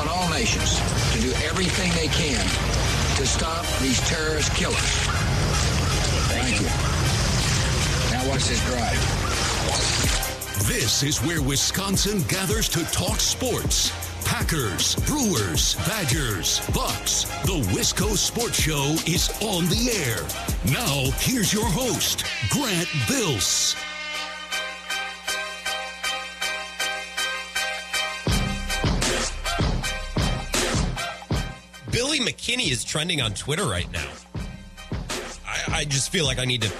[0.00, 0.80] on all nations
[1.12, 2.40] to do everything they can
[3.16, 4.76] to stop these terrorist killers.
[6.32, 6.66] Thank you.
[8.10, 8.98] Now watch this drive.
[10.66, 13.92] This is where Wisconsin gathers to talk sports.
[14.24, 17.24] Packers, Brewers, Badgers, Bucks.
[17.44, 20.22] The Wisco Sports Show is on the air.
[20.72, 23.76] Now, here's your host, Grant Bills.
[32.50, 34.10] McKinney is trending on Twitter right now.
[35.46, 36.72] I, I, just feel like I need to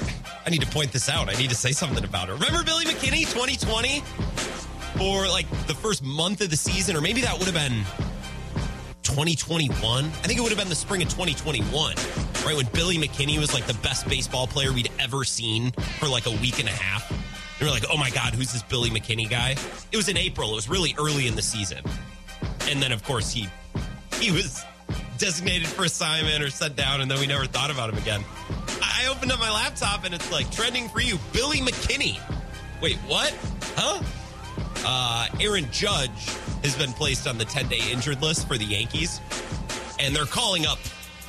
[0.44, 1.28] I need to point this out.
[1.28, 2.32] I need to say something about it.
[2.32, 4.00] Remember Billy McKinney 2020
[4.98, 7.84] for like the first month of the season, or maybe that would have been
[9.04, 10.04] 2021.
[10.04, 11.94] I think it would have been the spring of 2021,
[12.44, 16.26] right when Billy McKinney was like the best baseball player we'd ever seen for like
[16.26, 17.08] a week and a half.
[17.10, 19.54] And we are like, oh my god, who's this Billy McKinney guy?
[19.92, 20.50] It was in April.
[20.50, 21.84] It was really early in the season,
[22.68, 23.48] and then of course he
[24.18, 24.64] he was
[25.20, 28.24] designated for assignment or sent down, and then we never thought about him again.
[28.82, 32.18] I opened up my laptop and it's like trending for you, Billy McKinney.
[32.80, 33.36] Wait, what?
[33.76, 34.02] Huh?
[34.84, 36.10] Uh, Aaron Judge
[36.62, 39.20] has been placed on the 10 day injured list for the Yankees,
[40.00, 40.78] and they're calling up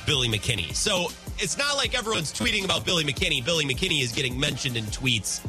[0.06, 0.74] Billy McKinney.
[0.74, 3.44] So it's not like everyone's tweeting about Billy McKinney.
[3.44, 5.44] Billy McKinney is getting mentioned in tweets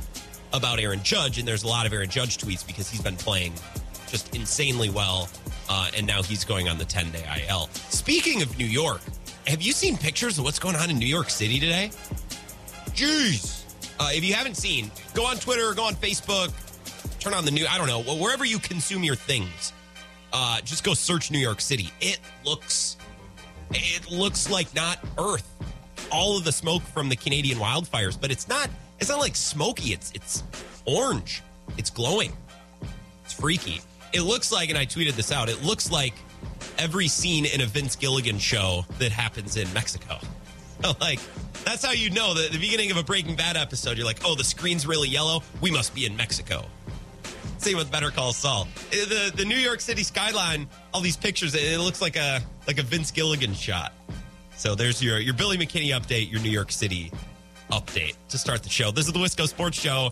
[0.51, 3.53] about Aaron Judge, and there's a lot of Aaron Judge tweets because he's been playing
[4.07, 5.29] just insanely well
[5.69, 7.69] uh, and now he's going on the 10 day IL.
[7.89, 9.01] Speaking of New York,
[9.47, 11.91] have you seen pictures of what's going on in New York City today?
[12.91, 13.63] Jeez.
[13.99, 16.51] Uh, if you haven't seen, go on Twitter, go on Facebook,
[17.19, 19.73] turn on the new, I don't know, wherever you consume your things.
[20.31, 21.91] Uh, just go search New York City.
[22.01, 22.97] It looks,
[23.71, 25.49] it looks like not Earth.
[26.11, 28.69] All of the smoke from the Canadian wildfires, but it's not.
[28.99, 29.93] It's not like smoky.
[29.93, 30.43] It's it's
[30.85, 31.41] orange.
[31.77, 32.33] It's glowing.
[33.23, 33.81] It's freaky
[34.13, 36.13] it looks like, and I tweeted this out, it looks like
[36.77, 40.19] every scene in a Vince Gilligan show that happens in Mexico.
[41.01, 41.19] like,
[41.65, 44.35] that's how you know that the beginning of a Breaking Bad episode, you're like, oh,
[44.35, 45.41] the screen's really yellow.
[45.61, 46.65] We must be in Mexico.
[47.57, 48.67] Same with Better Call Saul.
[48.91, 52.77] Uh, the the New York City skyline, all these pictures, it looks like a like
[52.77, 53.93] a Vince Gilligan shot.
[54.57, 57.09] So there's your your Billy McKinney update, your New York City
[57.71, 58.91] update to start the show.
[58.91, 60.11] This is the Wisco Sports Show.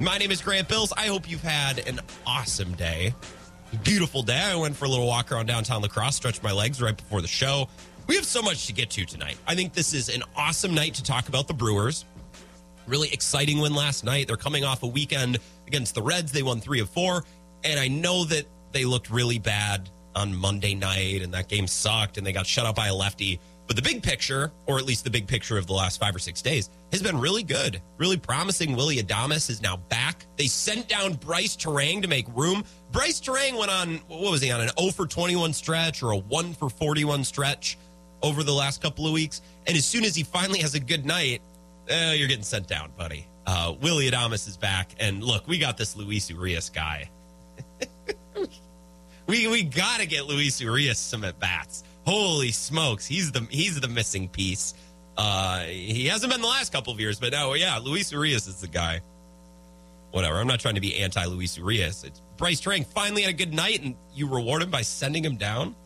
[0.00, 0.94] My name is Grant Bills.
[0.96, 3.14] I hope you've had an awesome day.
[3.84, 4.40] Beautiful day.
[4.40, 7.20] I went for a little walk around downtown La Crosse, stretched my legs right before
[7.20, 7.68] the show.
[8.06, 9.36] We have so much to get to tonight.
[9.46, 12.06] I think this is an awesome night to talk about the Brewers.
[12.86, 14.26] Really exciting win last night.
[14.26, 16.32] They're coming off a weekend against the Reds.
[16.32, 17.22] They won three of four.
[17.62, 22.16] And I know that they looked really bad on Monday night and that game sucked
[22.16, 23.38] and they got shut out by a lefty.
[23.70, 26.18] But the big picture, or at least the big picture of the last five or
[26.18, 28.74] six days, has been really good, really promising.
[28.74, 30.26] Willy Adames is now back.
[30.36, 32.64] They sent down Brice Turang to make room.
[32.90, 36.16] Brice Turang went on, what was he on, an 0 for 21 stretch or a
[36.16, 37.78] 1 for 41 stretch
[38.24, 39.40] over the last couple of weeks.
[39.68, 41.40] And as soon as he finally has a good night,
[41.86, 43.24] eh, you're getting sent down, buddy.
[43.46, 44.96] Uh, Willy Adames is back.
[44.98, 47.08] And look, we got this Luis Urias guy.
[49.28, 51.84] we we got to get Luis Urias some at bats.
[52.06, 54.74] Holy smokes, he's the he's the missing piece.
[55.16, 58.60] Uh, he hasn't been the last couple of years, but no, yeah, Luis Urias is
[58.60, 59.00] the guy.
[60.12, 60.38] Whatever.
[60.38, 62.04] I'm not trying to be anti Luis Urias.
[62.04, 65.36] It's Brice Turang finally had a good night, and you reward him by sending him
[65.36, 65.76] down.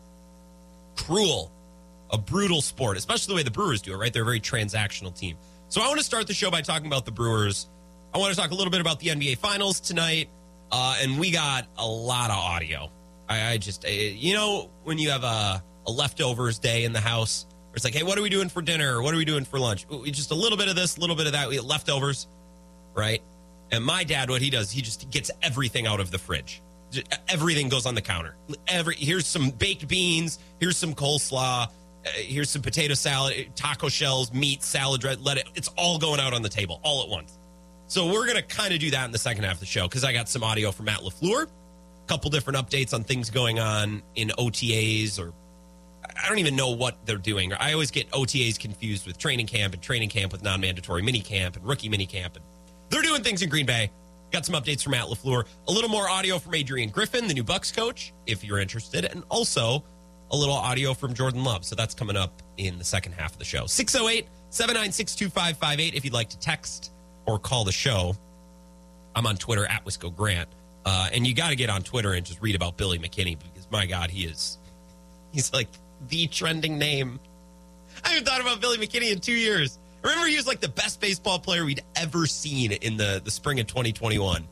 [0.95, 1.51] Cruel,
[2.11, 3.97] a brutal sport, especially the way the Brewers do it.
[3.97, 5.35] Right, they're a very transactional team.
[5.69, 7.67] So I want to start the show by talking about the Brewers.
[8.13, 10.29] I want to talk a little bit about the NBA Finals tonight,
[10.71, 12.89] uh, and we got a lot of audio.
[13.27, 16.99] I, I just, I, you know, when you have a a leftovers day in the
[16.99, 17.45] house.
[17.73, 19.01] It's like, hey, what are we doing for dinner?
[19.01, 19.85] What are we doing for lunch?
[20.05, 21.49] Just a little bit of this, a little bit of that.
[21.49, 22.27] We leftovers,
[22.93, 23.21] right?
[23.71, 26.61] And my dad, what he does, he just gets everything out of the fridge.
[27.27, 28.35] Everything goes on the counter.
[28.67, 30.39] Every here's some baked beans.
[30.59, 31.67] Here's some coleslaw.
[31.67, 35.03] Uh, here's some potato salad, taco shells, meat, salad.
[35.21, 35.47] Let it.
[35.55, 37.37] It's all going out on the table all at once.
[37.87, 40.03] So we're gonna kind of do that in the second half of the show because
[40.03, 44.01] I got some audio from Matt LaFleur, a couple different updates on things going on
[44.15, 45.33] in OTAs or
[46.21, 47.53] I don't even know what they're doing.
[47.53, 51.21] I always get OTAs confused with training camp and training camp with non mandatory mini
[51.21, 52.35] camp and rookie mini camp.
[52.35, 52.45] And
[52.89, 53.91] they're doing things in Green Bay.
[54.31, 57.43] Got some updates from Matt LaFleur, a little more audio from Adrian Griffin, the new
[57.43, 59.83] Bucks coach, if you're interested, and also
[60.31, 61.63] a little audio from Jordan Love.
[61.63, 63.65] So that's coming up in the second half of the show.
[63.65, 66.91] 608 796 2558 if you'd like to text
[67.25, 68.15] or call the show.
[69.15, 70.49] I'm on Twitter at Wisco Grant.
[70.85, 73.67] Uh, and you got to get on Twitter and just read about Billy McKinney because
[73.71, 74.59] my God, he is,
[75.31, 75.67] he's like
[76.09, 77.19] the trending name.
[78.03, 79.77] I haven't thought about Billy McKinney in two years.
[80.03, 83.59] Remember, he was like the best baseball player we'd ever seen in the, the spring
[83.59, 84.43] of 2021.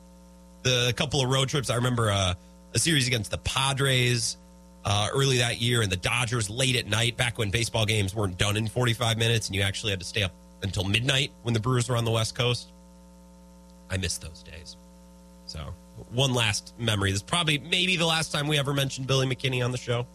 [0.64, 2.34] The couple of road trips, I remember uh,
[2.74, 4.38] a series against the Padres
[4.86, 8.38] uh, early that year, and the Dodgers late at night, back when baseball games weren't
[8.38, 10.34] done in 45 minutes and you actually had to stay up
[10.64, 12.72] until midnight when the Brewers were on the West Coast.
[13.90, 14.76] I miss those days.
[15.46, 15.60] So,
[16.12, 17.12] one last memory.
[17.12, 20.08] This is probably maybe the last time we ever mentioned Billy McKinney on the show.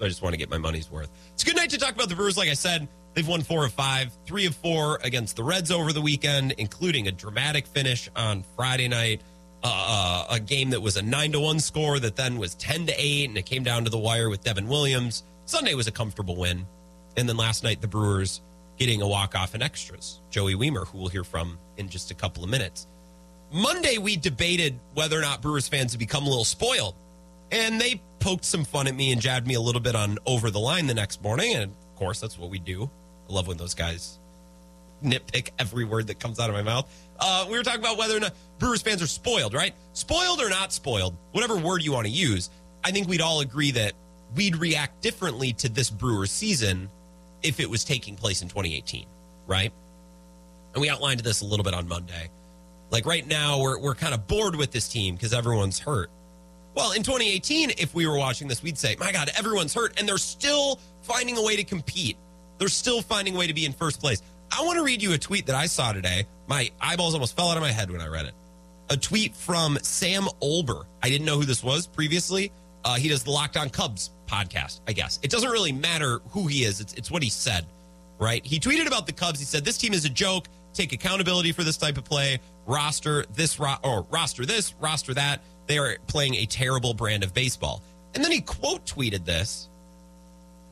[0.00, 1.10] So, I just want to get my money's worth.
[1.34, 2.38] It's a good night to talk about the Brewers.
[2.38, 5.92] Like I said, they've won four of five, three of four against the Reds over
[5.92, 9.20] the weekend, including a dramatic finish on Friday night.
[9.62, 12.94] Uh, a game that was a nine to one score that then was 10 to
[12.96, 15.22] eight, and it came down to the wire with Devin Williams.
[15.44, 16.64] Sunday was a comfortable win.
[17.18, 18.40] And then last night, the Brewers
[18.78, 20.20] getting a walk off in extras.
[20.30, 22.86] Joey Wiemer, who we'll hear from in just a couple of minutes.
[23.52, 26.94] Monday, we debated whether or not Brewers fans had become a little spoiled.
[27.52, 30.50] And they poked some fun at me and jabbed me a little bit on over
[30.50, 31.54] the line the next morning.
[31.54, 32.88] And of course, that's what we do.
[33.28, 34.18] I love when those guys
[35.02, 36.90] nitpick every word that comes out of my mouth.
[37.18, 39.74] Uh, we were talking about whether or not Brewers fans are spoiled, right?
[39.92, 42.50] Spoiled or not spoiled, whatever word you want to use.
[42.84, 43.92] I think we'd all agree that
[44.34, 46.88] we'd react differently to this Brewers season
[47.42, 49.06] if it was taking place in 2018,
[49.46, 49.72] right?
[50.74, 52.30] And we outlined this a little bit on Monday.
[52.90, 56.10] Like right now, we're, we're kind of bored with this team because everyone's hurt.
[56.74, 60.08] Well, in 2018, if we were watching this, we'd say, my God, everyone's hurt, and
[60.08, 62.16] they're still finding a way to compete.
[62.58, 64.22] They're still finding a way to be in first place.
[64.52, 66.26] I want to read you a tweet that I saw today.
[66.46, 68.34] My eyeballs almost fell out of my head when I read it.
[68.90, 70.84] A tweet from Sam Olber.
[71.02, 72.52] I didn't know who this was previously.
[72.84, 75.18] Uh, he does the Locked On Cubs podcast, I guess.
[75.22, 77.66] It doesn't really matter who he is, it's, it's what he said,
[78.18, 78.44] right?
[78.44, 79.38] He tweeted about the Cubs.
[79.38, 80.48] He said, This team is a joke.
[80.72, 82.38] Take accountability for this type of play.
[82.66, 85.42] Roster this, ro- or roster this, roster that.
[85.70, 87.80] They are playing a terrible brand of baseball.
[88.16, 89.68] And then he quote tweeted this.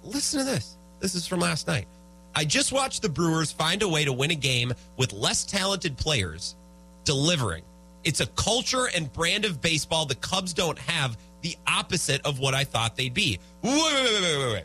[0.03, 0.77] Listen to this.
[0.99, 1.87] This is from last night.
[2.35, 5.97] I just watched the Brewers find a way to win a game with less talented
[5.97, 6.57] players
[7.05, 7.63] delivering.
[8.03, 12.55] It's a culture and brand of baseball the Cubs don't have, the opposite of what
[12.55, 13.39] I thought they'd be.
[13.63, 14.65] Wait, wait, wait, wait, wait.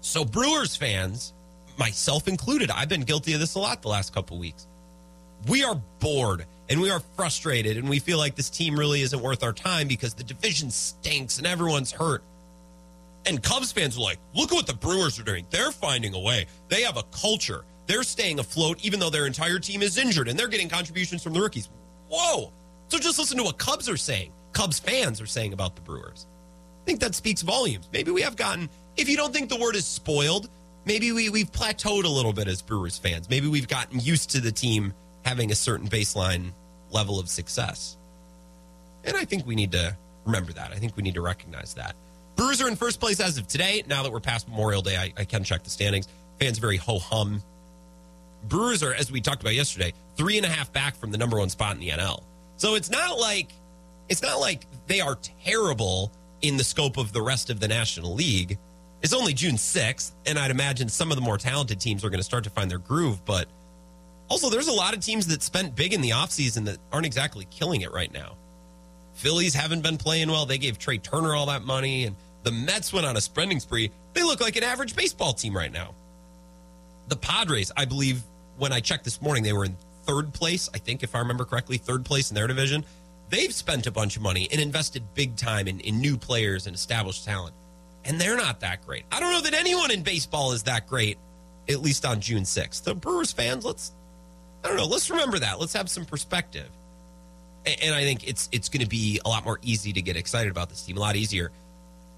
[0.00, 1.34] So, Brewers fans,
[1.78, 4.66] myself included, I've been guilty of this a lot the last couple weeks.
[5.46, 9.20] We are bored and we are frustrated and we feel like this team really isn't
[9.20, 12.22] worth our time because the division stinks and everyone's hurt.
[13.26, 15.44] And Cubs fans are like, look at what the Brewers are doing.
[15.50, 16.46] They're finding a way.
[16.68, 17.64] They have a culture.
[17.86, 21.32] They're staying afloat even though their entire team is injured and they're getting contributions from
[21.32, 21.68] the rookies.
[22.08, 22.52] Whoa.
[22.88, 24.32] So just listen to what Cubs are saying.
[24.52, 26.26] Cubs fans are saying about the Brewers.
[26.82, 27.88] I think that speaks volumes.
[27.92, 30.48] Maybe we have gotten, if you don't think the word is spoiled,
[30.84, 33.28] maybe we, we've plateaued a little bit as Brewers fans.
[33.28, 34.94] Maybe we've gotten used to the team
[35.24, 36.52] having a certain baseline
[36.90, 37.96] level of success.
[39.04, 40.72] And I think we need to remember that.
[40.72, 41.94] I think we need to recognize that.
[42.36, 43.82] Brewers are in first place as of today.
[43.86, 46.08] Now that we're past Memorial Day, I, I can check the standings.
[46.38, 47.42] Fans very ho hum.
[48.44, 51.38] Brewers are, as we talked about yesterday, three and a half back from the number
[51.38, 52.22] one spot in the NL.
[52.56, 53.52] So it's not like
[54.08, 56.10] it's not like they are terrible
[56.42, 58.58] in the scope of the rest of the National League.
[59.02, 62.20] It's only June 6th, and I'd imagine some of the more talented teams are going
[62.20, 63.24] to start to find their groove.
[63.24, 63.48] But
[64.30, 67.48] also, there's a lot of teams that spent big in the offseason that aren't exactly
[67.50, 68.36] killing it right now.
[69.14, 70.46] Phillies haven't been playing well.
[70.46, 73.90] They gave Trea Turner all that money, and the Mets went on a spending spree.
[74.14, 75.94] They look like an average baseball team right now.
[77.08, 78.22] The Padres, I believe,
[78.56, 81.44] when I checked this morning, they were in third place, I think, if I remember
[81.44, 82.84] correctly, third place in their division.
[83.30, 86.74] They've spent a bunch of money and invested big time in, in new players and
[86.74, 87.54] established talent.
[88.04, 89.04] And they're not that great.
[89.10, 91.18] I don't know that anyone in baseball is that great,
[91.68, 92.84] at least on June 6th.
[92.84, 93.92] The Brewers fans, let's,
[94.64, 95.58] I don't know, let's remember that.
[95.58, 96.68] Let's have some perspective.
[97.66, 100.50] And, I think it's it's going to be a lot more easy to get excited
[100.50, 101.50] about this team, a lot easier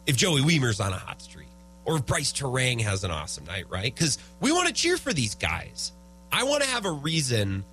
[0.07, 1.49] if Joey Wiemer's on a hot streak
[1.85, 3.93] or if Brice Turang has an awesome night, right?
[3.95, 5.93] Because we want to cheer for these guys.
[6.31, 7.65] I want to have a reason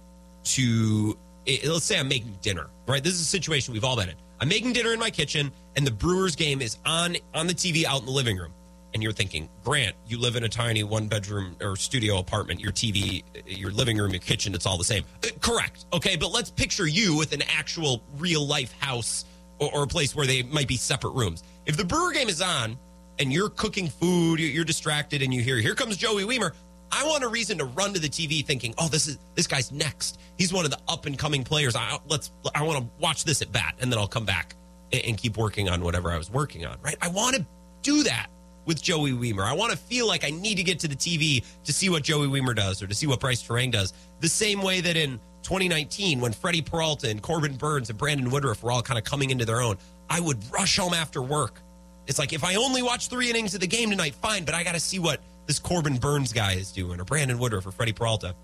[0.46, 3.04] to, eh, let's say I'm making dinner, right?
[3.04, 4.16] This is a situation we've all been in.
[4.40, 7.84] I'm making dinner in my kitchen, and the Brewers game is on on the TV
[7.86, 8.54] out in the living room.
[8.94, 12.60] And you're thinking, Grant, you live in a tiny one bedroom or studio apartment.
[12.60, 15.04] Your TV, your living room, your kitchen, it's all the same.
[15.24, 15.86] Uh, correct.
[15.94, 16.16] Okay.
[16.16, 19.26] But let's picture you with an actual real life house
[19.60, 21.44] or, or a place where they might be separate rooms.
[21.66, 22.78] If the Brewer game is on
[23.20, 26.52] and you're cooking food, you're distracted, and you hear, here comes Joey Wiemer.
[26.92, 29.72] I want a reason to run to the TV thinking, oh, this is this guy's
[29.72, 30.20] next.
[30.38, 31.76] He's one of the up and coming players.
[31.76, 34.56] I let's I want to watch this at bat, and then I'll come back
[34.92, 36.78] and, and keep working on whatever I was working on.
[36.82, 36.98] Right?
[37.02, 37.46] I want to
[37.84, 38.28] do that
[38.66, 39.44] with Joey Wiemer.
[39.44, 42.04] I want to feel like I need to get to the TV to see what
[42.04, 43.94] Joey Wiemer does or to see what Brice Turang does.
[44.20, 48.62] The same way that in 2019, when Freddie Peralta and Corbin Burnes and Brandon Woodruff
[48.64, 49.78] were all kind of coming into their own,
[50.10, 51.62] I would rush home after work.
[52.08, 54.64] It's like if I only watch three innings of the game tonight, fine, but I
[54.64, 57.94] got to see what this Corbin Burnes guy is doing, or Brandon Woodruff, or Freddie
[57.94, 58.36] Peralta.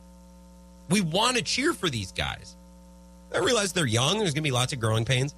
[0.90, 2.56] We want to cheer for these guys.
[3.34, 4.20] I realize they're young.
[4.20, 5.36] There's going to be lots of growing pains.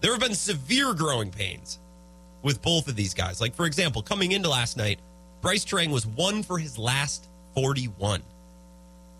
[0.00, 1.78] There have been severe growing pains
[2.42, 3.40] with both of these guys.
[3.40, 4.98] Like, for example, coming into last night,
[5.40, 8.22] Brice Turang was one for his last 41.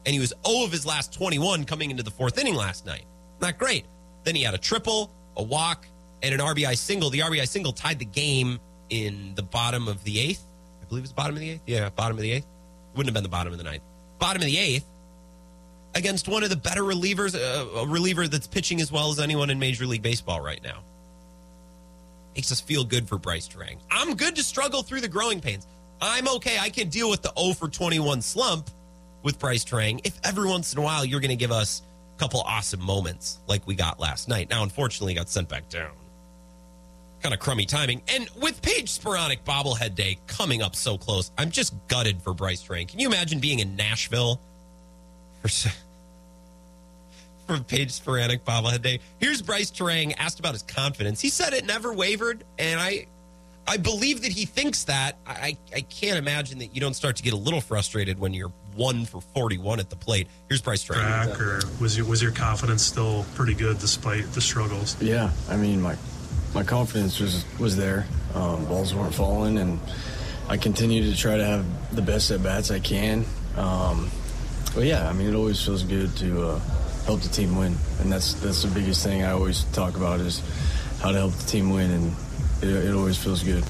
[0.07, 3.05] And he was 0 of his last 21 coming into the fourth inning last night.
[3.41, 3.85] Not great.
[4.25, 5.87] Then he had a triple, a walk,
[6.23, 7.11] and an RBI single.
[7.11, 8.59] The RBI single tied the game
[8.89, 10.45] in the bottom of the eighth.
[10.83, 11.63] I believe it was bottom of the eighth.
[11.67, 12.47] Yeah, bottom of the eighth.
[12.95, 13.83] Wouldn't have been the bottom of the ninth.
[14.19, 14.85] Bottom of the eighth
[15.95, 19.51] against one of the better relievers, uh, a reliever that's pitching as well as anyone
[19.51, 20.83] in Major League Baseball right now.
[22.35, 23.77] Makes us feel good for Brice Turang.
[23.91, 25.67] I'm good to struggle through the growing pains.
[26.01, 26.59] I'm okay.
[26.59, 28.71] I can deal with the 0 for 21 slump
[29.23, 31.83] with Brice Turang if every once in a while you're going to give us
[32.17, 34.49] a couple awesome moments like we got last night.
[34.49, 35.91] Now, unfortunately, got sent back down.
[37.21, 38.01] Kind of crummy timing.
[38.09, 42.63] And with Paige Spiranac bobblehead day coming up so close, I'm just gutted for Brice
[42.63, 42.89] Turang.
[42.89, 44.41] Can you imagine being in Nashville
[45.43, 45.49] for,
[47.57, 49.01] for Paige Spiranac bobblehead day?
[49.19, 51.21] Here's Brice Turang asked about his confidence.
[51.21, 53.07] He said it never wavered, and I
[53.67, 55.17] I believe that he thinks that.
[55.27, 58.53] I, I can't imagine that you don't start to get a little frustrated when you're
[58.75, 60.29] one for 41 at the plate.
[60.49, 61.39] Here's Brice Turang.
[61.39, 65.01] Or was your, was your confidence still pretty good despite the struggles?
[65.01, 65.97] Yeah, I mean, my
[66.55, 68.07] my confidence was was there.
[68.35, 69.79] Um, balls weren't falling, and
[70.49, 73.25] I continue to try to have the best at bats I can.
[73.57, 74.11] Um,
[74.75, 76.61] but yeah, I mean, it always feels good to uh,
[77.05, 80.43] help the team win, and that's that's the biggest thing I always talk about is
[81.01, 82.17] how to help the team win, and
[82.63, 83.65] it, it always feels good.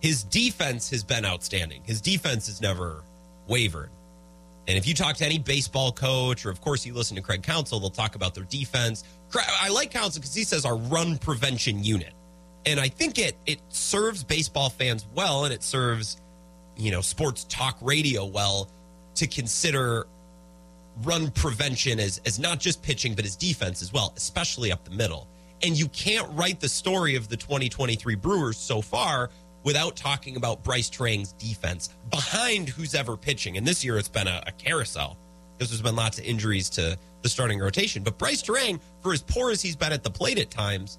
[0.00, 1.82] His defense has been outstanding.
[1.84, 3.02] His defense has never
[3.48, 3.90] wavered.
[4.66, 7.42] And if you talk to any baseball coach, or of course you listen to Craig
[7.42, 9.04] Counsell, they'll talk about their defense.
[9.60, 12.12] I like Counsell because he says our run prevention unit,
[12.66, 16.20] and I think it it serves baseball fans well, and it serves
[16.76, 18.68] you know sports talk radio well
[19.16, 20.06] to consider
[21.02, 24.90] run prevention as as not just pitching but as defense as well, especially up the
[24.90, 25.28] middle.
[25.62, 29.30] And you can't write the story of the 2023 Brewers so far
[29.62, 33.56] without talking about Brice Turang's defense behind who's ever pitching.
[33.56, 35.16] And this year it's been a, a carousel
[35.56, 38.02] because there's been lots of injuries to the starting rotation.
[38.02, 40.98] But Brice Turang, for as poor as he's been at the plate at times,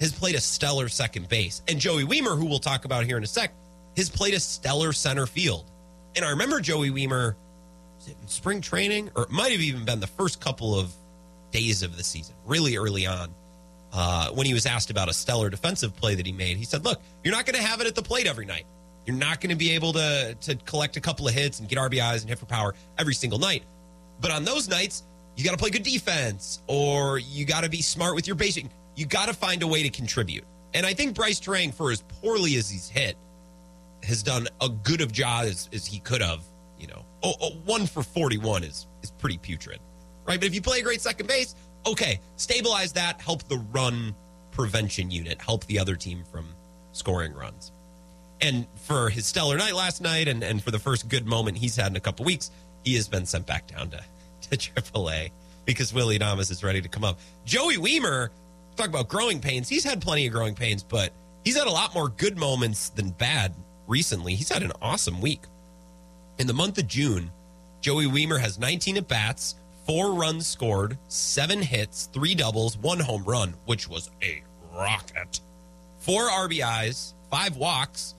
[0.00, 1.62] has played a stellar second base.
[1.68, 3.52] And Joey Wiemer, who we'll talk about here in a sec,
[3.96, 5.64] has played a stellar center field.
[6.14, 7.34] And I remember Joey Wiemer
[8.26, 10.92] spring training, or it might have even been the first couple of
[11.50, 13.34] days of the season, really early on
[13.96, 16.84] uh, when he was asked about a stellar defensive play that he made, he said,
[16.84, 18.66] "Look, you're not going to have it at the plate every night.
[19.06, 21.78] You're not going to be able to to collect a couple of hits and get
[21.78, 23.62] RBIs and hit for power every single night.
[24.20, 25.02] But on those nights,
[25.34, 28.66] you got to play good defense, or you got to be smart with your basic.
[28.96, 30.44] You got to find a way to contribute.
[30.74, 33.16] And I think Brice Turang, for as poorly as he's hit,
[34.02, 36.42] has done a good of job as, as he could have.
[36.78, 39.80] You know, oh, oh, one for 41 is is pretty putrid,
[40.26, 40.38] right?
[40.38, 41.54] But if you play a great second base,
[41.86, 44.14] okay, stabilize that, help the run
[44.50, 46.48] prevention unit, help the other team from
[46.92, 47.72] scoring runs.
[48.40, 51.76] And for his stellar night last night and, and for the first good moment he's
[51.76, 52.50] had in a couple weeks,
[52.84, 54.00] he has been sent back down to,
[54.50, 55.30] to AAA
[55.64, 57.18] because Willy Adames is ready to come up.
[57.44, 58.28] Joey Wiemer,
[58.76, 59.68] talk about growing pains.
[59.68, 61.12] He's had plenty of growing pains, but
[61.44, 63.54] he's had a lot more good moments than bad
[63.86, 64.34] recently.
[64.34, 65.42] He's had an awesome week.
[66.38, 67.30] In the month of June,
[67.80, 69.54] Joey Wiemer has 19 at bats,
[69.86, 74.42] four runs scored, seven hits, three doubles, one home run, which was a
[74.74, 75.40] rocket.
[75.98, 78.14] Four RBIs, five walks.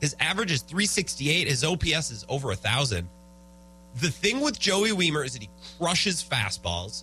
[0.00, 1.48] His average is 368.
[1.48, 3.08] His OPS is over a thousand.
[4.00, 7.02] The thing with Joey Wiemer is that he crushes fastballs.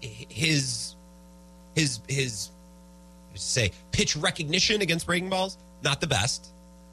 [0.00, 0.96] His
[1.76, 2.50] his his
[3.34, 6.48] say pitch recognition against breaking balls not the best,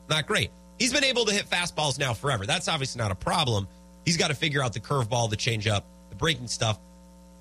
[0.09, 0.51] not great.
[0.81, 2.47] He's been able to hit fastballs now forever.
[2.47, 3.67] That's obviously not a problem.
[4.03, 6.79] He's got to figure out the curveball, the changeup, the breaking stuff,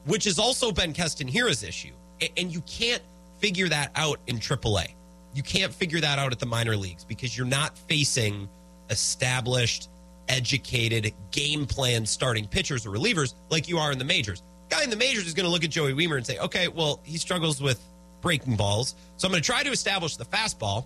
[0.05, 1.93] which has also been Keston Hiura's issue.
[2.37, 3.01] And you can't
[3.39, 4.89] figure that out in AAA.
[5.33, 8.47] You can't figure that out at the minor leagues because you're not facing
[8.91, 9.89] established,
[10.29, 14.43] educated, game plan starting pitchers or relievers like you are in the majors.
[14.69, 17.01] Guy in the majors is going to look at Joey Wiemer and say, okay, well,
[17.05, 17.83] he struggles with
[18.21, 18.97] breaking balls.
[19.17, 20.85] So I'm going to try to establish the fastball,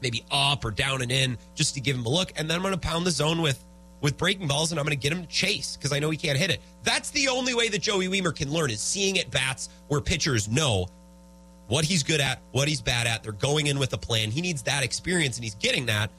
[0.00, 2.32] maybe up or down and in, just to give him a look.
[2.36, 3.64] And then I'm going to pound the zone with
[4.00, 6.16] with breaking balls and I'm going to get him to chase because I know he
[6.16, 6.60] can't hit it.
[6.84, 10.48] That's the only way that Joey Wiemer can learn is seeing at bats where pitchers
[10.48, 10.86] know
[11.66, 13.22] what he's good at, what he's bad at.
[13.22, 14.30] They're going in with a plan.
[14.30, 16.10] He needs that experience and he's getting that,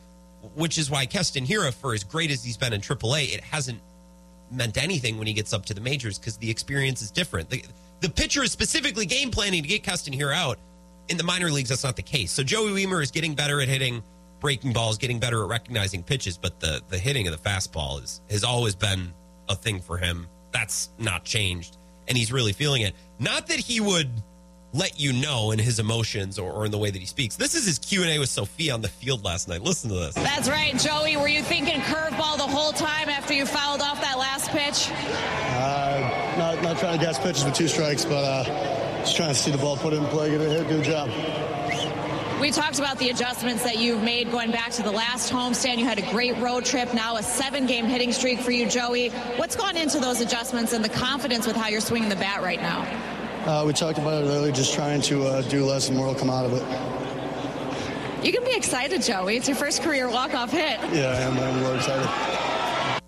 [0.55, 3.79] which is why Keston Hiura, for as great as he's been in AAA, it hasn't
[4.51, 7.49] meant anything when he gets up to the majors because the experience is different.
[7.49, 7.63] The,
[8.01, 10.59] the pitcher is specifically game planning to get Keston Hiura out.
[11.09, 12.31] In the minor leagues, that's not the case.
[12.31, 14.03] So Joey Wiemer is getting better at hitting
[14.39, 18.21] breaking balls, getting better at recognizing pitches, but the the hitting of the fastball is
[18.29, 19.13] has always been
[19.47, 20.27] a thing for him.
[20.51, 22.93] That's not changed, and he's really feeling it.
[23.19, 24.09] Not that he would
[24.71, 27.35] let you know in his emotions or, or in the way that he speaks.
[27.35, 29.63] This is his Q&A with Sophia on the field last night.
[29.63, 30.13] Listen to this.
[30.13, 31.17] That's right, Joey.
[31.17, 34.91] Were you thinking curveball the whole time after you fouled off that last pitch?
[34.91, 39.35] Uh, not, not trying to guess pitches with two strikes, but uh, just trying to
[39.35, 41.09] see the ball put in play, get a hit, good job.
[42.39, 45.79] We talked about the adjustments that you've made going back to the last homestand.
[45.79, 49.09] You had a great road trip, now a seven game hitting streak for you, Joey.
[49.37, 52.61] What's gone into those adjustments and the confidence with how you're swinging the bat right
[52.61, 52.81] now?
[53.45, 56.15] Uh, we talked about it earlier, just trying to uh, do less and more will
[56.15, 58.23] come out of it.
[58.23, 59.37] You can be excited, Joey.
[59.37, 60.79] It's your first career walk off hit.
[60.93, 61.35] Yeah, I am.
[61.35, 63.01] I'm really excited.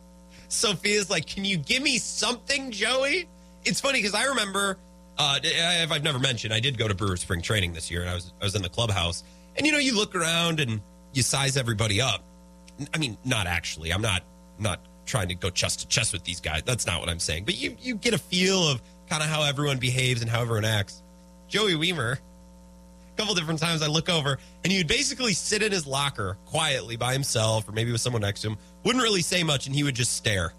[0.47, 3.29] Sophia's like, "Can you give me something, Joey?"
[3.63, 4.77] It's funny because I remember,
[5.21, 8.15] uh, I've never mentioned, I did go to Brewer Spring Training this year, and I
[8.15, 9.23] was I was in the clubhouse,
[9.55, 10.81] and you know, you look around and
[11.13, 12.23] you size everybody up.
[12.93, 13.91] I mean, not actually.
[13.91, 14.23] I'm not
[14.57, 16.63] not trying to go chest to chest with these guys.
[16.65, 17.45] That's not what I'm saying.
[17.45, 20.65] But you you get a feel of kind of how everyone behaves and how everyone
[20.65, 21.01] acts.
[21.49, 25.85] Joey Wiemer, a couple different times I look over and he'd basically sit in his
[25.85, 29.67] locker quietly by himself or maybe with someone next to him, wouldn't really say much,
[29.67, 30.53] and he would just stare.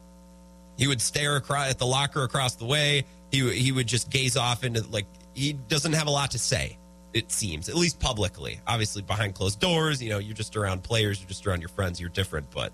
[0.76, 3.04] He would stare across at the locker across the way.
[3.32, 6.78] He he would just gaze off into like he doesn't have a lot to say.
[7.12, 8.60] It seems, at least publicly.
[8.66, 12.00] Obviously, behind closed doors, you know, you're just around players, you're just around your friends,
[12.00, 12.50] you're different.
[12.50, 12.72] But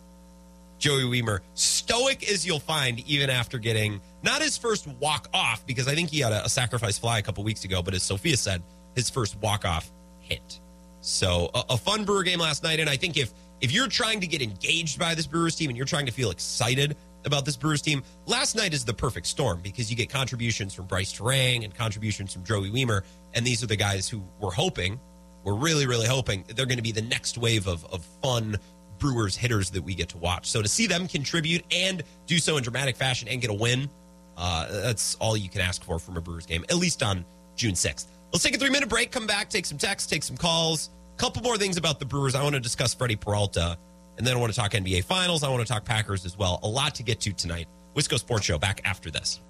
[0.79, 5.89] Joey Wiemer, stoic as you'll find, even after getting not his first walk off, because
[5.89, 8.37] I think he had a, a sacrifice fly a couple weeks ago, but as Sophia
[8.37, 8.63] said,
[8.95, 10.61] his first walk off hit.
[11.01, 14.21] So a, a fun Brewer game last night, and I think if if you're trying
[14.21, 16.97] to get engaged by this Brewers team and you're trying to feel excited
[17.29, 20.87] about this Brewers team, last night is the perfect storm because you get contributions from
[20.87, 23.03] Brice Turang and contributions from Joey Wiemer,
[23.35, 24.99] and these are the guys who we're hoping,
[25.45, 28.57] we're really really hoping they're going to be the next wave of of fun
[28.99, 30.51] Brewers hitters that we get to watch.
[30.51, 33.89] So to see them contribute and do so in dramatic fashion and get a win,
[34.37, 37.25] uh, that's all you can ask for from a Brewers game, at least on
[37.57, 38.07] June 6th.
[38.33, 40.91] Let's take a three minute break, come back, take some texts, take some calls.
[41.17, 42.35] A couple more things about the Brewers.
[42.35, 43.79] I want to discuss Freddie Peralta,
[44.19, 45.45] and then I want to talk NBA Finals.
[45.45, 46.59] I want to talk Packers as well.
[46.63, 47.69] A lot to get to tonight.
[47.95, 49.41] Wisco Sports Show back after this.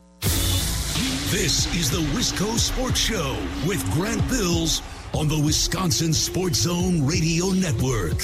[1.31, 4.83] This is the Wisco Sports Show with Grant Bills
[5.15, 8.19] on the Wisconsin Sports Zone Radio Network.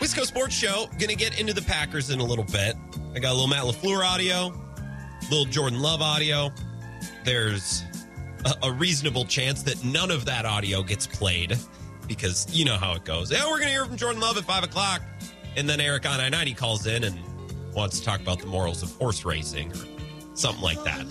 [0.00, 2.76] Wisco Sports Show, gonna get into the Packers in a little bit.
[3.14, 4.52] I got a little Matt LaFleur audio,
[5.30, 6.50] little Jordan Love audio.
[7.24, 7.84] There's
[8.44, 11.58] a, a reasonable chance that none of that audio gets played
[12.06, 13.30] because you know how it goes.
[13.30, 15.02] Yeah, we're gonna hear from Jordan Love at five o'clock,
[15.56, 17.18] and then Eric on I ninety calls in and
[17.74, 19.84] wants to talk about the morals of horse racing or
[20.34, 21.06] something like that.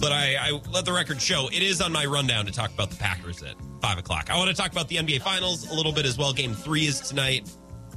[0.00, 2.90] But I, I let the record show it is on my rundown to talk about
[2.90, 4.30] the Packers at five o'clock.
[4.30, 6.32] I want to talk about the NBA Finals a little bit as well.
[6.32, 7.50] Game three is tonight.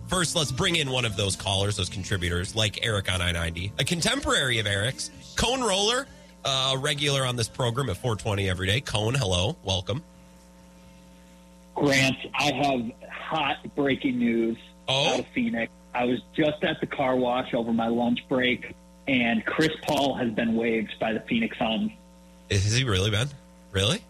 [0.08, 3.74] First, let's bring in one of those callers, those contributors, like Eric on I 90,
[3.78, 6.08] a contemporary of Eric's, Cone Roller,
[6.46, 8.82] uh, a regular on this program at 420 every day.
[8.82, 10.04] Cone, hello, welcome.
[11.80, 15.14] Grant, I have hot breaking news Oh?
[15.14, 15.72] out of Phoenix.
[15.94, 18.76] I was just at the car wash over my lunch break,
[19.08, 21.92] and Chris Paul has been waived by the Phoenix Suns.
[22.52, 23.28] Has he really been?
[23.72, 24.02] Really?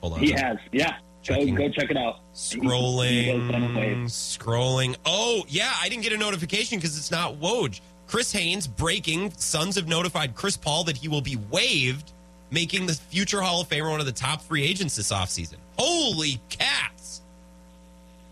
[0.00, 0.20] Hold on.
[0.20, 0.96] He has, yeah.
[1.26, 1.54] Go, Checking.
[1.54, 2.20] go check it out.
[2.34, 4.96] He- he has Scrolling, scrolling.
[5.04, 7.80] Oh, yeah, I didn't get a notification because it's not Woj.
[8.06, 9.32] Chris Haynes breaking.
[9.36, 12.12] Suns have notified Chris Paul that he will be waived,
[12.50, 15.56] making the future Hall of Famer one of the top free agents this offseason.
[15.78, 16.99] Holy cats.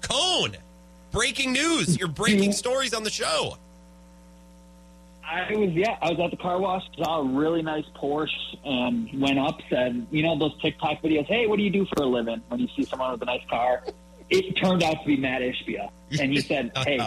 [0.08, 0.56] Cone,
[1.10, 1.98] breaking news.
[1.98, 3.56] You're breaking stories on the show.
[5.24, 8.30] I was yeah, I was at the car wash, saw a really nice Porsche,
[8.64, 11.26] and went up, said, you know those TikTok videos.
[11.26, 12.40] Hey, what do you do for a living?
[12.48, 13.84] When you see someone with a nice car,
[14.30, 16.98] it turned out to be Matt Ishbia, and he said, hey,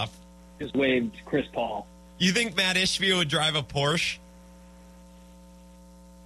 [0.60, 1.88] just waved Chris Paul.
[2.20, 4.20] You think Matt Ishbia would drive a Porsche?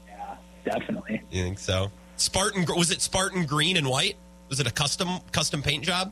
[0.07, 0.35] Yeah,
[0.65, 1.21] definitely.
[1.31, 1.91] You think so?
[2.17, 4.17] Spartan was it Spartan green and white?
[4.49, 6.11] Was it a custom custom paint job?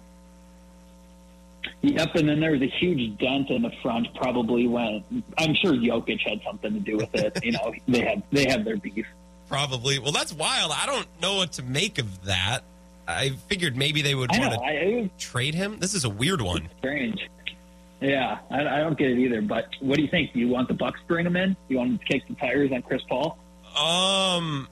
[1.83, 4.07] Yep, and then there was a huge dent in the front.
[4.15, 5.03] Probably when
[5.37, 7.43] I'm sure Jokic had something to do with it.
[7.43, 9.05] You know, they had they had their beef.
[9.49, 9.99] Probably.
[9.99, 10.71] Well, that's wild.
[10.73, 12.61] I don't know what to make of that.
[13.05, 15.79] I figured maybe they would want I, it was to trade him.
[15.79, 16.69] This is a weird one.
[16.77, 17.29] strange.
[17.99, 19.41] Yeah, I, I don't get it either.
[19.41, 20.31] But what do you think?
[20.31, 21.55] Do you want the Bucks to bring him in?
[21.67, 23.37] You want him to kick the tires on Chris Paul?
[23.75, 24.69] Um,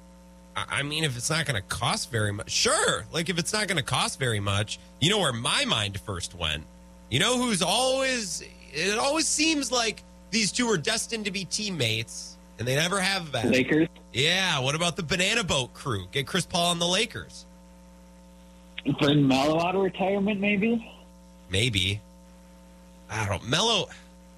[0.56, 3.06] I I mean, if it's not going to cost very much, sure.
[3.12, 6.34] Like if it's not going to cost very much, you know where my mind first
[6.36, 6.63] went.
[7.12, 8.41] You know who's always?
[8.74, 13.34] It always seems like these two are destined to be teammates, and they never have
[13.34, 13.47] that.
[13.47, 14.60] Lakers Yeah.
[14.60, 16.08] What about the Banana Boat crew?
[16.13, 17.45] Get Chris Paul on the Lakers.
[19.00, 20.89] bring Melo out of retirement, maybe.
[21.50, 22.00] Maybe.
[23.10, 23.47] I don't.
[23.47, 23.89] Melo.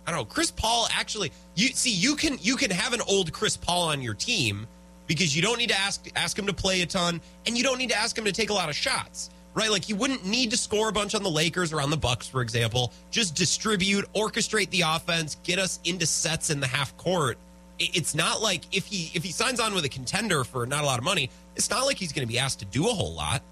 [0.08, 0.26] I don't know.
[0.26, 1.32] Chris Paul actually.
[1.54, 4.66] You see, you can you can have an old Chris Paul on your team
[5.06, 7.78] because you don't need to ask ask him to play a ton, and you don't
[7.78, 9.30] need to ask him to take a lot of shots.
[9.56, 11.98] Right, like you wouldn't need to score a bunch on the Lakers or on the
[11.98, 12.92] Bucks, for example.
[13.12, 17.38] Just distribute, orchestrate the offense, get us into sets in the half court.
[17.78, 20.88] It's not like if he if he signs on with a contender for not a
[20.88, 23.14] lot of money, it's not like he's going to be asked to do a whole
[23.14, 23.44] lot.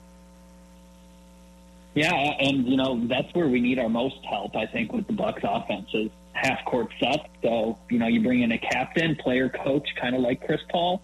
[1.94, 4.56] Yeah, and you know that's where we need our most help.
[4.56, 7.26] I think with the Bucks offenses, half court sets.
[7.42, 11.02] So you know you bring in a captain, player, coach, kind of like Chris Paul.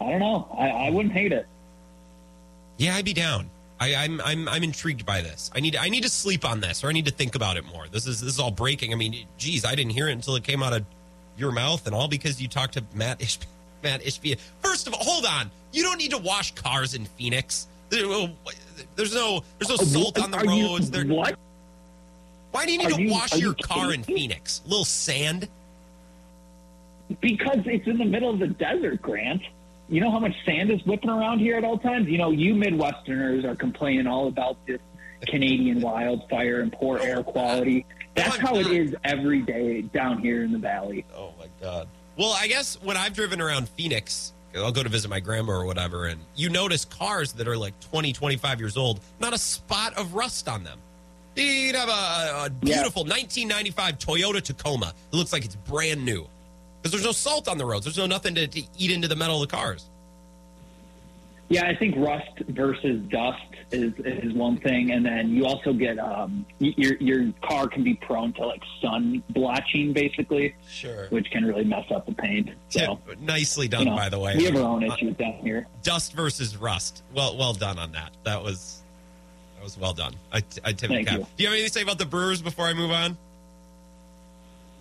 [0.00, 0.48] I don't know.
[0.56, 1.46] I, I wouldn't hate it.
[2.76, 3.50] Yeah, I'd be down.
[3.80, 5.50] I, I'm I'm I'm intrigued by this.
[5.54, 7.64] I need I need to sleep on this, or I need to think about it
[7.64, 7.86] more.
[7.90, 8.92] This is this is all breaking.
[8.92, 10.84] I mean, geez, I didn't hear it until it came out of
[11.38, 13.46] your mouth, and all because you talked to Matt Ishbia.
[13.82, 14.38] Matt Ishbia.
[14.62, 15.50] First of all, hold on.
[15.72, 17.66] You don't need to wash cars in Phoenix.
[17.88, 18.30] There's no
[19.58, 20.90] there's no salt on the Are you- roads.
[20.90, 21.36] There- what?
[22.52, 24.02] Why do you need Are to you- wash are you your car in?
[24.02, 24.60] Phoenix?
[24.66, 25.48] little sand.
[27.20, 29.42] Because it's in the middle of the desert, Grant.
[29.90, 32.08] You know how much sand is whipping around here at all times?
[32.08, 34.80] You know, you Midwesterners are complaining all about this
[35.26, 37.84] Canadian wildfire and poor oh, air quality.
[38.14, 41.04] That's how it is every day down here in the valley.
[41.14, 41.88] Oh my god.
[42.16, 45.64] Well, I guess when I've driven around Phoenix, I'll go to visit my grandma or
[45.64, 49.96] whatever, and you notice cars that are like 20, 25 years old, not a spot
[49.98, 50.78] of rust on them.
[51.36, 52.76] You'd have a, a Yeah.
[52.76, 54.92] beautiful 1995 Toyota Tacoma.
[55.12, 56.26] It looks like it's brand new
[56.80, 57.84] because there's no salt on the roads.
[57.84, 59.86] There's no nothing to, to eat into the metal of the cars.
[61.48, 65.98] Yeah, I think rust versus dust is is one thing, and then you also get
[65.98, 71.08] um, your your car can be prone to like sun blotching, basically, Sure.
[71.10, 72.50] which can really mess up the paint.
[72.68, 74.36] So, Tip, nicely done, you know, by the way.
[74.36, 75.66] we have our own issues down here.
[75.82, 77.02] Dust versus rust.
[77.14, 78.12] Well, well done on that.
[78.22, 78.82] That was
[79.56, 80.14] that was well done.
[80.32, 81.18] I, I tip the Thank cap.
[81.18, 81.26] you.
[81.36, 83.16] Do you have anything to say about the Brewers before I move on?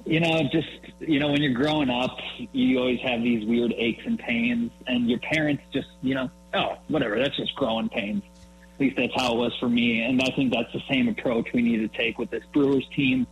[0.06, 0.68] You know, just
[1.00, 2.18] you know, when you're growing up,
[2.52, 6.78] you always have these weird aches and pains, and your parents just, you know, oh,
[6.88, 8.24] whatever, that's just growing pains.
[8.76, 11.50] At least that's how it was for me, and I think that's the same approach
[11.54, 13.28] we need to take with this Brewers team.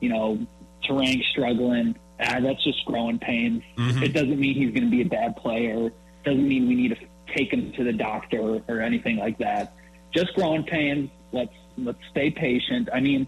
[0.00, 0.46] You know,
[0.88, 3.62] Turang struggling, ah, that's just growing pains.
[3.76, 5.90] It doesn't mean he's going to be a bad player.
[6.24, 9.74] Doesn't mean we need to take him to the doctor or anything like that.
[10.14, 11.10] Just growing pains.
[11.32, 12.88] Let's let's stay patient.
[12.92, 13.26] I mean,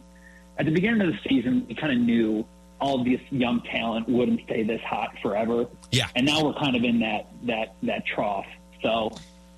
[0.59, 2.45] at the beginning of the season, we kind of knew
[2.83, 5.67] all this young talent wouldn't stay this hot forever.
[5.93, 6.09] Yeah.
[6.17, 8.47] And now we're kind of in that that that trough.
[8.83, 9.13] So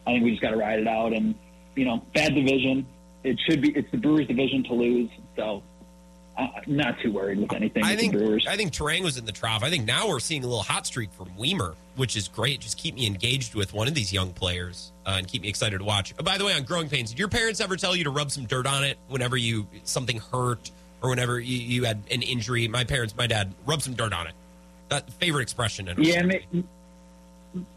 [0.07, 1.15] I think we just got to ride it out.
[1.15, 1.35] And
[1.75, 2.87] you know, bad division.
[3.25, 3.71] It should be.
[3.71, 5.11] It's the Brewers' division to lose.
[5.37, 5.63] So
[6.37, 8.47] I'm not too worried with anything I with think Brewers.
[8.47, 9.63] I think Turang was in the trough.
[9.63, 12.61] I think now we're seeing a little hot streak from Wiemer, which is great.
[12.61, 15.79] Just keep me engaged with one of these young players uh, and keep me excited
[15.79, 16.13] to watch.
[16.19, 18.31] Oh, by the way, on growing pains, did your parents ever tell you to rub
[18.31, 20.71] some dirt on it whenever you something hurt
[21.05, 22.67] or whenever you, you had an injury?
[22.67, 24.33] My parents, my dad, rub some dirt on it.
[24.89, 25.87] That favorite expression.
[25.89, 26.23] In Yeah,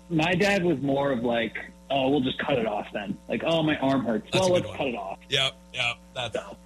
[0.10, 1.58] my dad was more of like,
[1.92, 3.18] oh, we'll just cut it off then.
[3.28, 4.30] Like, oh, my arm hurts.
[4.32, 4.78] That's well, let's one.
[4.78, 5.20] cut it off.
[5.30, 5.96] Yep, yep.
[6.16, 6.58] That's So,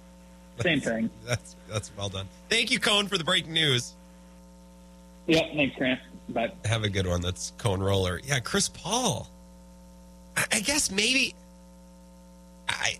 [0.60, 1.10] same thing.
[1.26, 2.28] that's that's well done.
[2.48, 3.94] Thank you, Cone, for the breaking news.
[5.26, 5.44] Yep.
[5.54, 6.00] Thanks, Grant.
[6.28, 6.52] Bye.
[6.64, 7.20] have a good one.
[7.22, 8.20] That's Cone Roller.
[8.24, 9.28] Yeah, Chris Paul.
[10.36, 11.34] I, I guess maybe.
[12.68, 12.98] I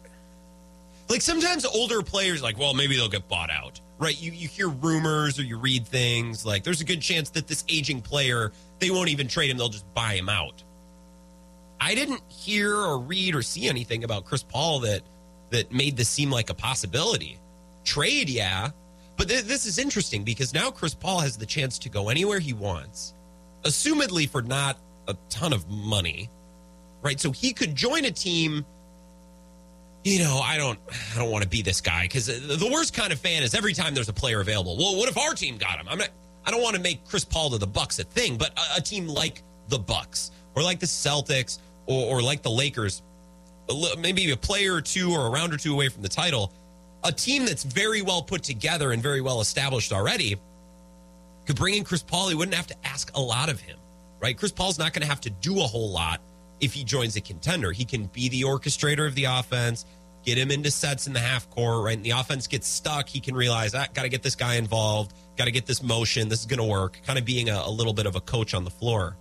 [1.09, 4.21] like sometimes older players like, well, maybe they'll get bought out, right?
[4.21, 7.65] You you hear rumors or you read things like there's a good chance that this
[7.69, 10.63] aging player they won't even trade him; they'll just buy him out.
[11.81, 15.03] I didn't hear or read or see anything about Chris Paul that
[15.51, 17.39] that made this seem like a possibility.
[17.85, 18.71] Trade, yeah,
[19.17, 22.39] but th- this is interesting because now Chris Paul has the chance to go anywhere
[22.39, 23.15] he wants,
[23.63, 26.31] assumedly for not a ton of money,
[27.03, 27.21] right?
[27.21, 28.65] So he could join a team.
[30.05, 30.79] You know, I don't,
[31.15, 33.73] I don't want to be this guy because the worst kind of fan is every
[33.73, 34.77] time there's a player available.
[34.77, 35.87] Well, what if our team got him?
[35.89, 36.09] I'm not.
[36.45, 38.81] I don't want to make Chris Paul to the Bucks a thing, but a, a
[38.81, 43.03] team like the Bucks or like the Celtics or, or like the Lakers,
[43.99, 46.53] maybe a player or two or a round or two away from the title,
[47.05, 50.37] a team that's very well put together and very well established already
[51.47, 52.29] could bring in Chris Paul.
[52.29, 53.77] He wouldn't have to ask a lot of him,
[54.21, 54.37] right?
[54.37, 56.21] Chris Paul's not going to have to do a whole lot
[56.63, 57.73] if he joins a contender.
[57.73, 59.85] He can be the orchestrator of the offense,
[60.25, 61.97] get him into sets in the half court, right?
[61.97, 63.09] And the offense gets stuck.
[63.09, 66.29] He can realize, I got to get this guy involved, got to get this motion.
[66.29, 67.01] This is going to work.
[67.05, 69.17] Kind of being a, a little bit of a coach on the floor.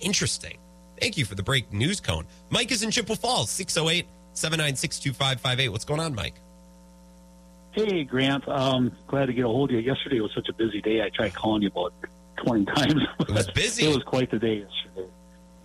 [0.00, 0.58] Interesting.
[1.00, 2.26] Thank you for the break news cone.
[2.50, 5.68] Mike is in Chippewa Falls, 608 796 2558.
[5.70, 6.34] What's going on, Mike?
[7.72, 8.46] Hey, Grant.
[8.46, 9.80] Um, glad to get a hold of you.
[9.80, 11.02] Yesterday was such a busy day.
[11.02, 11.94] I tried calling you about
[12.44, 13.02] 20 times.
[13.20, 13.86] It was busy.
[13.90, 15.08] it was quite the day yesterday.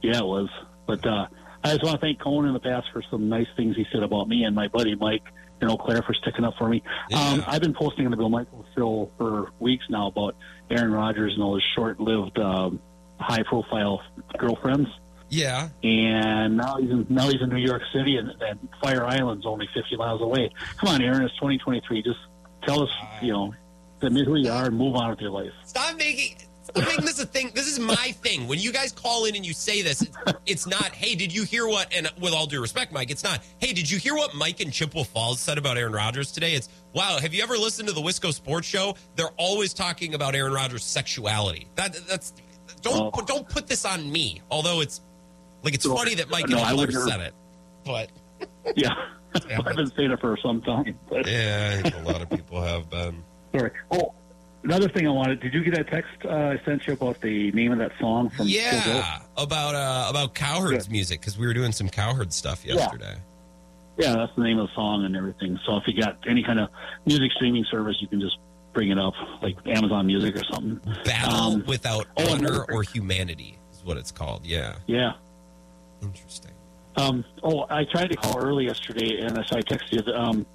[0.01, 0.49] Yeah, it was.
[0.85, 1.27] But uh,
[1.63, 4.03] I just want to thank Cone in the past for some nice things he said
[4.03, 5.23] about me and my buddy Mike
[5.61, 6.83] in Eau Claire for sticking up for me.
[7.13, 10.35] Um, I've been posting on the Bill Michael show for weeks now about
[10.69, 12.79] Aaron Rodgers and all his short-lived um,
[13.19, 14.01] high profile
[14.37, 14.89] girlfriends.
[15.29, 15.69] Yeah.
[15.83, 19.67] And now he's in, now he's in New York City, and, and Fire Island's only
[19.73, 20.51] 50 miles away.
[20.77, 22.03] Come on, Aaron, it's 2023.
[22.03, 22.19] Just
[22.65, 22.89] tell us,
[23.21, 23.53] you know,
[24.01, 25.51] admit who you are and move on with your life.
[25.65, 26.37] Stop making
[26.69, 27.51] stop making this a thing.
[27.53, 28.47] This is my thing.
[28.47, 31.43] When you guys call in and you say this, it's, it's not, hey, did you
[31.43, 31.93] hear what?
[31.95, 34.71] And with all due respect, Mike, it's not, hey, did you hear what Mike and
[34.71, 36.53] Chippewa Falls said about Aaron Rodgers today?
[36.53, 38.95] It's, wow, have you ever listened to the Wisco Sports Show?
[39.15, 41.67] They're always talking about Aaron Rodgers' sexuality.
[41.75, 42.33] That that's
[42.81, 43.21] don't Oh.
[43.25, 44.41] don't put this on me.
[44.51, 45.01] Although it's
[45.63, 47.33] like it's No, funny that Mike no, and I Miller would never- said it,
[47.85, 48.09] but
[48.75, 48.93] Yeah,
[49.33, 50.97] I've been saying it for some time.
[51.09, 53.23] But yeah, a lot of people have been.
[53.55, 53.71] sorry.
[53.91, 54.13] Oh,
[54.67, 55.39] another thing I wanted.
[55.39, 58.29] Did you get that text uh, I sent you about the name of that song
[58.29, 58.47] from?
[58.47, 60.91] Yeah, about uh about Cowherd's Good.
[60.91, 62.75] music because we were doing some Cowherd stuff Yeah.
[62.75, 63.15] yesterday.
[63.97, 65.57] Yeah, that's the name of the song and everything.
[65.65, 66.69] So if you got any kind of
[67.05, 68.37] music streaming service, you can just
[68.73, 70.79] bring it up, like Amazon Music or something.
[71.03, 74.45] Battle Um, without oh, honor or humanity is what it's called.
[74.45, 75.13] Yeah, Yeah.
[76.03, 76.51] interesting.
[76.95, 80.13] Um, oh, I tried to call early yesterday, and so I texted you.
[80.13, 80.45] Um,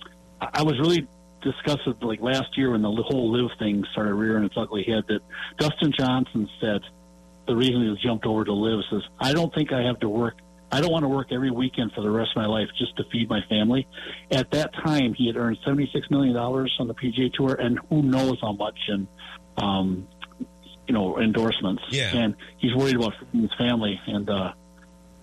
[0.41, 1.07] I was really
[1.43, 5.05] disgusted, like last year when the whole LIV thing started rearing its ugly head.
[5.09, 5.21] That
[5.59, 6.81] Dustin Johnson said
[7.47, 10.39] the reason he jumped over to LIV says, "I don't think I have to work.
[10.71, 13.05] I don't want to work every weekend for the rest of my life just to
[13.13, 13.87] feed my family."
[14.31, 17.79] At that time, he had earned seventy six million dollars on the PGA Tour, and
[17.91, 19.07] who knows how much in,
[19.59, 20.09] um,
[20.87, 21.83] you know, endorsements.
[21.91, 22.17] Yeah.
[22.17, 24.29] and he's worried about his family, and.
[24.29, 24.53] uh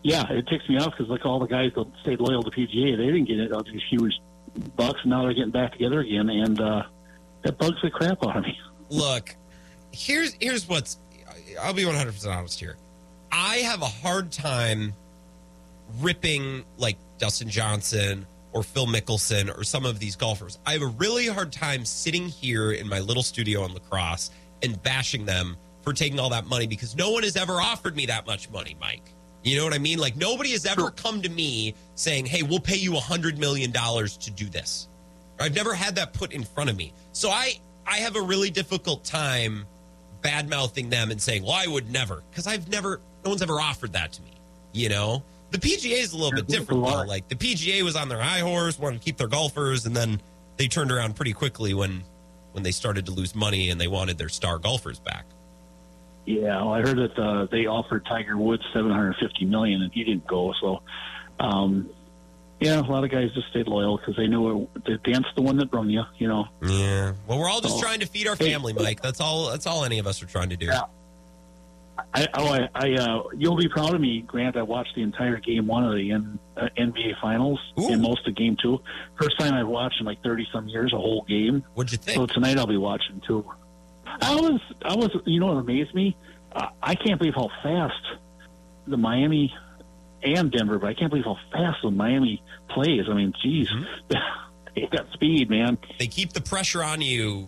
[0.01, 2.95] yeah, it ticks me off because look, all the guys that stayed loyal to PGA,
[2.95, 4.13] they didn't get it all these huge
[4.75, 6.83] bucks, now they're getting back together again, and uh,
[7.43, 8.57] that bugs the crap out of me.
[8.89, 9.35] Look,
[9.91, 10.97] here's here's what's.
[11.61, 12.77] I'll be 100 percent honest here.
[13.31, 14.93] I have a hard time
[15.99, 20.57] ripping like Dustin Johnson or Phil Mickelson or some of these golfers.
[20.65, 24.31] I have a really hard time sitting here in my little studio on La Crosse
[24.63, 28.07] and bashing them for taking all that money because no one has ever offered me
[28.07, 29.13] that much money, Mike.
[29.43, 29.99] You know what I mean?
[29.99, 33.71] Like nobody has ever come to me saying, "Hey, we'll pay you a hundred million
[33.71, 34.87] dollars to do this."
[35.39, 38.49] I've never had that put in front of me, so I I have a really
[38.49, 39.65] difficult time
[40.21, 43.59] bad mouthing them and saying, "Well, I would never," because I've never, no one's ever
[43.59, 44.33] offered that to me.
[44.73, 46.89] You know, the PGA is a little bit different though.
[47.07, 50.21] Like the PGA was on their high horse, wanted to keep their golfers, and then
[50.57, 52.03] they turned around pretty quickly when
[52.51, 55.25] when they started to lose money and they wanted their star golfers back.
[56.29, 59.91] Yeah, well, I heard that uh, they offered Tiger Woods seven hundred fifty million, and
[59.91, 60.53] he didn't go.
[60.61, 60.83] So,
[61.39, 61.89] um,
[62.59, 65.41] yeah, a lot of guys just stayed loyal because they knew it, the dance the
[65.41, 66.03] one that brung you.
[66.19, 66.45] You know.
[66.61, 67.13] Yeah.
[67.25, 67.81] Well, we're all just Oh.
[67.81, 68.51] trying to feed our Hey.
[68.51, 69.01] family, Mike.
[69.01, 69.49] That's all.
[69.49, 70.67] That's all any of us are trying to do.
[70.67, 70.81] Yeah.
[72.13, 74.55] I, oh, I, I uh, you'll be proud of me, Grant.
[74.55, 78.35] I watched the entire game one of the N, uh, NBA Finals and most of
[78.35, 78.81] game two.
[79.19, 81.63] First time I've watched in like thirty some years a whole game.
[81.73, 82.15] What'd you think?
[82.17, 83.43] So tonight I'll be watching too.
[84.21, 86.15] I was, I was, you know, what amazed me.
[86.51, 88.01] Uh, I can't believe how fast
[88.87, 89.53] the Miami
[90.23, 93.05] and Denver, but I can't believe how fast the Miami plays.
[93.09, 93.69] I mean, geez,
[94.75, 95.77] they got speed, man.
[95.99, 97.47] They keep the pressure on you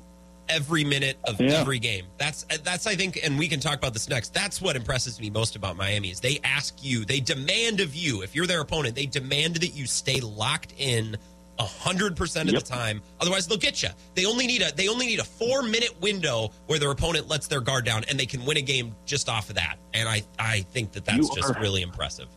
[0.50, 1.54] every minute of Yeah.
[1.62, 2.06] every game.
[2.17, 4.34] That's that's I think, and we can talk about this next.
[4.34, 8.21] That's what impresses me most about Miami is they ask you, they demand of you,
[8.21, 11.17] if you're their opponent, they demand that you stay locked in
[11.65, 12.63] hundred percent of Yep.
[12.63, 13.02] the time.
[13.19, 13.89] Otherwise, they'll get you.
[14.15, 17.47] They only need a they only need a four minute window where their opponent lets
[17.47, 19.78] their guard down, and they can win a game just off of that.
[19.93, 22.28] And I I think that that's You just are- really impressive.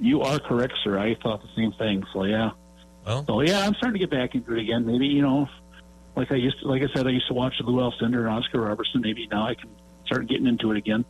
[0.00, 0.98] You are correct, sir.
[0.98, 2.02] I thought the same thing.
[2.12, 2.50] So yeah.
[3.06, 4.84] Well, So yeah, I'm starting to get back into it again.
[4.86, 5.48] Maybe you know,
[6.16, 8.60] like I used to, like I said, I used to watch Lou Alcindor and Oscar
[8.60, 9.00] Robertson.
[9.00, 9.68] Maybe now I can
[10.06, 11.04] start getting into it again.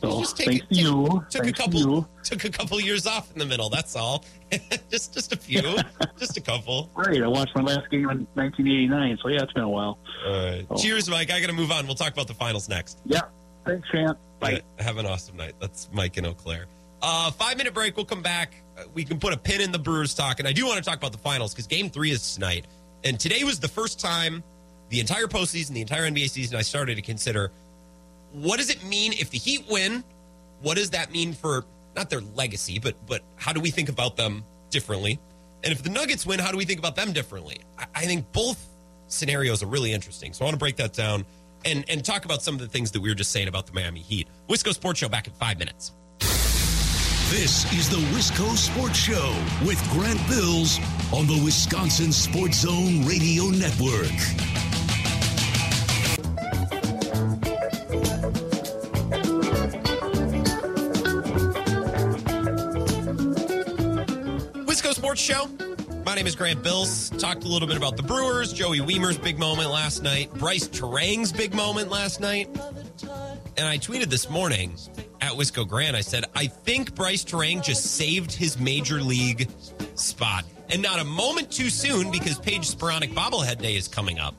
[0.00, 1.24] So just take thanks it- to you.
[1.30, 2.06] took a couple you.
[2.22, 3.70] took a couple years off in the middle.
[3.70, 4.24] That's all.
[4.90, 5.62] just just a few,
[6.18, 6.90] just a couple.
[6.94, 7.22] Great.
[7.22, 9.18] I watched my last game in 1989.
[9.22, 9.98] So yeah, it's been a while.
[10.26, 10.66] All right.
[10.70, 10.76] Oh.
[10.76, 11.30] Cheers, Mike.
[11.30, 11.86] I got to move on.
[11.86, 12.98] We'll talk about the finals next.
[13.04, 13.22] Yeah.
[13.64, 14.16] Thanks, Grant.
[14.38, 14.62] Bye.
[14.78, 15.54] Yeah, have an awesome night.
[15.60, 16.66] That's Mike and Eau Claire.
[17.02, 17.96] Uh, five minute break.
[17.96, 18.54] We'll come back.
[18.78, 20.84] Uh, we can put a pin in the Brewers talk, and I do want to
[20.84, 22.66] talk about the finals because Game Three is tonight,
[23.04, 24.42] and today was the first time
[24.88, 27.50] the entire postseason, the entire NBA season, I started to consider
[28.32, 30.04] what does it mean if the Heat win?
[30.62, 34.16] What does that mean for not their legacy, but but how do we think about
[34.16, 35.18] them differently?
[35.64, 37.58] And if the Nuggets win, how do we think about them differently?
[37.78, 38.64] I, I think both
[39.08, 40.32] scenarios are really interesting.
[40.32, 41.24] So I want to break that down
[41.64, 43.72] and and talk about some of the things that we were just saying about the
[43.72, 44.28] Miami Heat.
[44.48, 45.92] Wisco Sports Show back in five minutes.
[47.30, 49.34] This is the Wisco Sports Show
[49.66, 50.78] with Grant Bills
[51.12, 54.65] on the Wisconsin Sports Zone Radio Network.
[65.16, 66.02] Sports Show.
[66.04, 67.10] My name is Grant Bills.
[67.10, 71.32] Talked a little bit about the Brewers, Joey Wiemer's big moment last night, Brice Turang's
[71.32, 72.48] big moment last night.
[73.56, 74.74] And I tweeted this morning
[75.22, 75.96] at Wisco Grant.
[75.96, 79.48] I said, I think Brice Turang just saved his major league
[79.94, 80.44] spot.
[80.68, 84.34] And not a moment too soon because Paige Spiranac bobblehead day is coming up.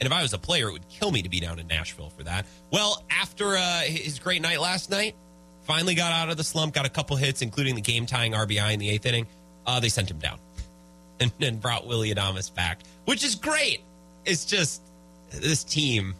[0.00, 2.10] And if I was a player, it would kill me to be down in Nashville
[2.10, 2.44] for that.
[2.70, 5.14] Well, after uh, his great night last night,
[5.62, 8.74] finally got out of the slump, got a couple hits, including the game tying RBI
[8.74, 9.26] in the eighth inning.
[9.66, 10.38] Uh, they sent him down
[11.20, 13.80] and, and brought Willy Adames back, which is great.
[14.24, 14.82] It's just
[15.30, 16.14] this team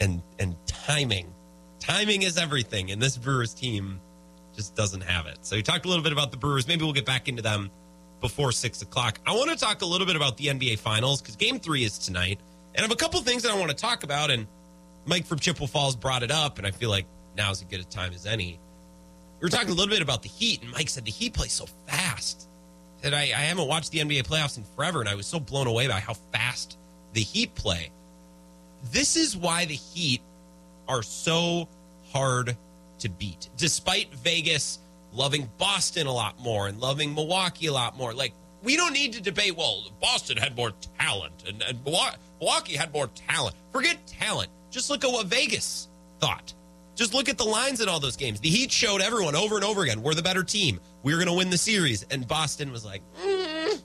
[0.00, 1.32] and and timing.
[1.78, 4.00] Timing is everything, and this Brewers team
[4.54, 5.38] just doesn't have it.
[5.42, 6.66] So we talked a little bit about the Brewers.
[6.68, 7.70] Maybe we'll get back into them
[8.20, 9.18] before six o'clock.
[9.26, 11.98] I want to talk a little bit about the NBA Finals because Game Three is
[11.98, 12.38] tonight,
[12.74, 14.30] and I have a couple things that I want to talk about.
[14.30, 14.46] And
[15.06, 17.84] Mike from Chippewa Falls brought it up, and I feel like now's as good a
[17.84, 18.58] time as any.
[19.40, 21.48] We were talking a little bit about the Heat, and Mike said the Heat play
[21.48, 22.49] so fast
[23.02, 25.66] that I, I haven't watched the NBA playoffs in forever, and I was so blown
[25.66, 26.76] away by how fast
[27.12, 27.90] the Heat play.
[28.92, 30.20] This is why the Heat
[30.88, 31.68] are so
[32.12, 32.56] hard
[32.98, 34.78] to beat, despite Vegas
[35.12, 38.12] loving Boston a lot more and loving Milwaukee a lot more.
[38.14, 38.32] Like,
[38.62, 43.08] we don't need to debate, well, Boston had more talent and, and Milwaukee had more
[43.28, 43.56] talent.
[43.72, 44.50] Forget talent.
[44.70, 45.88] Just look at what Vegas
[46.20, 46.52] thought.
[46.94, 48.40] Just look at the lines in all those games.
[48.40, 50.80] The Heat showed everyone over and over again, we're the better team.
[51.02, 52.04] We're going to win the series.
[52.10, 53.80] And Boston was like, mm.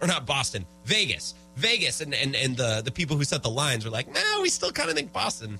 [0.00, 1.34] or not Boston, Vegas.
[1.56, 4.48] Vegas and, and, and the, the people who set the lines were like, nah, we
[4.48, 5.58] still kind of think Boston.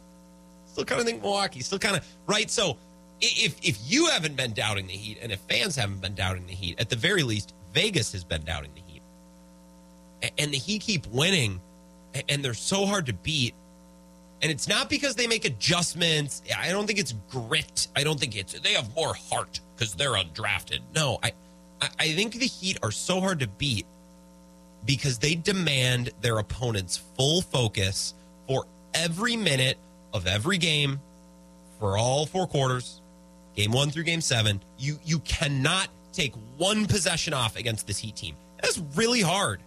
[0.67, 1.61] Still kind of think Milwaukee.
[1.61, 2.51] Still kind of, right?
[2.51, 2.77] So
[3.21, 6.55] if, if you haven't been doubting the Heat and if fans haven't been doubting the
[6.55, 9.03] Heat, at the very least, Vegas has been doubting the Heat.
[10.39, 11.61] And the Heat keep winning
[12.29, 13.55] and they're so hard to beat
[14.43, 16.43] and it's not because they make adjustments.
[16.57, 17.89] I don't think it's grit.
[17.97, 20.81] I don't think it's they have more heart because they're undrafted.
[20.95, 21.33] No, I
[21.99, 23.87] I think the Heat are so hard to beat
[24.85, 28.15] because they demand their opponent's full focus
[28.47, 29.77] for every minute
[30.13, 31.01] of every game
[31.79, 33.01] for all four quarters,
[33.55, 34.61] game one through game seven.
[34.79, 38.37] You you cannot take one possession off against this Heat team.
[38.63, 39.61] That's really hard.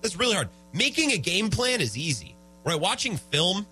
[0.00, 0.48] That's really hard.
[0.72, 2.34] Making a game plan is easy.
[2.64, 2.78] Right?
[2.78, 3.66] Watching film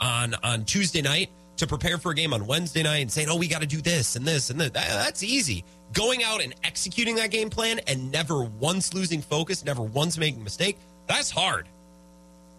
[0.00, 3.36] on on Tuesday night to prepare for a game on Wednesday night and saying, "Oh,
[3.36, 5.64] we got to do this and this and that." That's easy.
[5.92, 10.40] Going out and executing that game plan and never once losing focus, never once making
[10.40, 11.66] a mistake, that's hard.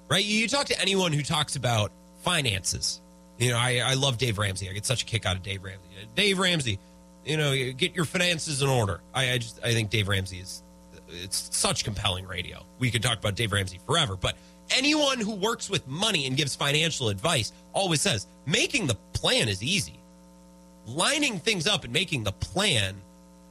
[0.10, 0.24] Right?
[0.24, 1.92] You talk to anyone who talks about
[2.24, 3.02] finances.
[3.38, 4.70] You know, I, I love Dave Ramsey.
[4.70, 5.84] I get such a kick out of Dave Ramsey.
[6.16, 6.80] Dave Ramsey,
[7.26, 9.02] you know, get your finances in order.
[9.14, 10.64] I, I just I think Dave Ramsey is
[11.10, 12.64] it's such compelling radio.
[12.80, 14.36] We could talk about Dave Ramsey forever, but
[14.72, 19.64] anyone who works with money and gives financial advice always says making the plan is
[19.64, 20.00] easy.
[20.86, 22.96] Lining things up and making the plan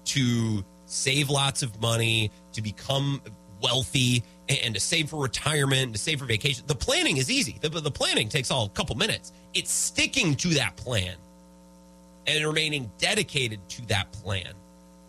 [0.06, 3.20] to save lots of money, to become
[3.62, 6.64] wealthy, and to save for retirement, to save for vacation.
[6.66, 7.58] The planning is easy.
[7.60, 9.32] The, the planning takes all a couple minutes.
[9.54, 11.16] It's sticking to that plan
[12.26, 14.52] and remaining dedicated to that plan,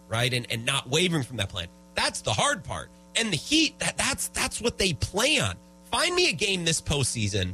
[0.08, 0.34] right?
[0.34, 1.68] And and not wavering from that plan.
[1.96, 2.90] That's the hard part.
[3.16, 5.56] And the Heat, that, that's that's what they play on.
[5.92, 7.54] Find me a game this postseason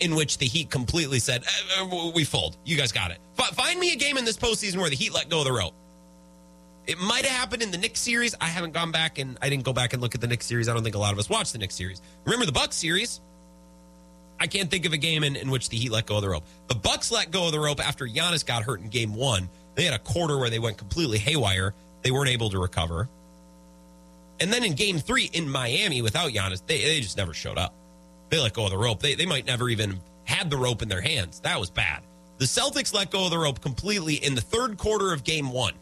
[0.00, 2.56] in which the Heat completely said, eh, "We fold.
[2.64, 5.28] You guys got it." Find me a game in this postseason where the Heat let
[5.28, 5.74] go of the rope.
[6.86, 8.34] It might have happened in the Knicks series.
[8.40, 10.68] I haven't gone back and I didn't go back and look at the Knicks series.
[10.68, 12.02] I don't think a lot of us watched the Knicks series.
[12.24, 13.20] Remember the Bucks series?
[14.38, 16.28] I can't think of a game in, in which the Heat let go of the
[16.28, 16.44] rope.
[16.68, 19.48] The Bucks let go of the rope after Giannis got hurt in game one.
[19.76, 21.72] They had a quarter where they went completely haywire.
[22.02, 23.08] They weren't able to recover.
[24.44, 27.72] And then in game three in Miami without Giannis, they, they just never showed up.
[28.28, 29.00] They let go of the rope.
[29.00, 31.40] They, they might never even had the rope in their hands.
[31.40, 32.02] That was bad.
[32.36, 35.72] The Celtics let go of the rope completely in the third quarter of game one.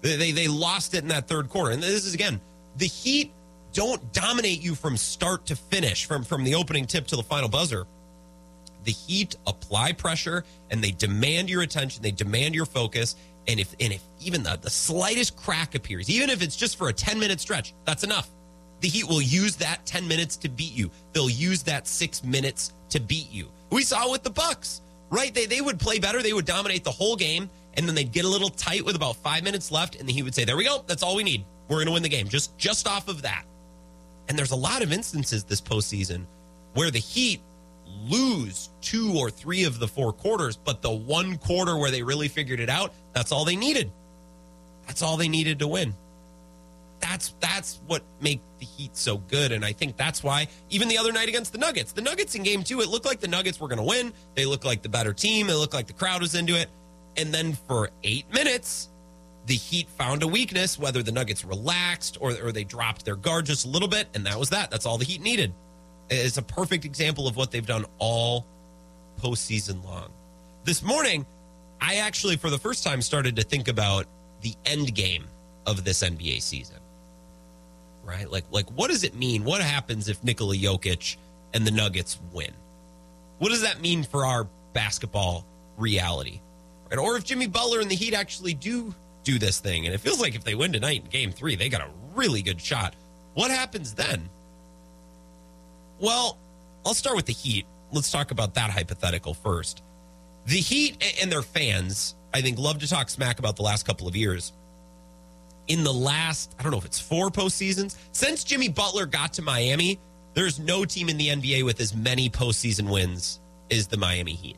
[0.00, 1.70] They, they, they lost it in that third quarter.
[1.70, 2.40] And this is again,
[2.76, 3.30] the Heat
[3.72, 7.48] don't dominate you from start to finish, from, from the opening tip to the final
[7.48, 7.86] buzzer.
[8.82, 13.14] The Heat apply pressure and they demand your attention, they demand your focus,
[13.46, 16.88] and if and if even the, the slightest crack appears, even if it's just for
[16.88, 18.30] a 10 minute stretch, that's enough.
[18.80, 20.90] The Heat will use that 10 minutes to beat you.
[21.12, 23.48] They'll use that six minutes to beat you.
[23.70, 25.32] We saw with the Bucks, right?
[25.34, 28.24] They they would play better, they would dominate the whole game, and then they'd get
[28.24, 30.64] a little tight with about five minutes left, and the Heat would say, There we
[30.64, 31.44] go, that's all we need.
[31.68, 32.28] We're gonna win the game.
[32.28, 33.44] Just just off of that.
[34.28, 36.24] And there's a lot of instances this postseason
[36.74, 37.40] where the Heat
[38.02, 42.28] lose two or three of the four quarters, but the one quarter where they really
[42.28, 43.90] figured it out, that's all they needed.
[44.86, 45.94] That's all they needed to win.
[47.00, 50.96] That's that's what make the Heat so good, and I think that's why even the
[50.96, 53.60] other night against the Nuggets, the Nuggets in Game Two, it looked like the Nuggets
[53.60, 54.12] were going to win.
[54.34, 55.50] They looked like the better team.
[55.50, 56.70] It looked like the crowd was into it,
[57.16, 58.88] and then for eight minutes,
[59.46, 63.46] the Heat found a weakness, whether the Nuggets relaxed or, or they dropped their guard
[63.46, 64.70] just a little bit, and that was that.
[64.70, 65.52] That's all the Heat needed.
[66.10, 68.46] It's a perfect example of what they've done all
[69.20, 70.10] postseason long.
[70.64, 71.26] this morning,
[71.80, 74.06] I actually, for the first time, started to think about
[74.40, 75.24] the end game
[75.66, 76.78] of this NBA season.
[78.04, 78.30] Right?
[78.30, 79.44] Like, like what does it mean?
[79.44, 81.16] What happens if Nikola Jokic
[81.52, 82.52] and the Nuggets win?
[83.38, 85.46] What does that mean for our basketball
[85.76, 86.40] reality?
[86.90, 86.98] Right?
[86.98, 88.94] Or if Jimmy Butler and the Heat actually do
[89.24, 91.70] do this thing, and it feels like if they win tonight in game three, they
[91.70, 92.94] got a really good shot.
[93.32, 94.28] What happens then?
[96.00, 96.38] Well,
[96.84, 97.66] I'll start with the Heat.
[97.92, 99.82] Let's talk about that hypothetical first.
[100.46, 104.08] The Heat and their fans, I think, love to talk smack about the last couple
[104.08, 104.52] of years.
[105.68, 109.42] In the last, I don't know if it's four postseasons, since Jimmy Butler got to
[109.42, 109.98] Miami,
[110.34, 113.40] there's no team in the NBA with as many postseason wins
[113.70, 114.56] as the Miami Heat.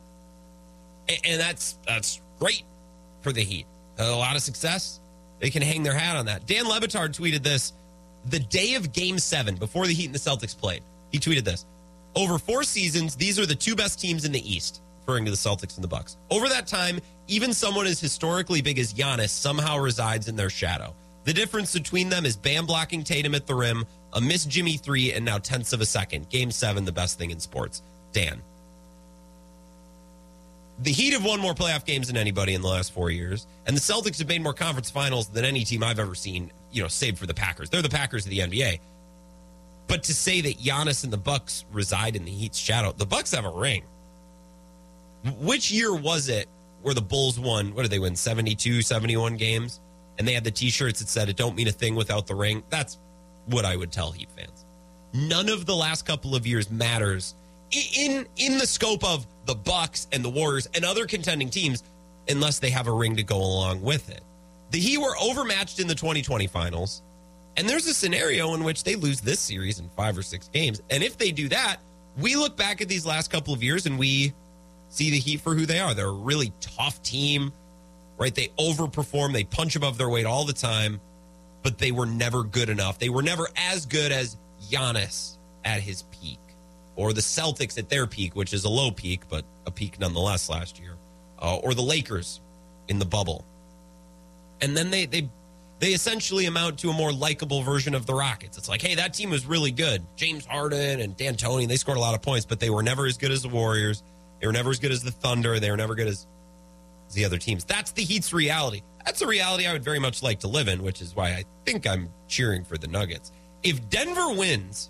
[1.23, 2.63] And that's that's great
[3.21, 3.65] for the Heat.
[3.99, 4.99] A lot of success.
[5.39, 6.45] They can hang their hat on that.
[6.45, 7.73] Dan Le Batard tweeted this
[8.25, 10.81] the day of game seven, before the Heat and the Celtics played.
[11.11, 11.65] He tweeted this.
[12.15, 15.37] Over four seasons, these are the two best teams in the East, referring to the
[15.37, 16.17] Celtics and the Bucks.
[16.31, 20.93] Over that time, even someone as historically big as Giannis somehow resides in their shadow.
[21.25, 25.13] The difference between them is Bam blocking Tatum at the rim, a missed Jimmy three,
[25.13, 26.29] and now tenths of a second.
[26.29, 27.81] Game seven, the best thing in sports.
[28.13, 28.41] Dan.
[30.79, 33.75] The Heat have won more playoff games than anybody in the last four years, and
[33.75, 36.51] the Celtics have made more conference finals than any team I've ever seen.
[36.71, 37.69] You know, save for the Packers.
[37.69, 38.79] They're the Packers of the NBA.
[39.87, 43.31] But to say that Giannis and the Bucks reside in the Heat's shadow, the Bucks
[43.31, 43.83] have a ring.
[45.39, 46.47] Which year was it
[46.81, 47.73] where the Bulls won?
[47.73, 48.15] What did they win?
[48.15, 49.79] 72, 71 games?
[50.17, 52.63] And they had the t-shirts that said it don't mean a thing without the ring.
[52.69, 52.97] That's
[53.45, 54.65] what I would tell Heat fans.
[55.13, 57.35] None of the last couple of years matters
[57.71, 61.83] in in the scope of the Bucks and the Warriors and other contending teams
[62.29, 64.21] unless they have a ring to go along with it.
[64.71, 67.01] The Heat were overmatched in the 2020 finals.
[67.57, 70.81] And there's a scenario in which they lose this series in five or six games.
[70.91, 71.77] And if they do that,
[72.17, 74.33] we look back at these last couple of years and we
[74.89, 75.95] see the Heat for who they are.
[75.95, 77.51] They're a really tough team,
[78.17, 78.33] right?
[78.33, 81.01] They overperform, they punch above their weight all the time,
[81.63, 82.99] but they were never good enough.
[82.99, 84.37] They were never as good as
[84.69, 86.39] Giannis at his peak
[86.95, 90.47] or the Celtics at their peak, which is a low peak, but a peak nonetheless
[90.47, 90.93] last year,
[91.41, 92.39] uh, or the Lakers
[92.87, 93.43] in the bubble.
[94.61, 95.29] And then they, they
[95.79, 98.57] they essentially amount to a more likable version of the Rockets.
[98.57, 100.03] It's like, hey, that team was really good.
[100.15, 103.17] James Harden and D'Antoni, they scored a lot of points, but they were never as
[103.17, 104.01] good as the Warriors.
[104.39, 105.59] They were never as good as the Thunder.
[105.59, 106.25] They were never good as
[107.13, 107.63] the other teams.
[107.63, 108.81] That's the Heat's reality.
[109.05, 111.43] That's a reality I would very much like to live in, which is why I
[111.65, 113.31] think I'm cheering for the Nuggets.
[113.63, 114.89] If Denver wins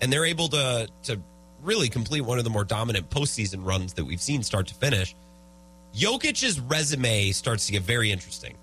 [0.00, 1.20] and they're able to to
[1.62, 5.16] really complete one of the more dominant postseason runs that we've seen start to finish,
[5.94, 8.54] Jokic's resume starts to get very interesting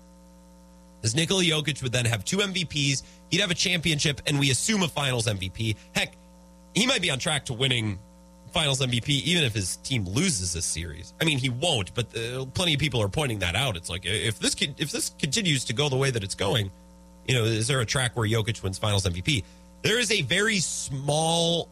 [1.06, 3.04] as Nikola Jokic would then have two MVPs.
[3.30, 5.76] He'd have a championship, and we assume a Finals MVP.
[5.94, 6.14] Heck,
[6.74, 7.98] he might be on track to winning
[8.52, 11.14] Finals MVP, even if his team loses this series.
[11.20, 13.76] I mean, he won't, but uh, plenty of people are pointing that out.
[13.76, 16.70] It's like if this if this continues to go the way that it's going,
[17.28, 19.44] you know, is there a track where Jokic wins Finals MVP?
[19.82, 21.68] There is a very small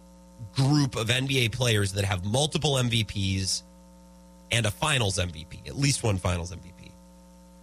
[0.55, 3.63] group of NBA players that have multiple MVPs
[4.53, 6.74] and a Finals MVP, at least one Finals MVP.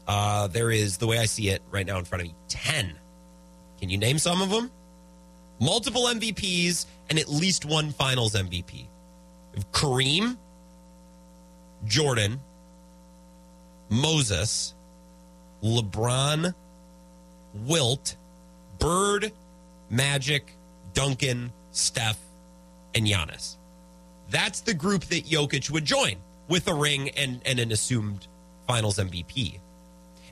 [0.08, 2.94] Uh, there is, the way I see it right now in front of me, 10.
[3.80, 4.72] Can you name some of them?
[5.60, 8.86] Multiple MVPs and at least one finals MVP.
[9.72, 10.38] Kareem,
[11.86, 12.40] Jordan,
[13.90, 14.74] Moses,
[15.64, 16.54] LeBron,
[17.66, 18.16] Wilt,
[18.80, 19.32] Bird,
[19.90, 20.54] Magic,
[20.94, 22.20] Duncan, Steph,
[22.96, 23.58] and Giannis.
[24.30, 26.16] That's the group that Jokic would join
[26.48, 28.28] with a ring and, and an assumed
[28.68, 29.60] finals MVP.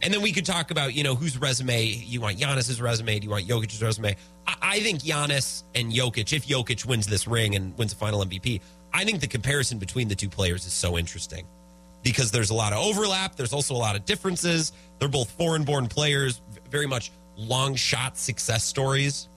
[0.01, 3.25] And then we could talk about, you know, whose resume you want Giannis's resume, do
[3.25, 4.15] you want Jokic's resume?
[4.47, 8.23] I, I think Giannis and Jokic, if Jokic wins this ring and wins a final
[8.23, 8.61] MVP,
[8.93, 11.45] I think the comparison between the two players is so interesting
[12.01, 13.35] because there's a lot of overlap.
[13.35, 14.71] There's also a lot of differences.
[14.99, 16.41] They're both foreign born players,
[16.71, 19.27] very much long shot success stories.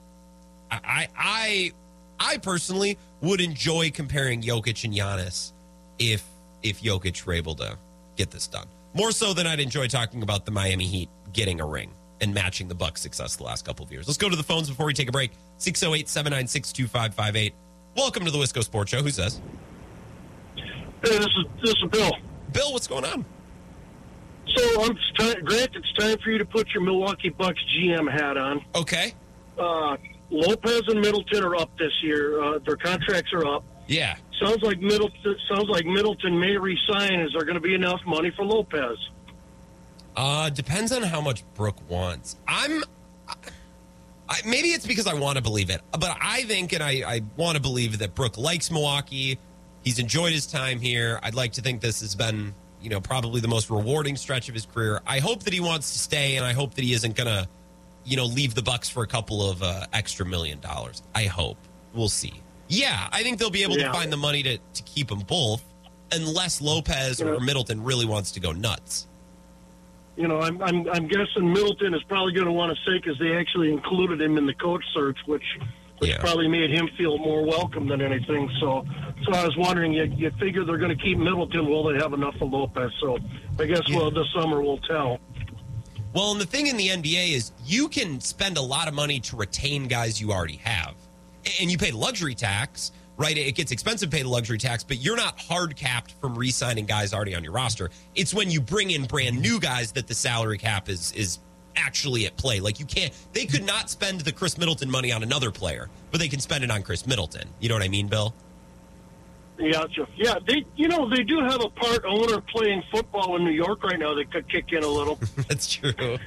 [0.71, 1.71] I, I, I,
[2.19, 5.51] I personally would enjoy comparing Jokic and Giannis
[5.99, 6.23] if
[6.61, 7.77] if Jokic were able to
[8.15, 8.67] get this done.
[8.95, 11.91] More so than I'd enjoy talking about the Miami Heat getting a ring
[12.21, 14.07] and matching the Bucks' success the last couple of years.
[14.07, 15.31] Let's go to the phones before we take a break.
[15.57, 17.53] 608 796 2558.
[17.97, 19.01] Welcome to the Wisco Sports Show.
[19.01, 19.41] Who says?
[20.55, 20.63] Hey,
[21.01, 22.11] this is this is Bill.
[22.51, 23.25] Bill, what's going on?
[24.47, 25.71] So, I'm time, Grant.
[25.75, 28.63] It's time for you to put your Milwaukee Bucks GM hat on.
[28.75, 29.15] Okay.
[29.57, 29.97] Uh,
[30.29, 32.41] Lopez and Middleton are up this year.
[32.41, 33.63] Uh, their contracts are up.
[33.87, 34.17] Yeah.
[34.39, 35.37] Sounds like Middleton.
[35.47, 37.19] Sounds like Middleton may resign.
[37.21, 38.97] Is there going to be enough money for Lopez?
[40.15, 42.35] Uh, depends on how much Brook wants.
[42.47, 42.83] I'm.
[44.29, 47.21] I, maybe it's because I want to believe it, but I think, and I, I
[47.35, 49.37] want to believe that Brook likes Milwaukee.
[49.83, 51.19] He's enjoyed his time here.
[51.21, 54.55] I'd like to think this has been, you know, probably the most rewarding stretch of
[54.55, 55.01] his career.
[55.05, 57.47] I hope that he wants to stay, and I hope that he isn't going to,
[58.05, 61.03] you know, leave the Bucks for a couple of uh, extra million dollars.
[61.13, 61.57] I hope.
[61.93, 62.42] We'll see.
[62.73, 63.87] Yeah, I think they'll be able Yeah.
[63.87, 65.63] to find the money to, to keep them both,
[66.11, 69.07] unless Lopez or Middleton really wants to go nuts.
[70.15, 73.17] You know, I'm I'm, I'm guessing Middleton is probably going to want to say because
[73.19, 75.43] they actually included him in the coach search, which
[75.99, 76.17] which Yeah.
[76.19, 78.49] probably made him feel more welcome than anything.
[78.59, 78.85] So,
[79.23, 81.67] so I was wondering, you, you figure they're going to keep Middleton?
[81.67, 82.91] Will they have enough of Lopez?
[82.99, 83.17] So,
[83.59, 85.19] I guess well, this summer will tell.
[86.13, 89.19] Well, and the thing in the NBA is you can spend a lot of money
[89.21, 90.93] to retain guys you already have.
[91.61, 93.37] And you pay luxury tax, right?
[93.37, 96.51] It gets expensive to pay the luxury tax, but you're not hard capped from re
[96.51, 97.89] signing guys already on your roster.
[98.15, 101.39] It's when you bring in brand new guys that the salary cap is is
[101.75, 102.59] actually at play.
[102.59, 106.19] Like you can't they could not spend the Khris Middleton money on another player, but
[106.19, 107.49] they can spend it on Khris Middleton.
[107.59, 108.33] You know what I mean, Bill?
[109.59, 109.85] Yeah,
[110.15, 113.83] Yeah, they you know they do have a part owner playing football in New York
[113.83, 115.19] right now that could kick in a little.
[115.47, 116.17] That's true.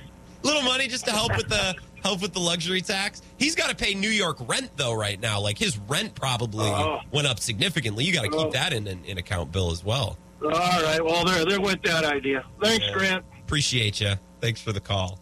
[0.43, 3.23] Little money just to help with the help with the luxury tax.
[3.39, 5.41] He's got to pay New York rent though right now.
[5.41, 7.01] Like his rent probably Oh.
[7.13, 8.05] went up significantly.
[8.05, 8.51] You got to keep Oh.
[8.53, 10.17] that in, in in account, Bill, as well.
[10.43, 12.45] All right, well there there went that idea.
[12.63, 12.93] Thanks, Yeah.
[12.95, 13.25] Grant.
[13.45, 14.15] Appreciate you.
[14.41, 15.19] Thanks for the call.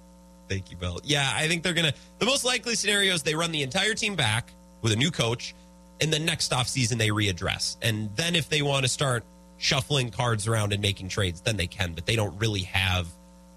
[0.48, 1.00] Thank you, Bill.
[1.04, 1.94] Yeah, I think they're gonna.
[2.18, 4.52] The most likely scenario is they run the entire team back
[4.82, 5.54] with a new coach,
[6.02, 7.76] and then next off season they readdress.
[7.80, 9.24] And then if they want to start
[9.56, 11.94] shuffling cards around and making trades, then they can.
[11.94, 13.06] But they don't really have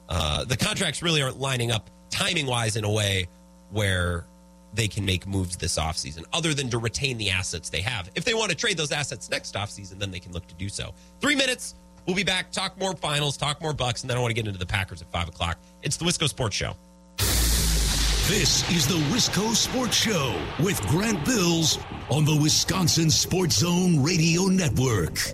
[0.09, 1.01] uh, the contracts.
[1.01, 3.27] Really aren't lining up timing wise in a way
[3.71, 4.25] where
[4.73, 8.09] they can make moves this offseason other than to retain the assets they have.
[8.15, 10.69] If they want to trade those assets next offseason, then they can look to do
[10.69, 10.93] so.
[11.19, 11.75] Three minutes.
[12.05, 14.47] We'll be back, talk more finals, talk more Bucks, and then I want to get
[14.47, 15.57] into the Packers at 5 o'clock.
[15.83, 16.73] It's the Wisco Sports Show.
[17.17, 21.79] This is the Wisco Sports Show with Grant Bills
[22.09, 25.33] on the Wisconsin Sports Zone Radio Network.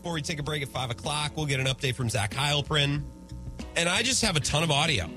[0.00, 3.02] Before we take a break at 5 o'clock, we'll get an update from Zach Heilprin.
[3.76, 5.10] And I just have a ton of audio.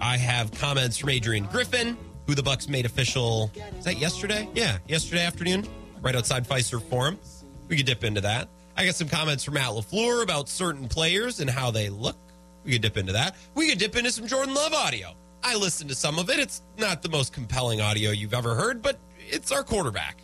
[0.00, 3.50] I have comments from Adrian Griffin, who the Bucks made official.
[3.76, 4.48] Is that yesterday?
[4.54, 5.66] Yeah, yesterday afternoon,
[6.02, 7.18] right outside Fiserv Forum.
[7.66, 8.48] We could dip into that.
[8.76, 12.16] I got some comments from Matt LaFleur about certain players and how they look.
[12.62, 13.34] We could dip into that.
[13.56, 15.16] We could dip into some Jordan Love audio.
[15.42, 16.38] I listened to some of it.
[16.38, 20.22] It's not the most compelling audio you've ever heard, but it's our quarterback.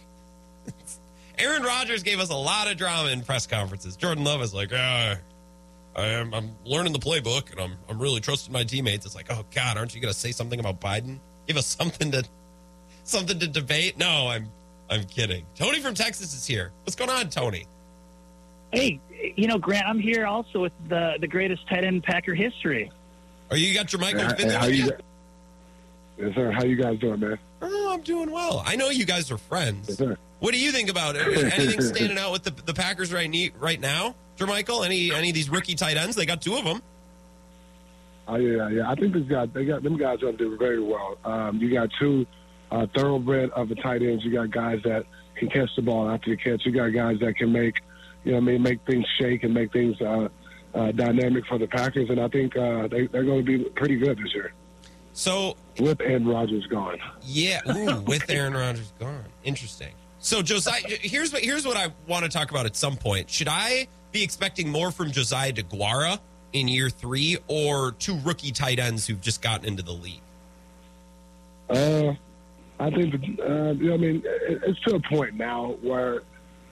[1.39, 3.97] Aaron Rodgers gave us a lot of drama in press conferences.
[3.97, 5.17] Jordan Love is like, ah,
[5.97, 9.07] I am, I'm learning the playbook and I'm, I'm really trusting my teammates.
[9.07, 11.19] It's like, oh God, aren't you going to say something about Biden?
[11.47, 12.25] Give us something to,
[13.05, 13.99] something to debate.
[13.99, 14.49] No, I'm,
[14.91, 15.45] I'm kidding.
[15.57, 16.71] Tony from Texas is here.
[16.85, 17.67] What's going on, Tony?
[18.73, 19.01] Hey,
[19.37, 22.91] you know, Grant, I'm here also with the the greatest tight end Packer history.
[23.51, 24.93] Are you got your Michael Hey, Vincent how you you?
[26.19, 26.51] Yes, sir.
[26.51, 27.39] How you guys doing, man?
[27.63, 28.63] Oh, I'm doing well.
[28.67, 29.89] I know you guys are friends.
[29.89, 30.19] Yes, sir.
[30.45, 31.27] What do you think about it?
[31.55, 34.85] Anything standing out with the, the Packers right right now, Jermichael?
[34.85, 36.17] Any any of these rookie tight ends?
[36.17, 36.83] They got two of them.
[38.29, 38.91] Oh yeah, yeah.
[38.91, 41.17] I think this guy, they got them guys are doing very well.
[41.25, 42.27] Um, you got two
[42.71, 44.23] uh, thoroughbred of the tight ends.
[44.23, 46.67] You got guys that can catch the ball after the catch.
[46.67, 47.77] You got guys that can make,
[48.25, 50.29] you know, I mean, make things shake and make things uh,
[50.75, 52.11] uh, dynamic for the Packers.
[52.11, 54.53] And I think uh, they, they're going to be pretty good this year
[55.15, 56.99] So with Aaron Rodgers gone.
[57.23, 59.25] Yeah, ooh, with Aaron Rodgers gone.
[59.43, 59.95] Interesting.
[60.25, 63.29] So Josiah, here's what here's what I want to talk about at some point.
[63.29, 66.19] Should I be expecting more from Josiah Deguara
[66.55, 70.23] in year three, or two rookie tight ends who've just gotten into the league?
[71.69, 72.15] Uh,
[72.81, 76.23] I think uh, you know, I mean, it's to a point now where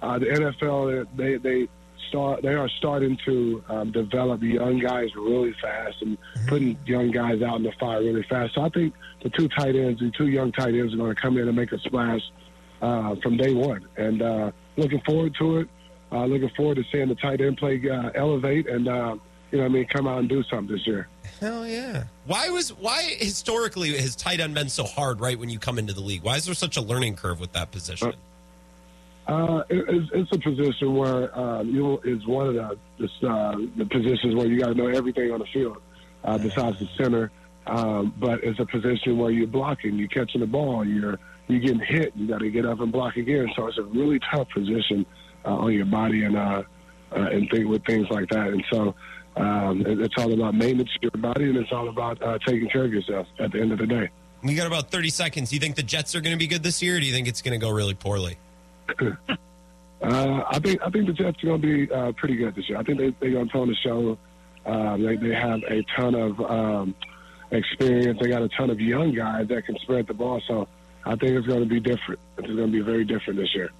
[0.00, 1.68] uh, the NFL they they
[2.08, 7.42] start they are starting to um, develop young guys really fast and putting young guys
[7.42, 8.54] out in the fire really fast.
[8.54, 11.20] So I think the two tight ends, the two young tight ends, are going to
[11.20, 12.22] come in and make a splash
[12.82, 13.86] uh, from day one.
[13.96, 15.68] And uh, looking forward to it.
[16.10, 19.16] Uh, looking forward to seeing the tight end play uh, elevate and uh,
[19.50, 21.08] you know I mean come out and do something this year.
[21.40, 22.04] Hell yeah!
[22.26, 25.94] Why was why historically has tight end been so hard right when you come into
[25.94, 26.22] the league?
[26.22, 28.12] Why is there such a learning curve with that position?
[29.26, 33.56] Uh, it, it's, it's a position where um, you is one of the the, uh,
[33.76, 35.78] the positions where you got to know everything on the field
[36.24, 37.30] uh, besides the center.
[37.66, 41.18] Um, but it's a position where you're blocking, you're catching the ball, you're
[41.48, 43.48] you're getting hit, you got to get up and block again.
[43.56, 45.04] So it's a really tough position
[45.44, 46.62] uh, on your body and uh,
[47.12, 48.48] uh, and think with things like that.
[48.48, 48.94] And so
[49.36, 52.68] um, it, it's all about maintenance of your body, and it's all about uh, taking
[52.68, 54.08] care of yourself at the end of the day.
[54.42, 55.50] We got about thirty seconds.
[55.50, 57.12] Do you think the Jets are going to be good this year, or do you
[57.12, 58.38] think it's going to go really poorly?
[60.02, 62.68] Uh, I think I think the Jets are going to be uh, pretty good this
[62.68, 62.76] year.
[62.76, 64.18] I think they, they're going to on the show.
[64.66, 66.94] Uh, they, they have a ton of um,
[67.52, 68.18] experience.
[68.20, 70.42] They got a ton of young guys that can spread the ball.
[70.48, 70.66] So
[71.04, 72.20] I think it's going to be different.
[72.38, 73.70] It's going to be very different this year.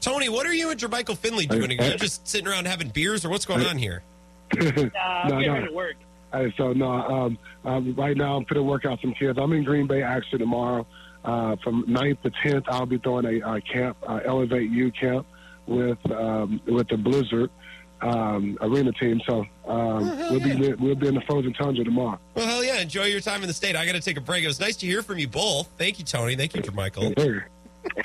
[0.00, 1.78] Tony, what are you and Jermichael Finley doing?
[1.80, 4.02] Are you just sitting around having beers, or what's going on here?
[4.54, 5.52] Uh, I'm No, getting no.
[5.54, 5.96] ready to work.
[6.32, 9.38] Hey, so no, um, um, right now I'm putting work out some kids.
[9.40, 10.86] I'm in Green Bay actually tomorrow.
[11.24, 15.26] Uh, from 9th to 10th, I'll be throwing a, uh camp, uh, Elevate U camp
[15.66, 17.50] with um, with the Blizzard
[18.02, 19.20] um, arena team.
[19.26, 22.18] So um, we'll be we'll be in the frozen tundra tomorrow.
[22.34, 22.80] Well, hell yeah!
[22.80, 23.76] Enjoy your time in the state.
[23.76, 24.44] I got to take a break.
[24.44, 25.68] It was nice to hear from you both.
[25.78, 26.36] Thank you, Tony.
[26.36, 27.44] Thank you, Jermichael.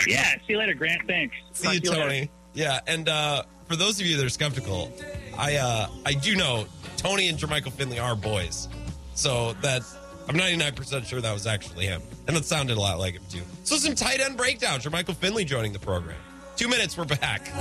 [0.08, 1.02] Yeah, see you later, Grant.
[1.08, 1.36] Thanks.
[1.54, 2.04] See you, Talk to later.
[2.04, 2.32] Tony.
[2.54, 4.91] Yeah, and uh, for those of you that are skeptical,
[5.38, 6.66] I uh, I do know
[6.98, 8.68] Tony and Jermichael Finley are boys,
[9.14, 9.84] so that
[10.28, 13.24] I'm 99 percent sure that was actually him, and it sounded a lot like him
[13.30, 13.41] too.
[13.64, 14.80] So some tight end breakdown.
[14.80, 16.18] Jermichael Finley joining the program.
[16.56, 17.52] Two minutes, we're back.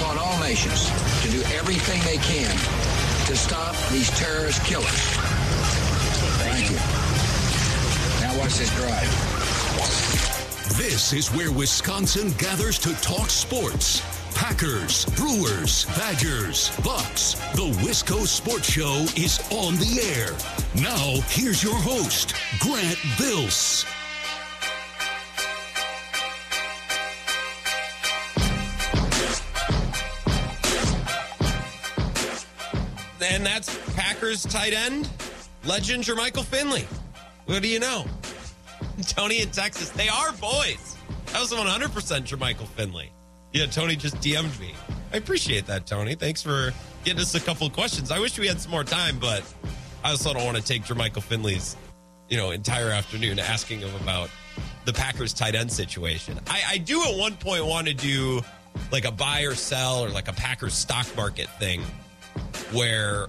[0.00, 0.90] Upon all nations
[1.22, 2.50] to do everything they can
[3.26, 4.86] to stop these terrorist killers.
[6.38, 6.76] Thank you.
[8.20, 9.08] Now watch this drive.
[10.78, 14.00] This is where Wisconsin gathers to talk sports.
[14.36, 17.34] Packers, Brewers, Badgers, Bucks.
[17.54, 20.30] The Wisco Sports Show is on the air.
[20.80, 23.84] Now, here's your host, Grant Bills.
[34.28, 35.08] Packers tight end,
[35.64, 36.86] legend Jermichael Finley.
[37.46, 38.04] What do you know?
[39.06, 39.88] Tony in Texas.
[39.88, 40.98] They are boys.
[41.32, 41.88] That was 100%
[42.26, 43.10] Jermichael Finley.
[43.54, 44.74] Yeah, Tony just DM'd me.
[45.14, 46.14] I appreciate that, Tony.
[46.14, 46.74] Thanks for
[47.04, 48.10] getting us a couple questions.
[48.10, 49.42] I wish we had some more time, but
[50.04, 51.74] I also don't want to take Jermichael Finley's,
[52.28, 54.28] you know, entire afternoon asking him about
[54.84, 56.38] the Packers tight end situation.
[56.48, 58.42] I, I do at one point want to do
[58.92, 61.80] like a buy or sell or like a Packers stock market thing
[62.72, 63.28] where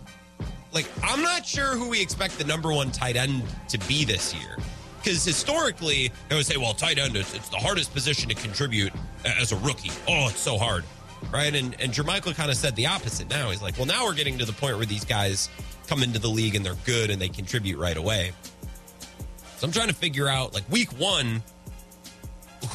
[0.71, 4.33] like I'm not sure who we expect the number one tight end to be this
[4.33, 4.57] year.
[4.97, 8.91] Because historically, they would say, well, tight end, it's, it's the hardest position to contribute
[9.23, 9.91] as a rookie.
[10.07, 10.83] Oh, it's so hard.
[11.31, 11.53] Right.
[11.53, 13.49] And, and Jermichael kind of said the opposite now.
[13.49, 15.49] He's like, well, now we're getting to the point where these guys
[15.87, 18.31] come into the league and they're good and they contribute right away.
[19.57, 21.43] So I'm trying to figure out, like, week one,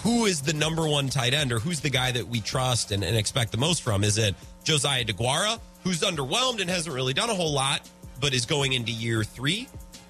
[0.03, 3.03] who is the number one tight end or who's the guy that we trust and,
[3.03, 4.05] and expect the most from?
[4.05, 4.35] Is it
[4.65, 7.89] Josiah DeGuara, who's underwhelmed and hasn't really done a whole lot,
[8.21, 9.69] but is going into year three,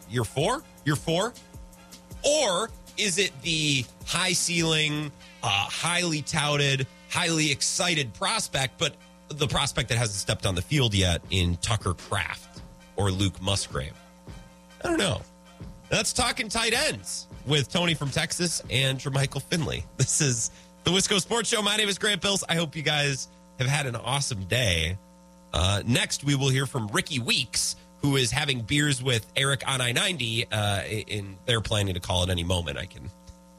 [0.09, 1.35] year four, year four?
[2.25, 5.11] Or is it the high ceiling,
[5.43, 8.95] uh, highly touted, highly excited prospect, but
[9.29, 12.61] the prospect that hasn't stepped on the field yet in Tucker Kraft
[12.97, 13.93] or Luke Musgrave?
[14.83, 15.21] I don't know.
[15.91, 19.85] That's talking tight ends with Tony from Texas and Jermichael Finley.
[19.97, 20.51] This is
[20.85, 21.63] the Wisco Sports Show.
[21.63, 22.45] My name is Grant Bills.
[22.49, 24.99] I hope you guys have had an awesome day.
[25.55, 29.81] Uh, next, we will hear from Rickie Weeks, who is having beers with Eric on
[29.81, 30.51] I ninety.
[30.51, 32.77] Uh, in they're planning to call at any moment.
[32.77, 33.09] I can,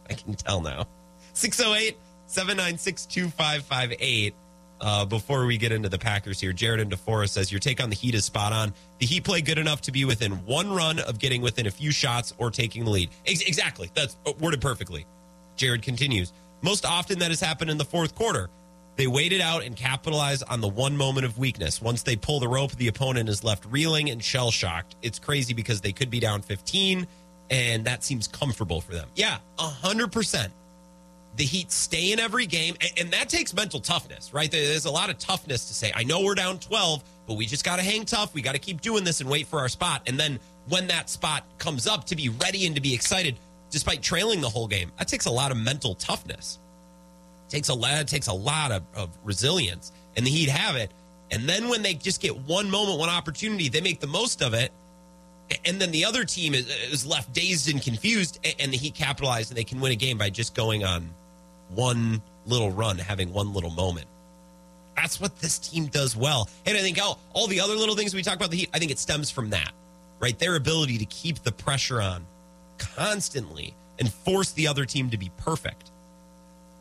[0.09, 0.87] I can tell now.
[1.33, 4.33] 608-796-2558.
[4.81, 7.89] Uh, before we get into the Packers here, Jared and DeForest says your take on
[7.89, 8.73] the Heat is spot on.
[8.99, 11.91] The Heat play good enough to be within one run of getting within a few
[11.91, 13.09] shots or taking the lead.
[13.25, 13.89] Ex- exactly.
[13.93, 15.05] That's worded perfectly.
[15.55, 16.33] Jared continues.
[16.61, 18.49] Most often that has happened in the fourth quarter.
[18.95, 21.81] They waited out and capitalized on the one moment of weakness.
[21.81, 24.95] Once they pull the rope, the opponent is left reeling and shell shocked.
[25.01, 27.05] It's crazy because they could be down 15,
[27.49, 29.09] and that seems comfortable for them.
[29.15, 30.49] Yeah, 100%.
[31.35, 34.49] The Heat stay in every game, and, that takes mental toughness, right?
[34.49, 37.65] There's a lot of toughness to say, I know we're down 12, but we just
[37.65, 38.33] got to hang tough.
[38.33, 40.03] We got to keep doing this and wait for our spot.
[40.07, 40.39] And then
[40.69, 43.35] when that spot comes up, to be ready and to be excited
[43.69, 46.59] despite trailing the whole game, that takes a lot of mental toughness
[47.49, 50.91] takes a lot takes a lot of, of resilience and the heat have it.
[51.31, 54.53] And then when they just get one moment one opportunity they make the most of
[54.53, 54.71] it.
[55.63, 59.49] And then the other team is, is left dazed and confused and the heat capitalize
[59.49, 61.09] and they can win a game by just going on
[61.69, 64.07] one little run having one little moment.
[64.95, 66.49] That's what this team does well.
[66.65, 68.79] And i think all, all the other little things we talk about the heat i
[68.79, 69.71] think it stems from that
[70.19, 70.37] right?
[70.39, 72.25] Their ability to keep the pressure on
[72.77, 75.91] constantly and force the other team to be perfect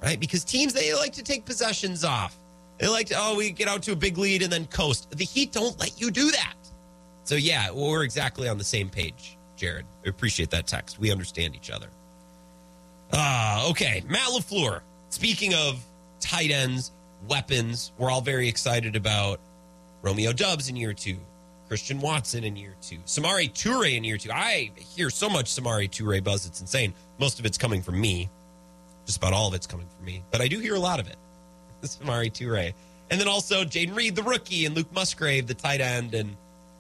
[0.05, 0.21] right?
[0.21, 2.37] Because teams they like to take possessions off.
[2.79, 5.11] They like to oh we get out to a big lead and then coast.
[5.17, 6.55] The Heat don't let you do that.
[7.25, 9.87] So yeah, we're exactly on the same page, Jared.
[10.05, 10.99] I appreciate that text.
[10.99, 11.89] We understand each other.
[13.13, 14.03] Ah, okay.
[14.07, 14.81] Matt LaFleur.
[15.09, 15.83] Speaking of
[16.21, 16.91] tight ends,
[17.29, 19.41] weapons, we're all very excited about
[20.03, 21.17] Romeo Doubs in year two,
[21.69, 24.33] Christian Watson in year two, Samori Toure in year two.
[24.33, 26.93] I hear so much Samori Toure buzz; it's insane.
[27.19, 28.29] Most of it's coming from me
[29.07, 31.09] just about all of it's coming from me, but I do hear a lot of
[31.09, 31.17] it.
[31.83, 32.73] Is Amari Toure.
[33.11, 36.37] And then also Jayden Reed, the rookie, and Luke Musgrave, the tight end, and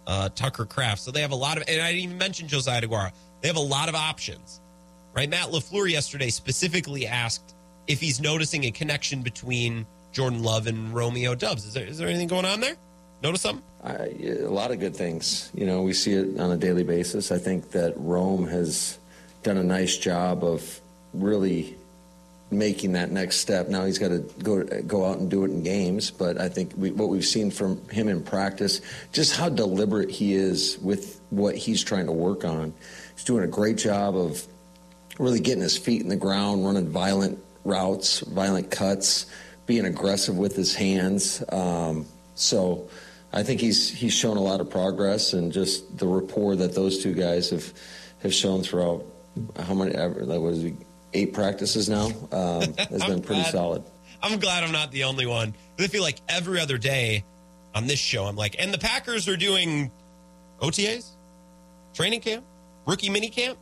[0.07, 1.03] uh, Tucker Kraft.
[1.03, 3.12] So they have a lot of, and I didn't even mention Josiah Deguara.
[3.41, 4.61] They have a lot of options,
[5.14, 5.29] right?
[5.29, 7.55] Matt LaFleur yesterday specifically asked
[7.87, 11.66] if he's noticing a connection between Jordan Love and Romeo Doubs.
[11.66, 12.77] Is there, is there anything going on there?
[13.22, 13.64] Notice something?
[13.83, 14.09] I,
[14.43, 15.51] a lot of good things.
[15.55, 17.31] You know, we see it on a daily basis.
[17.31, 18.99] I think that Rome has
[19.43, 20.81] done a nice job of
[21.12, 21.77] really
[22.59, 23.68] making that next step.
[23.68, 26.72] Now he's got to go go out and do it in games, but I think
[26.76, 28.80] we, what we've seen from him in practice,
[29.12, 32.72] just how deliberate he is with what he's trying to work on.
[33.14, 34.46] He's doing a great job of
[35.18, 39.26] really getting his feet in the ground, running violent routes, violent cuts,
[39.66, 41.42] being aggressive with his hands.
[41.50, 42.88] Um, so
[43.32, 47.02] I think he's he's shown a lot of progress and just the rapport that those
[47.02, 47.72] two guys have
[48.22, 49.05] have shown throughout
[49.59, 50.76] how many ever like what is he
[51.15, 53.53] eight practices now um, has been pretty glad.
[53.53, 53.83] solid.
[54.23, 55.55] I'm glad I'm not the only one.
[55.79, 57.25] I feel like every other day
[57.75, 59.91] on this show, I'm like, and the Packers are doing
[60.61, 61.11] OTAs,
[61.93, 62.45] training camp,
[62.87, 63.59] rookie mini camp,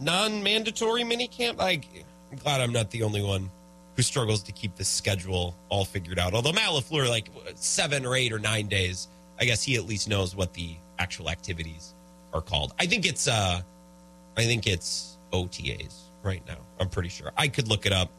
[0.00, 1.58] non-mandatory mini camp.
[1.58, 1.86] Like,
[2.30, 3.50] I'm glad I'm not the only one
[3.96, 6.34] who struggles to keep this schedule all figured out.
[6.34, 9.08] Although Matt LaFleur, like seven or eight or nine days,
[9.40, 11.94] I guess he at least knows what the actual activities
[12.34, 12.74] are called.
[12.78, 13.62] I think it's, uh,
[14.36, 16.58] I think it's OTAs right now.
[16.80, 17.32] I'm pretty sure.
[17.36, 18.10] I could look it up.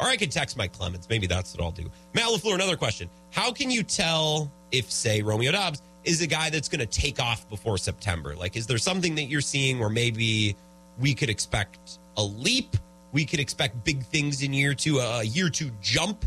[0.00, 1.08] Or I could text Mike Clements.
[1.08, 1.88] Maybe that's what I'll do.
[2.14, 3.08] Matt LaFleur, another question.
[3.30, 7.20] How can you tell if, say, Romeo Doubs is a guy that's going to take
[7.20, 8.34] off before September?
[8.34, 10.56] Like, is there something that you're seeing where maybe
[10.98, 12.76] we could expect a leap?
[13.12, 16.24] We could expect big things in year two, a year two jump.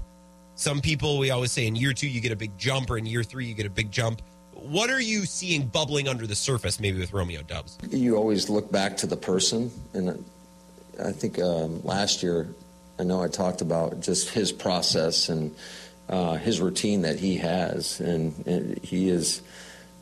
[0.55, 3.05] Some people, we always say in year two, you get a big jump, or in
[3.05, 4.21] year three, you get a big jump.
[4.53, 7.77] What are you seeing bubbling under the surface, maybe with Romeo Doubs?
[7.91, 10.23] You always look back to the person, and
[11.03, 12.47] I think um, last year,
[12.99, 15.55] I know I talked about just his process and
[16.09, 19.41] uh, his routine that he has, and, and he is.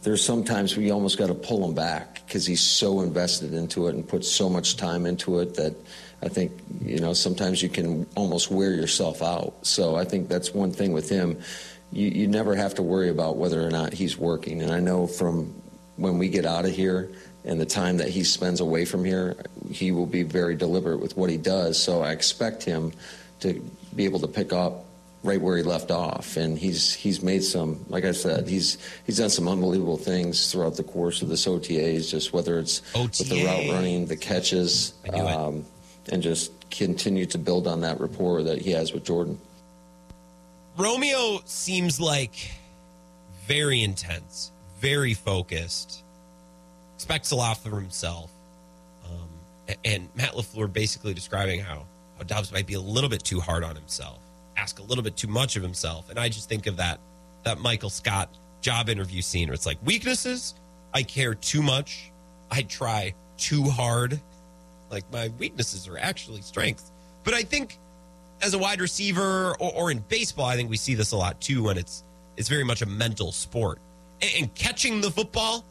[0.03, 3.95] There's sometimes we almost got to pull him back because he's so invested into it
[3.95, 5.75] and puts so much time into it that
[6.21, 6.51] I think
[6.83, 9.65] you know sometimes you can almost wear yourself out.
[9.65, 11.39] So I think that's one thing with him.
[11.91, 14.61] You, you never have to worry about whether or not he's working.
[14.61, 15.53] And I know from
[15.97, 17.09] when we get out of here
[17.45, 19.35] and the time that he spends away from here,
[19.69, 21.81] he will be very deliberate with what he does.
[21.81, 22.93] So I expect him
[23.41, 23.63] to
[23.95, 24.85] be able to pick up
[25.23, 26.37] right where he left off.
[26.37, 30.75] And he's he's made some, like I said, he's he's done some unbelievable things throughout
[30.75, 32.09] the course of this OTAs.
[32.09, 35.65] Just whether it's with the route running, the catches, um,
[36.11, 39.39] and just continue to build on that rapport that he has with Jordan.
[40.77, 42.51] Romeo seems like
[43.47, 46.03] very intense, very focused,
[46.95, 48.31] expects a lot from himself.
[49.05, 51.85] Um, and Matt LaFleur basically describing how,
[52.17, 54.19] how Doubs might be a little bit too hard on himself,
[54.57, 56.09] ask a little bit too much of himself.
[56.09, 56.99] And I just think of that
[57.43, 58.29] that Michael Scott
[58.61, 60.55] job interview scene where it's like weaknesses,
[60.93, 62.11] I care too much,
[62.49, 64.19] I try too hard.
[64.89, 66.91] Like my weaknesses are actually strengths.
[67.23, 67.77] But I think
[68.41, 71.39] as a wide receiver or, or, in baseball, I think we see this a lot
[71.39, 72.03] too when it's
[72.37, 73.79] it's very much a mental sport.
[74.21, 75.63] And, and, catching the football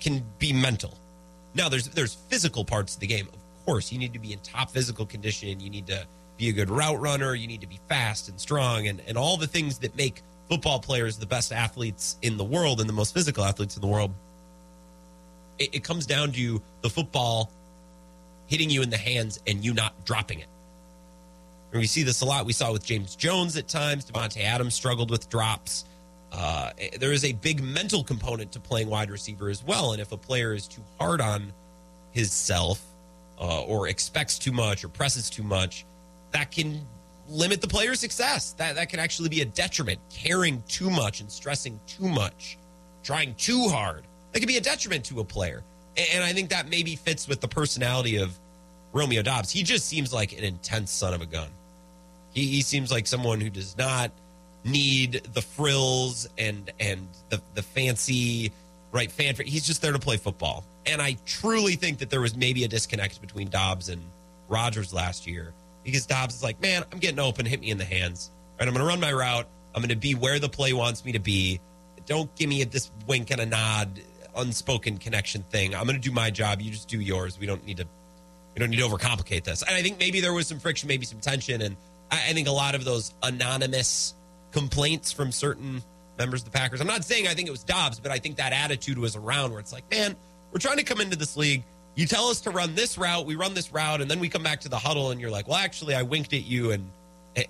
[0.00, 0.98] can be mental.
[1.54, 3.28] Now there's there's physical parts of the game.
[3.32, 5.60] Of course, you need to be in top physical condition.
[5.60, 7.34] You need to be a good route runner.
[7.34, 10.78] You need to be fast and strong and, and all the things that make football
[10.78, 14.12] players the best athletes in the world and the most physical athletes in the world.
[15.58, 17.50] It, it comes down to the football
[18.46, 20.46] hitting you in the hands and you not dropping it.
[21.72, 22.46] And we see this a lot.
[22.46, 24.10] We saw with James Jones at times.
[24.10, 25.84] Davante Adams struggled with drops.
[26.32, 29.92] Uh, there is a big mental component to playing wide receiver as well.
[29.92, 31.52] And if a player is too hard on
[32.12, 32.82] his self
[33.40, 35.86] uh, or expects too much or presses too much,
[36.32, 36.80] that can
[37.28, 38.52] limit the player's success.
[38.52, 40.00] That, that can actually be a detriment.
[40.10, 42.58] Caring too much and stressing too much,
[43.02, 45.62] trying too hard, that can be a detriment to a player.
[46.12, 48.38] And I think that maybe fits with the personality of
[48.92, 49.50] Romeo Doubs.
[49.50, 51.48] He just seems like an intense son of a gun.
[52.32, 54.10] He, he seems like someone who does not
[54.66, 58.52] need the frills and and the the fancy
[58.92, 59.46] right fanfare.
[59.46, 60.64] He's just there to play football.
[60.86, 64.02] And I truly think that there was maybe a disconnect between Doubs and
[64.48, 65.52] Rodgers last year
[65.84, 68.30] because Doubs is like, man, I'm getting open, hit me in the hands.
[68.58, 69.46] Right, I'm going to run my route.
[69.74, 71.60] I'm going to be where the play wants me to be.
[72.06, 74.00] Don't give me this wink and a nod,
[74.36, 75.74] unspoken connection thing.
[75.74, 76.62] I'm going to do my job.
[76.62, 77.38] You just do yours.
[77.38, 77.86] We don't need to.
[78.54, 79.62] We don't need to overcomplicate this.
[79.62, 81.76] And I think maybe there was some friction, maybe some tension, and
[82.10, 84.14] I, I think a lot of those anonymous
[84.52, 85.82] complaints from certain
[86.18, 86.80] members of the Packers.
[86.80, 89.50] I'm not saying I think it was Doubs, but I think that attitude was around
[89.50, 90.16] where it's like, man,
[90.52, 91.62] we're trying to come into this league.
[91.94, 94.42] You tell us to run this route, we run this route, and then we come
[94.42, 96.90] back to the huddle, and you're like, well, actually, I winked at you and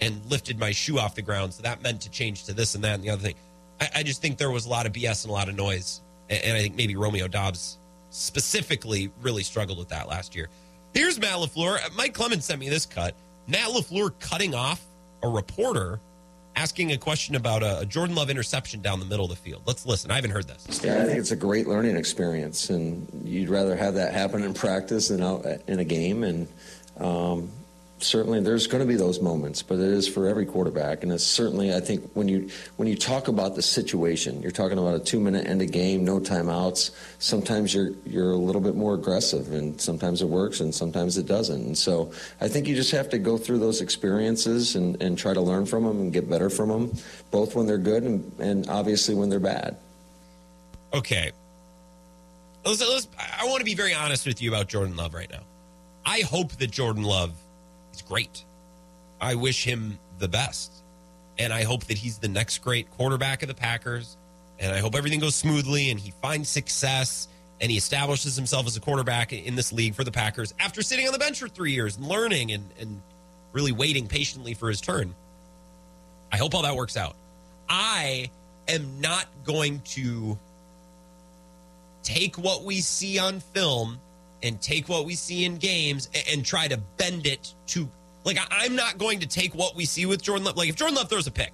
[0.01, 2.83] and lifted my shoe off the ground, so that meant to change to this and
[2.83, 3.37] that and the other thing.
[3.81, 6.01] I, I just think there was a lot of BS and a lot of noise
[6.29, 7.79] And, and I think maybe Romeo Doubs
[8.11, 10.49] specifically really struggled with that last year.
[10.95, 11.95] Here's Matt LaFleur.
[11.95, 13.15] Mike Clemens sent me this cut.
[13.47, 14.83] Matt LaFleur cutting off
[15.23, 16.01] a reporter
[16.57, 19.63] asking a question about a, Jordan Love interception down the middle of the field.
[19.67, 20.11] Let's listen.
[20.11, 20.83] I haven't heard this.
[20.83, 24.55] Yeah, I think it's a great learning experience, and you'd rather have that happen in
[24.55, 26.25] practice than out in a game.
[26.25, 26.49] And
[26.99, 27.51] um,
[27.99, 31.03] certainly there's going to be those moments, but it is for every quarterback.
[31.03, 34.79] And it's certainly, I think, when you when you talk about the situation, you're talking
[34.79, 36.91] about a two minute end of game, no timeouts.
[37.19, 41.27] Sometimes you're you're a little bit more aggressive, and sometimes it works, and sometimes it
[41.27, 41.61] doesn't.
[41.61, 45.33] And so I think you just have to go through those experiences and, and try
[45.33, 46.93] to learn from them and get better from them,
[47.31, 49.77] both when they're good and, and obviously when they're bad.
[50.93, 51.33] Okay.
[52.65, 53.09] Let's, let's,
[53.41, 55.43] I want to be very honest with you about Jordan Love right now.
[56.05, 57.33] I hope that Jordan Love
[57.97, 58.45] He's great.
[59.23, 60.71] I wish him the best.
[61.39, 64.19] And I hope that he's the next great quarterback of the Packers.
[64.59, 67.27] And I hope everything goes smoothly and he finds success
[67.59, 71.07] and he establishes himself as a quarterback in this league for the Packers after sitting
[71.07, 73.01] on the bench for three years and learning and, and
[73.53, 75.15] really waiting patiently for his turn.
[76.31, 77.17] I hope all that works out.
[77.67, 78.31] I
[78.69, 80.39] am not going to
[82.03, 84.01] take what we see on film
[84.47, 87.89] and take what we see in games and, and try to bend it to
[88.25, 90.57] like I, I'm not going to take what we see with Jordan Love.
[90.57, 91.53] Like if Jordan Love throws a pick,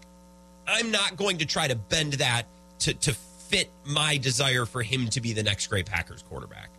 [0.66, 2.44] I'm not going to try to bend that
[2.80, 6.70] to to fit my desire for him to be the next great Packers quarterback.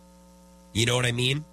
[0.72, 1.44] You know what I mean?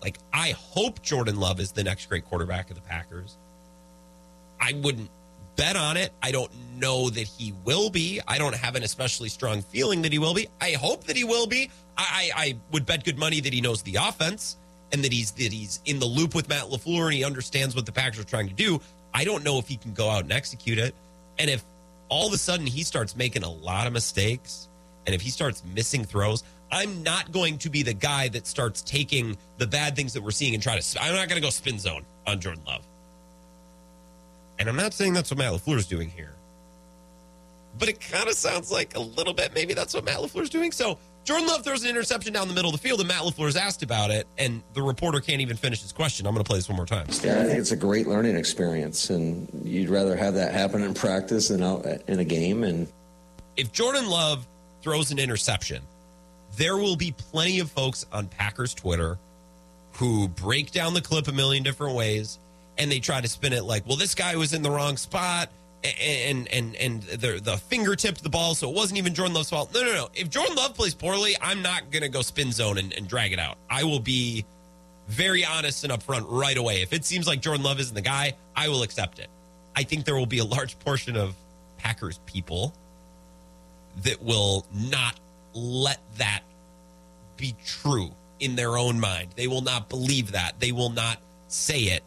[0.00, 3.36] Like I hope Jordan Love is the next great quarterback of the Packers.
[4.60, 5.10] I wouldn't
[5.56, 6.12] bet on it.
[6.22, 8.20] I don't know that he will be.
[8.26, 10.48] I don't have an especially strong feeling that he will be.
[10.60, 11.70] I hope that he will be.
[11.98, 14.56] I, I, would bet good money that he knows the offense
[14.92, 17.86] and that he's that he's in the loop with Matt LaFleur and he understands what
[17.86, 18.80] the Packers are trying to do.
[19.12, 20.94] I don't know if he can go out and execute it.
[21.38, 21.64] And if
[22.08, 24.68] all of a sudden he starts making a lot of mistakes
[25.06, 28.82] and if he starts missing throws, I'm not going to be the guy that starts
[28.82, 31.02] taking the bad things that we're seeing and try to.
[31.02, 32.86] I'm not going to go spin zone on Jordan Love.
[34.58, 36.34] And I'm not saying that's what Matt LaFleur is doing here.
[37.78, 40.50] But it kind of sounds like a little bit maybe that's what Matt LaFleur is
[40.50, 40.72] doing.
[40.72, 40.98] So
[41.28, 43.56] Jordan Love throws an interception down the middle of the field, and Matt LaFleur is
[43.56, 46.26] asked about it, and the reporter can't even finish his question.
[46.26, 47.06] I'm going to play this one more time.
[47.22, 50.94] Yeah, I think it's a great learning experience, and you'd rather have that happen in
[50.94, 52.64] practice than out in a game.
[52.64, 52.88] And
[53.58, 54.46] if Jordan Love
[54.80, 55.82] throws an interception,
[56.56, 59.18] there will be plenty of folks on Packers Twitter
[59.96, 62.38] who break down the clip a million different ways
[62.78, 65.50] and they try to spin it like, well, this guy was in the wrong spot
[65.84, 69.50] and and and the the finger tipped the ball, so it wasn't even Jordan Love's
[69.50, 69.72] fault.
[69.72, 70.08] No, no, no.
[70.14, 73.38] If Jordan Love plays poorly, I'm not gonna go spin zone and, and drag it
[73.38, 73.58] out.
[73.70, 74.44] I will be
[75.08, 76.82] very honest and upfront right away.
[76.82, 79.28] If it seems like Jordan Love isn't the guy, I will accept it.
[79.74, 81.34] I think there will be a large portion of
[81.78, 82.74] Packers people
[84.02, 85.18] that will not
[85.54, 86.42] let that
[87.36, 88.10] be true
[88.40, 89.30] in their own mind.
[89.36, 90.60] They will not believe that.
[90.60, 92.02] They will not say it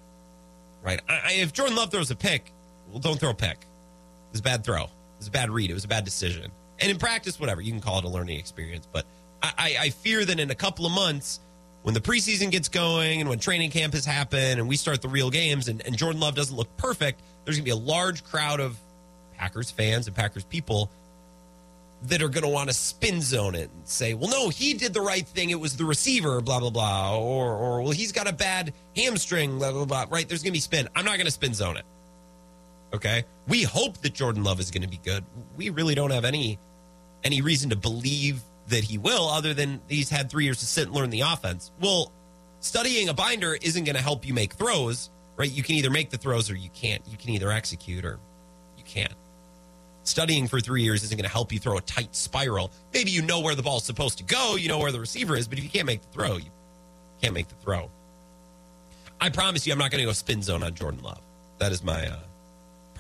[0.84, 1.00] right?
[1.08, 2.52] I, if Jordan Love throws a pick,
[2.92, 3.58] well, don't throw a pick.
[3.58, 4.84] It was a bad throw.
[4.84, 5.70] It was a bad read.
[5.70, 6.52] It was a bad decision.
[6.80, 8.88] And in practice, whatever, you can call it a learning experience.
[8.92, 9.06] But
[9.44, 11.40] I, I fear that in a couple of months,
[11.84, 15.08] when the preseason gets going and when training camp has happened and we start the
[15.08, 18.24] real games and, and Jordan Love doesn't look perfect, there's going to be a large
[18.24, 18.78] crowd of
[19.38, 20.92] Packers fans and Packers people
[22.04, 24.94] that are going to want to spin zone it and say, well, no, he did
[24.94, 25.52] the right thing.
[25.52, 27.18] It was the receiver, blah, blah, blah.
[27.18, 30.06] Or, or well, he's got a bad hamstring, blah, blah, blah.
[30.10, 30.28] Right?
[30.28, 30.90] There's going to be spin.
[30.96, 31.86] I'm not going to spin zone it.
[32.94, 33.24] Okay.
[33.48, 35.24] We hope that Jordan Love is going to be good.
[35.56, 36.60] We really don't have any
[37.24, 40.88] any reason to believe that he will, other than he's had three years to sit
[40.88, 41.72] and learn the offense.
[41.80, 42.12] Well,
[42.62, 45.52] studying a binder isn't going to help you make throws, right?
[45.52, 47.02] You can either make the throws or you can't.
[47.08, 48.20] You can either execute or
[48.78, 49.14] you can't
[50.04, 52.72] studying for three years isn't going to help you throw a tight spiral.
[52.94, 55.48] Maybe you know where the ball's supposed to go, you know where the receiver is,
[55.48, 56.52] but if you can't make the throw, you
[57.22, 57.90] can't make the throw.
[59.20, 61.22] I promise you, I'm not going to go spin zone on Jordan Love.
[61.60, 62.18] That is my uh,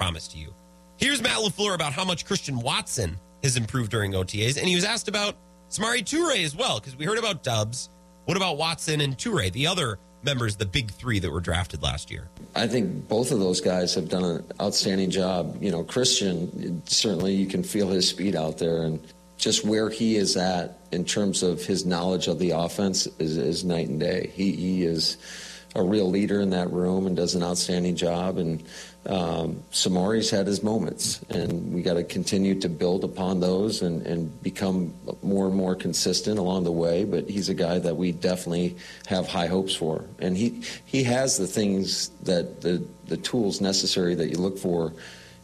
[0.02, 0.52] promise to you.
[0.98, 4.84] Here's Matt LaFleur about how much Christian Watson has improved during OTAs, and he was
[4.84, 5.36] asked about
[5.70, 7.88] Samori Toure as well, because we heard about Doubs.
[8.26, 12.10] What about Watson and Toure, the other members, the big three that were drafted last
[12.10, 12.30] year?
[12.56, 15.62] I think both of those guys have done an outstanding job.
[15.62, 19.00] You know, Christian, certainly you can feel his speed out there and
[19.38, 23.64] just where he is at in terms of his knowledge of the offense is, is
[23.64, 24.32] night and day.
[24.34, 25.18] He, he is
[25.76, 28.38] a real leader in that room and does an outstanding job.
[28.38, 28.64] And
[29.06, 34.06] um, Samori's had his moments, and we got to continue to build upon those and,
[34.06, 34.94] and become
[35.24, 37.04] more and more consistent along the way.
[37.04, 38.78] But he's a guy that we definitely
[39.08, 44.14] have high hopes for, and he he has the things that the the tools necessary
[44.16, 44.94] that you look for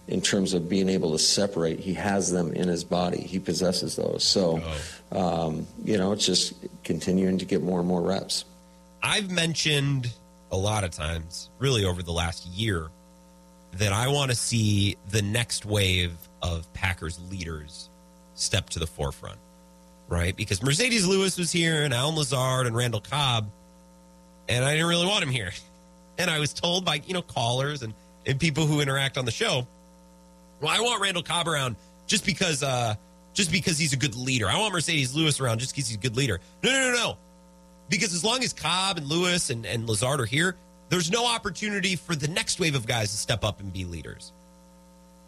[0.07, 1.79] in terms of being able to separate.
[1.79, 3.19] He has them in his body.
[3.21, 4.23] He possesses those.
[4.23, 4.61] So,
[5.11, 6.53] um, you know, it's just
[6.83, 8.45] continuing to get more and more reps.
[9.03, 10.13] I've mentioned
[10.51, 12.87] a lot of times, really over the last year,
[13.73, 17.89] that I want to see the next wave of Packers leaders
[18.35, 19.37] step to the forefront,
[20.07, 20.35] right?
[20.35, 23.49] Because Marcedes Lewis was here and Allen Lazard and Randall Cobb,
[24.49, 25.51] and I didn't really want him here.
[26.19, 27.93] And I was told by, you know, callers and,
[28.25, 29.67] and people who interact on the show,
[30.59, 31.75] well, I want Randall Cobb around
[32.07, 32.95] just because uh
[33.35, 34.47] just because he's a good leader.
[34.49, 36.39] I want Marcedes Lewis around just because he's a good leader.
[36.63, 37.17] No, no, no, no.
[37.87, 40.55] Because as long as Cobb and Lewis and, and Lazard are here,
[40.89, 44.31] there's no opportunity for the next wave of guys to step up and be leaders.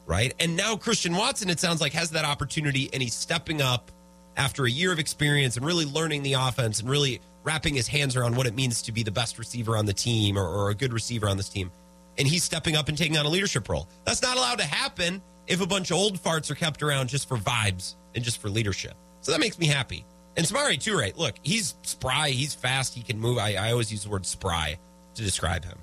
[0.05, 0.33] Right.
[0.39, 3.91] And now Christian Watson, it sounds like, has that opportunity and he's stepping up
[4.35, 8.15] after a year of experience and really learning the offense and really wrapping his hands
[8.15, 10.75] around what it means to be the best receiver on the team or, or a
[10.75, 11.69] good receiver on this team.
[12.17, 13.87] And he's stepping up and taking on a leadership role.
[14.05, 17.27] That's not allowed to happen if a bunch of old farts are kept around just
[17.27, 18.93] for vibes and just for leadership.
[19.21, 20.05] So that makes me happy.
[20.37, 23.37] And Samori Toure, look, he's spry, he's fast, he can move.
[23.37, 24.79] I, I always use the word spry
[25.19, 25.77] to describe him.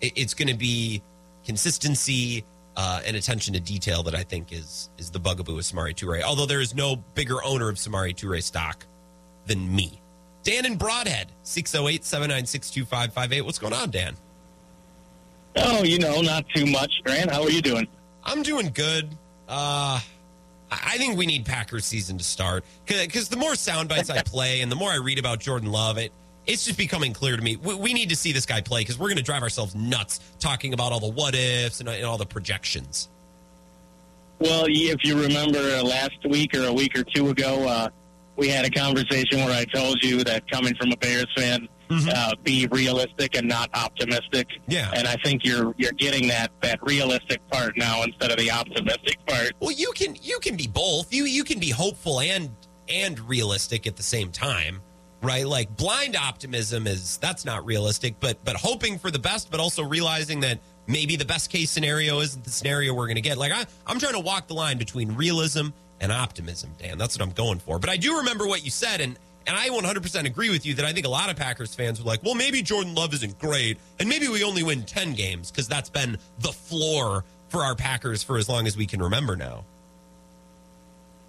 [0.00, 1.02] It's going to be
[1.44, 2.44] consistency
[2.76, 6.22] uh, and attention to detail that I think is is the bugaboo of Samori Toure.
[6.22, 8.86] Although there is no bigger owner of Samori Toure stock
[9.46, 10.00] than me.
[10.44, 13.40] Dan in Broadhead, 608 796 2558.
[13.44, 14.16] What's going on, Dan?
[15.56, 17.02] Oh, you know, not too much.
[17.04, 17.88] Grant, how are you doing?
[18.22, 19.08] I'm doing good.
[19.48, 19.98] Uh,
[20.70, 24.60] I think we need Packers season to start because the more sound bites I play
[24.60, 26.12] and the more I read about Jordan Love, it
[26.48, 28.98] it's just becoming clear to me we, we need to see this guy play because
[28.98, 32.18] we're going to drive ourselves nuts talking about all the what ifs and, and all
[32.18, 33.08] the projections.
[34.40, 37.88] Well, if you remember uh, last week or a week or two ago, uh,
[38.36, 42.34] we had a conversation where I told you that coming from a Bears fan, uh,
[42.44, 44.46] be realistic and not optimistic.
[44.68, 44.92] Yeah.
[44.94, 49.16] And I think you're you're getting that that realistic part now instead of the optimistic
[49.26, 49.52] part.
[49.60, 51.12] Well, you can you can be both.
[51.12, 52.50] You you can be hopeful and
[52.88, 54.80] and realistic at the same time,
[55.22, 55.46] right?
[55.46, 59.82] Like blind optimism is that's not realistic, but but hoping for the best, but also
[59.82, 63.38] realizing that maybe the best case scenario isn't the scenario we're going to get.
[63.38, 65.68] Like I I'm trying to walk the line between realism
[66.00, 66.98] and optimism, Dan.
[66.98, 67.78] That's what I'm going for.
[67.78, 70.84] But I do remember what you said and and I 100% agree with you that
[70.84, 73.78] I think a lot of Packers fans were like, well, maybe Jordan Love isn't great,
[73.98, 78.22] and maybe we only win 10 games because that's been the floor for our Packers
[78.22, 79.64] for as long as we can remember now.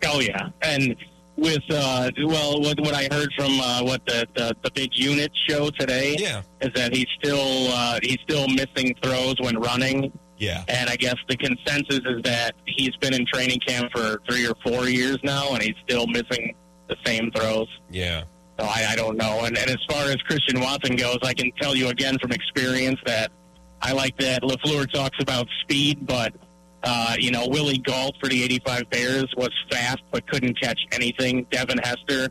[0.06, 0.96] Oh yeah, and
[1.40, 5.32] with uh, well, what, what I heard from uh, what the, the the big unit
[5.48, 6.42] show today yeah.
[6.62, 10.12] is that he's still uh, he's still missing throws when running.
[10.38, 10.64] Yeah.
[10.70, 14.54] And I guess the consensus is that he's been in training camp for three or
[14.66, 16.56] four years now, and he's still missing
[16.88, 17.68] the same throws.
[17.92, 18.24] Yeah.
[18.58, 19.44] So I, I don't know.
[19.44, 23.00] And, and as far as Christian Watson goes, I can tell you again from experience
[23.06, 23.32] that
[23.82, 26.34] I like that Lafleur talks about speed, but
[26.84, 31.46] uh, you know Willie Gault for the '85 Bears was fast but couldn't catch anything.
[31.52, 32.30] Devin Hester,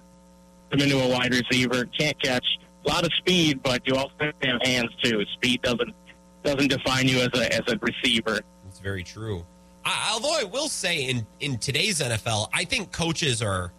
[0.70, 2.44] come into a wide receiver, can't catch.
[2.84, 5.24] A lot of speed, but you also have hands too.
[5.34, 5.94] Speed doesn't
[6.44, 8.40] doesn't define you as a as a receiver.
[8.68, 9.44] It's very true.
[9.84, 13.72] I, although I will say, in in today's NFL, I think coaches are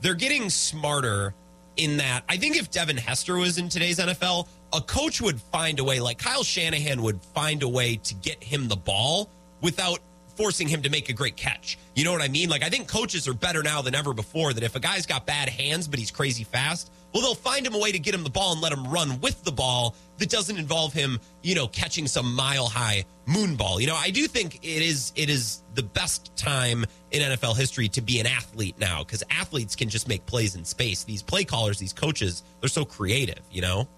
[0.00, 1.34] they're getting smarter.
[1.76, 5.80] In that, I think if Devin Hester was in today's NFL, a coach would find
[5.80, 5.98] a way.
[5.98, 9.28] Like Kyle Shanahan would find a way to get him the ball
[9.64, 9.98] without
[10.36, 11.78] forcing him to make a great catch.
[11.94, 12.50] You know what I mean?
[12.50, 14.52] Like I think coaches are better now than ever before.
[14.52, 17.74] That if a guy's got bad hands but he's crazy fast, well, they'll find him
[17.74, 20.28] a way to get him the ball and let him run with the ball that
[20.28, 23.80] doesn't involve him, you know, catching some mile high moon ball.
[23.80, 27.88] You know, I do think it is it is the best time in NFL history
[27.88, 31.04] to be an athlete now because athletes can just make plays in space.
[31.04, 33.40] These play callers, these coaches, they're so creative.
[33.50, 33.88] You know.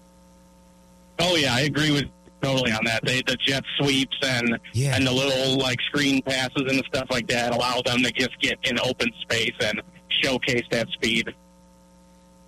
[1.19, 2.09] Oh yeah, I agree with
[2.41, 3.03] totally on that.
[3.03, 4.59] They the jet sweeps and
[4.95, 8.57] and the little like screen passes and stuff like that allow them to just get
[8.63, 11.33] in open space and showcase that speed.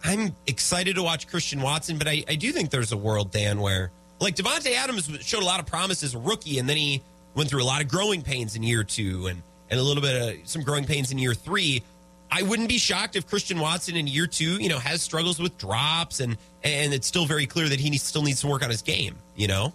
[0.03, 3.59] I'm excited to watch Christian Watson, but I, I do think there's a world, Dan,
[3.59, 7.01] where like Davante Adams showed a lot of promise as a rookie, and then he
[7.35, 10.41] went through a lot of growing pains in year two and, and a little bit
[10.41, 11.83] of some growing pains in year three.
[12.31, 15.57] I wouldn't be shocked if Christian Watson in year two, you know, has struggles with
[15.57, 18.69] drops and and it's still very clear that he needs, still needs to work on
[18.69, 19.73] his game, you know?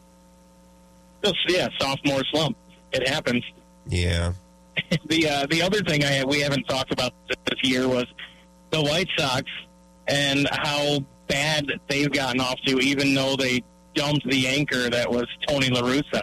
[1.49, 2.57] Yeah, sophomore slump.
[2.93, 3.45] It happens.
[3.87, 4.33] Yeah.
[5.07, 8.05] the uh, the other thing I we haven't talked about this year was
[8.71, 9.49] the White Sox
[10.09, 13.63] and how bad they've gotten off to, even though they
[13.95, 16.23] dumped the anchor that was Tony La Russa.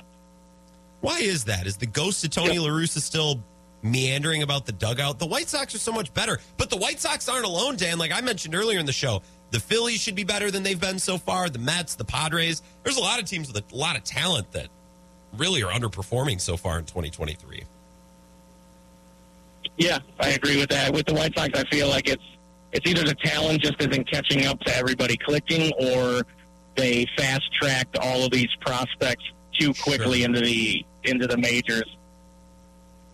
[0.99, 1.66] Why is that?
[1.66, 3.41] Is the ghost of Tony Russa still
[3.82, 5.18] meandering about the dugout?
[5.18, 7.97] The White Sox are so much better, but the White Sox aren't alone, Dan.
[7.97, 10.99] Like I mentioned earlier in the show, the Phillies should be better than they've been
[10.99, 11.49] so far.
[11.49, 12.62] The Mets, the Padres.
[12.84, 14.68] There's a lot of teams with a lot of talent that
[15.38, 17.64] really are underperforming so far in 2023.
[19.78, 20.93] Yeah, I agree with that.
[20.93, 22.24] With the White Sox, I feel like it's
[22.72, 26.22] it's either the talent just isn't catching up to everybody clicking, or
[26.76, 29.24] they fast tracked all of these prospects
[29.60, 30.26] too quickly Sure.
[30.26, 31.86] into the into the majors.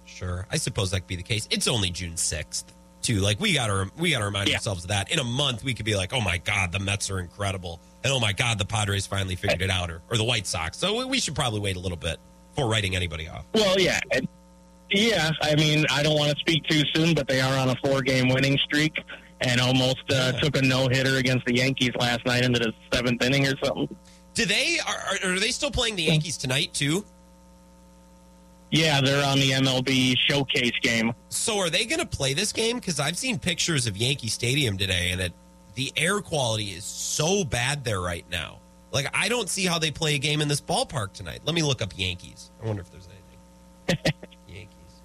[0.06, 1.48] Sure, I suppose that could be the case.
[1.52, 2.66] It's only June 6th,
[3.08, 3.22] too.
[3.22, 5.12] Like we got to we got to remind ourselves of that.
[5.12, 8.12] In a month, we could be like, "Oh my God, the Mets are incredible," and
[8.12, 10.78] "Oh my God, the Padres finally figured it out," or, or the White Sox.
[10.78, 13.45] So we, should probably wait a little bit before writing anybody off.
[13.53, 13.99] Well, yeah,
[14.91, 15.32] yeah.
[15.41, 18.28] I mean, I don't want to speak too soon, but they are on a four-game
[18.30, 18.93] winning streak
[19.41, 23.47] and almost uh, took a no-hitter against the Yankees last night into the seventh inning
[23.47, 23.88] or something.
[24.34, 27.05] Do they are are they still playing the Yankees tonight too?
[28.72, 31.13] Yeah, they're on the MLB showcase game.
[31.30, 32.78] So are they going to play this game?
[32.78, 35.34] Because I've seen pictures of Yankee Stadium today, and it
[35.76, 38.57] the air quality is so bad there right now.
[38.91, 41.41] Like I don't see how they play a game in this ballpark tonight.
[41.45, 42.51] Let me look up Yankees.
[42.61, 44.13] I wonder if there's anything.
[44.47, 45.01] Yankees.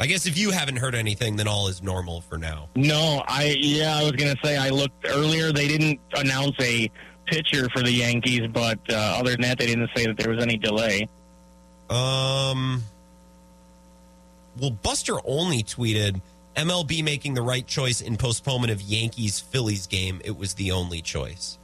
[0.00, 2.68] I guess if you haven't heard anything, then all is normal for now.
[2.74, 5.52] No, I yeah, I was gonna say I looked earlier.
[5.52, 6.90] They didn't announce a
[7.26, 10.42] pitcher for the Yankees, but uh, other than that, they didn't say that there was
[10.42, 11.08] any delay.
[11.88, 12.82] Um.
[14.60, 16.20] Well, Buster only tweeted
[16.56, 20.20] MLB making the right choice in postponement of Yankees Phillies game.
[20.24, 21.58] It was the only choice.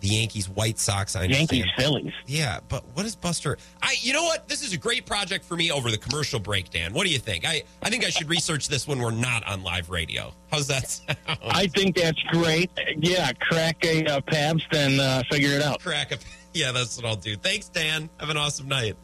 [0.00, 1.16] The Yankees White Sox.
[1.16, 1.52] I understand.
[1.52, 2.12] Yankees Phillies.
[2.26, 3.56] Yeah, but what is Buster?
[3.82, 3.96] I.
[4.00, 4.46] You know what?
[4.46, 6.92] This is a great project for me over the commercial break, Dan.
[6.92, 7.46] What do you think?
[7.46, 7.62] I.
[7.82, 10.34] I think I should research this when we're not on live radio.
[10.52, 11.18] How's that sound?
[11.42, 12.70] I think that's great.
[12.98, 15.80] Yeah, crack a uh, Pabst and uh, figure it out.
[15.80, 16.18] Crack a.
[16.52, 17.36] Yeah, that's what I'll do.
[17.36, 18.08] Thanks, Dan.
[18.18, 18.96] Have an awesome night.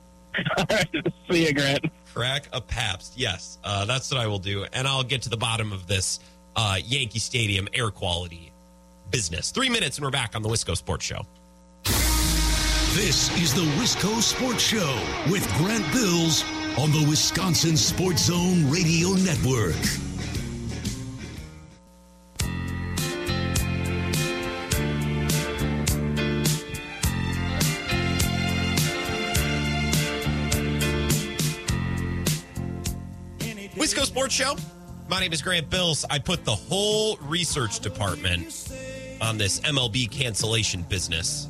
[0.57, 0.88] All right,
[1.30, 1.84] see you, Grant.
[2.14, 3.14] Crack a Pabst.
[3.16, 4.66] Yes, uh, that's what I will do.
[4.72, 6.20] And I'll get to the bottom of this
[6.56, 8.52] uh, Yankee Stadium air quality
[9.10, 9.50] business.
[9.50, 11.22] Three minutes and we're back on the Wisco Sports Show.
[12.94, 15.00] This is the Wisco Sports Show
[15.30, 16.44] with Grant Bills
[16.78, 20.11] on the Wisconsin Sports Zone Radio Network.
[34.12, 34.56] Sports Show.
[35.08, 36.04] My name is Grant Bills.
[36.10, 38.70] I put the whole research department
[39.22, 41.48] on this MLB cancellation business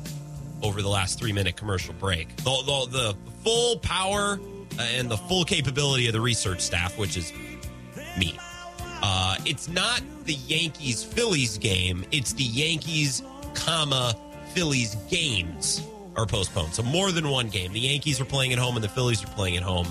[0.61, 2.33] over the last three minute commercial break.
[2.37, 4.39] The, the, the full power
[4.79, 7.33] and the full capability of the research staff, which is
[8.17, 8.39] me.
[9.01, 13.23] Uh, it's not the Yankees Phillies game, it's the Yankees,
[13.55, 14.15] comma,
[14.53, 15.85] Phillies games
[16.15, 16.73] are postponed.
[16.73, 17.73] So more than one game.
[17.73, 19.87] The Yankees are playing at home and the Phillies are playing at home.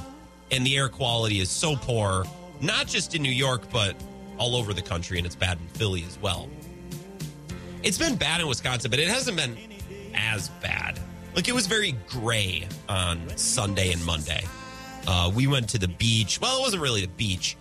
[0.50, 2.24] And the air quality is so poor,
[2.62, 3.94] not just in New York, but
[4.38, 6.48] all over the country, and it's bad in Philly as well.
[7.82, 9.58] It's been bad in Wisconsin, but it hasn't been
[10.14, 10.98] as bad.
[11.34, 14.44] Like it was very gray on Sunday and Monday.
[15.06, 16.40] Uh, we went to the beach.
[16.40, 17.56] Well, it wasn't really the beach.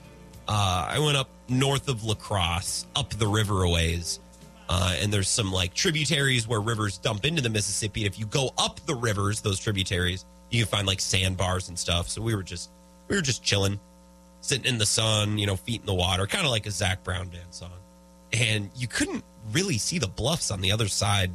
[0.48, 4.20] Uh, I went up north of La Crosse, up the river a ways.
[4.70, 8.06] Uh, and there's some like tributaries where rivers dump into the Mississippi.
[8.06, 11.78] And if you go up the rivers, those tributaries, you can find like sandbars and
[11.78, 12.08] stuff.
[12.08, 12.72] So we were just
[13.08, 13.80] we were just chilling,
[14.42, 17.04] sitting in the sun, you know, feet in the water, kind of like a Zac
[17.04, 17.72] Brown Band song.
[18.34, 21.32] And you couldn't really see the bluffs on the other side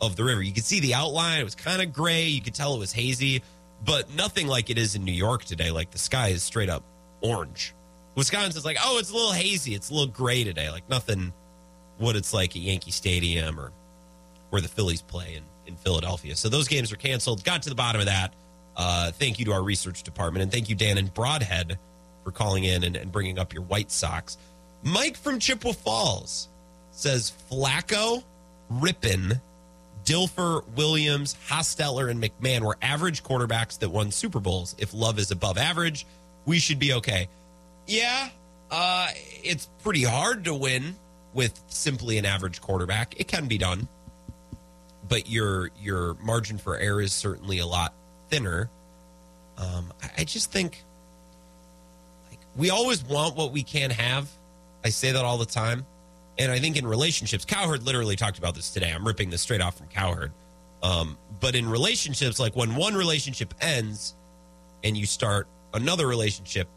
[0.00, 0.42] of the river.
[0.42, 1.40] You could see the outline.
[1.40, 2.26] It was kind of gray.
[2.26, 3.42] You could tell it was hazy,
[3.84, 5.70] but nothing like it is in New York today.
[5.70, 6.82] Like the sky is straight up
[7.20, 7.74] orange.
[8.14, 9.74] Wisconsin's like, oh, it's a little hazy.
[9.74, 10.70] It's a little gray today.
[10.70, 11.32] Like nothing
[11.98, 13.72] what it's like at Yankee Stadium or
[14.50, 16.34] where the Phillies play in, in Philadelphia.
[16.36, 17.44] So those games are canceled.
[17.44, 18.32] Got to the bottom of that.
[18.76, 20.44] Uh, thank you to our research department.
[20.44, 21.78] And thank you, Dan and Broadhead,
[22.28, 24.36] for calling in and, and bringing up your White Sox.
[24.82, 26.48] Mike from Chippewa Falls
[26.90, 28.22] says Flacco,
[28.70, 29.40] Rypien,
[30.04, 34.76] Dilfer, Williams, Hostetler, and McMahon were average quarterbacks that won Super Bowls.
[34.78, 36.06] If Love is above average,
[36.44, 37.28] we should be okay.
[37.86, 38.28] Yeah,
[38.70, 39.08] uh,
[39.42, 40.96] it's pretty hard to win
[41.32, 43.18] with simply an average quarterback.
[43.18, 43.88] It can be done,
[45.08, 47.94] but your your margin for error is certainly a lot
[48.28, 48.68] thinner.
[49.56, 50.84] Um, I, just think
[52.58, 54.28] we always want what we can't have.
[54.84, 55.86] I say that all the time,
[56.38, 58.92] and I think in relationships, Cowherd literally talked about this today.
[58.92, 60.32] I'm ripping this straight off from Cowherd.
[60.82, 64.14] Um, but in relationships, like when one relationship ends
[64.84, 66.68] and you start another relationship,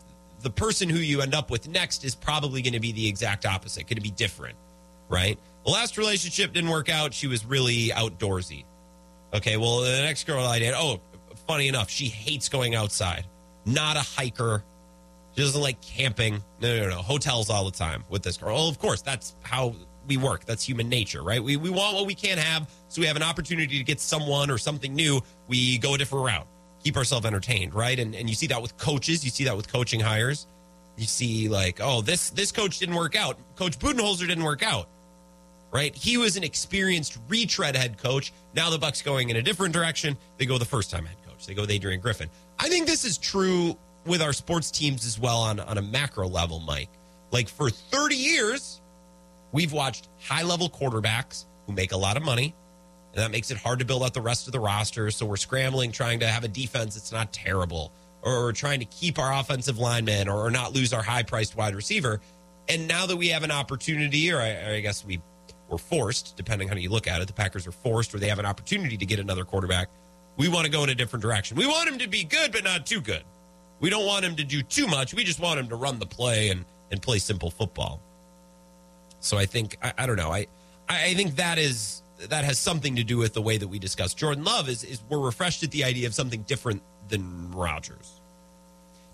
[0.42, 3.46] the person who you end up with next is probably going to be the exact
[3.46, 4.58] opposite, going to be different,
[5.10, 5.38] right?
[5.66, 7.14] The last relationship didn't work out.
[7.14, 8.66] She was really outdoorsy.
[9.34, 11.00] Okay, well, the next girl I did, oh,
[11.48, 13.26] funny enough, she hates going outside.
[13.66, 14.64] Not a hiker.
[15.36, 16.44] She doesn't like camping.
[16.62, 16.98] No, no, no.
[16.98, 18.56] Hotels all the time with this girl.
[18.56, 19.76] Well, of course, that's how
[20.08, 20.46] we work.
[20.46, 21.42] That's human nature, right?
[21.42, 22.70] We, we want what we can't have.
[22.90, 25.22] So we have an opportunity to get someone or something new.
[25.48, 26.48] We go a different route.
[26.84, 27.98] keep ourselves entertained, right?
[27.98, 30.48] And and you see that with coaches, you see that with coaching hires.
[30.98, 33.38] You see like, oh, this this coach didn't work out.
[33.56, 34.88] Coach Budenholzer didn't work out.
[35.72, 35.96] Right?
[35.96, 38.34] He was an experienced retread head coach.
[38.54, 40.18] Now the Bucks going in a different direction.
[40.38, 41.46] They go the first time head coach.
[41.46, 42.30] They go with Adrian Griffin.
[42.60, 46.28] I think this is true with our sports teams as well on, on a macro
[46.28, 46.90] level, Mike.
[47.32, 48.82] Like for 30 years,
[49.52, 52.54] we've watched high level quarterbacks who make a lot of money.
[53.14, 55.12] And that makes it hard to build out the rest of the roster.
[55.12, 57.92] So we're scrambling, trying to have a defense that's not terrible,
[58.22, 61.76] or trying to keep our offensive linemen or, or not lose our high priced wide
[61.76, 62.22] receiver.
[62.70, 65.22] And now that we have an opportunity, or I, I guess we
[65.70, 68.30] were forced, depending on how you look at it, the Packers are forced or they
[68.30, 69.90] have an opportunity to get another quarterback.
[70.38, 71.58] We want to go in a different direction.
[71.58, 73.24] We want him to be good, but not too good.
[73.82, 75.14] We don't want him to do too much.
[75.14, 78.00] We just want him to run the play and, and play simple football.
[79.20, 80.32] So I think I, I don't know.
[80.32, 80.48] I
[80.88, 84.14] I think that is that has something to do with the way that we discuss
[84.14, 88.22] Jordan Love is is we're refreshed at the idea of something different than Rodgers.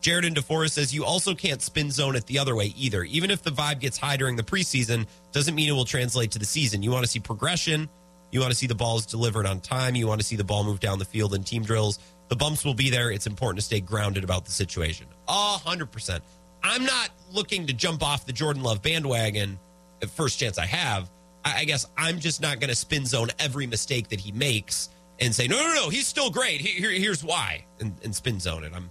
[0.02, 3.04] Jared and DeForest says you also can't spin zone it the other way either.
[3.04, 6.40] Even if the vibe gets high during the preseason, doesn't mean it will translate to
[6.40, 6.84] the season.
[6.84, 7.90] You want to see progression.
[8.32, 9.96] You want to see the balls delivered on time.
[9.96, 12.00] You want to see the ball move down the field in team drills.
[12.30, 13.12] The bumps will be there.
[13.12, 15.08] It's important to stay grounded about the situation.
[15.28, 16.24] A hundred percent.
[16.64, 19.60] I'm not looking to jump off the Jordan Love bandwagon
[20.00, 21.10] the first chance I have.
[21.46, 24.90] I guess I'm just not going to spin zone every mistake that he makes
[25.20, 26.60] and say, no, no, no, he's still great.
[26.60, 28.74] Here, here's why, and, and spin zone it.
[28.76, 28.90] I'm,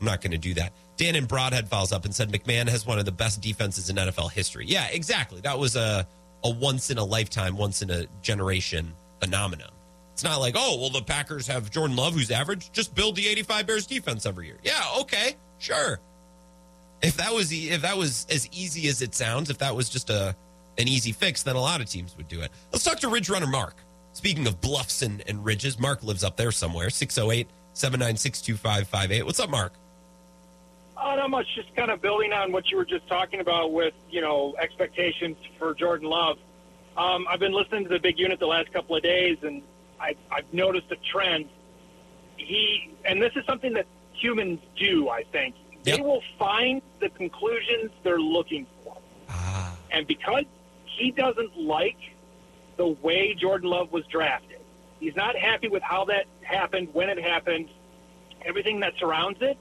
[0.00, 0.72] I'm not going to do that.
[0.98, 3.96] Dan in Broadhead follows up and said McMahon has one of the best defenses in
[3.96, 4.66] NFL history.
[4.66, 5.40] Yeah, exactly.
[5.40, 6.06] That was a
[6.44, 9.70] a once in a lifetime, once in a generation phenomenon.
[10.20, 12.70] It's not like, oh, well, the Packers have Jordan Love, who's average.
[12.72, 14.58] Just build the 85 Bears defense every year.
[14.62, 15.98] Yeah, okay, sure.
[17.00, 20.10] If that was if that was as easy as it sounds, if that was just
[20.10, 20.36] a
[20.76, 22.50] an easy fix, then a lot of teams would do it.
[22.70, 23.76] Let's talk to Ridge Runner Mark.
[24.12, 26.90] Speaking of bluffs and, and ridges, Mark lives up there somewhere.
[26.90, 29.24] 608 796 2558.
[29.24, 29.72] What's up, Mark?
[30.98, 31.46] Uh, not much.
[31.54, 35.38] Just kind of building on what you were just talking about with you know expectations
[35.58, 36.36] for Jordan Love.
[36.98, 39.62] Um, I've been listening to the big unit the last couple of days, and
[40.00, 41.48] I, I've noticed a trend.
[42.36, 45.08] He and this is something that humans do.
[45.08, 45.54] I think
[45.84, 45.96] yep.
[45.96, 48.96] they will find the conclusions they're looking for,
[49.28, 49.76] ah.
[49.90, 50.44] and because
[50.84, 51.98] he doesn't like
[52.76, 54.60] the way Jordan Love was drafted,
[54.98, 57.68] he's not happy with how that happened, when it happened,
[58.44, 59.58] everything that surrounds it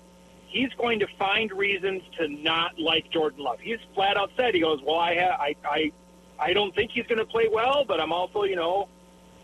[0.49, 3.60] he's going to find reasons to not like Jordan Love.
[3.60, 5.91] He's flat out said he goes, "Well, I ha- I I
[6.40, 8.88] I don't think he's going to play well, but I'm also, you know,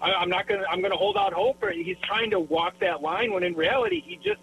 [0.01, 2.39] I, I'm not going to I'm going to hold out hope." Or he's trying to
[2.39, 4.41] walk that line when in reality he just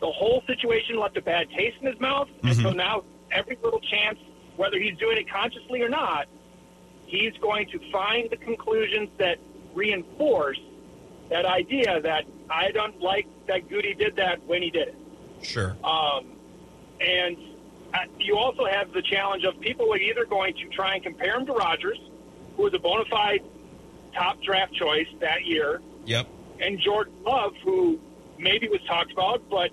[0.00, 2.48] the whole situation left a bad taste in his mouth, mm-hmm.
[2.48, 2.76] and so mm-hmm.
[2.76, 4.18] now every little chance,
[4.56, 6.26] whether he's doing it consciously or not,
[7.06, 9.38] he's going to find the conclusions that
[9.74, 10.60] reinforce
[11.30, 14.96] that idea that I don't like that Gutey did that when he did it.
[15.42, 15.76] Sure.
[15.82, 16.32] Um,
[17.00, 17.36] and
[17.92, 21.36] uh, you also have the challenge of people are either going to try and compare
[21.36, 21.98] him to Rodgers,
[22.56, 23.42] who was a bona fide
[24.14, 25.80] top draft choice that year.
[26.06, 26.26] Yep.
[26.60, 27.98] And Jordan Love, who
[28.38, 29.70] maybe was talked about, but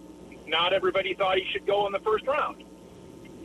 [0.48, 2.64] not everybody thought he should go in the first round.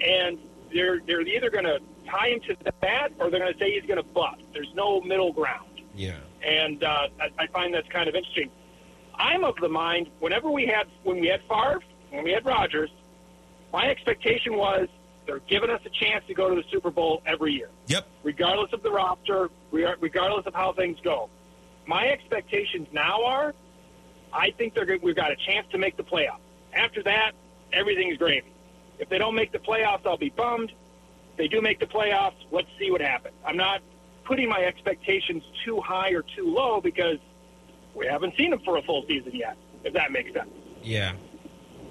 [0.00, 0.38] And
[0.72, 3.86] they're they're either going to tie him to that or they're going to say he's
[3.86, 4.42] going to bust.
[4.52, 5.80] There's no middle ground.
[5.94, 6.16] Yeah.
[6.44, 8.50] And uh, I, I find that's kind of interesting.
[9.14, 12.90] I'm of the mind whenever we had when we had Favre, when we had Rodgers,
[13.72, 14.88] my expectation was
[15.26, 17.68] they're giving us a chance to go to the Super Bowl every year.
[17.88, 18.06] Yep.
[18.22, 21.28] Regardless of the roster, regardless of how things go.
[21.86, 23.54] My expectations now are,
[24.32, 26.40] I think they're we've got a chance to make the playoffs.
[26.74, 27.32] After that,
[27.72, 28.52] everything's gravy.
[28.98, 30.70] If they don't make the playoffs, I'll be bummed.
[31.32, 33.34] If they do make the playoffs, let's see what happens.
[33.44, 33.82] I'm not
[34.24, 37.18] putting my expectations too high or too low because
[37.94, 40.50] we haven't seen them for a full season yet, if that makes sense.
[40.82, 41.12] Yeah.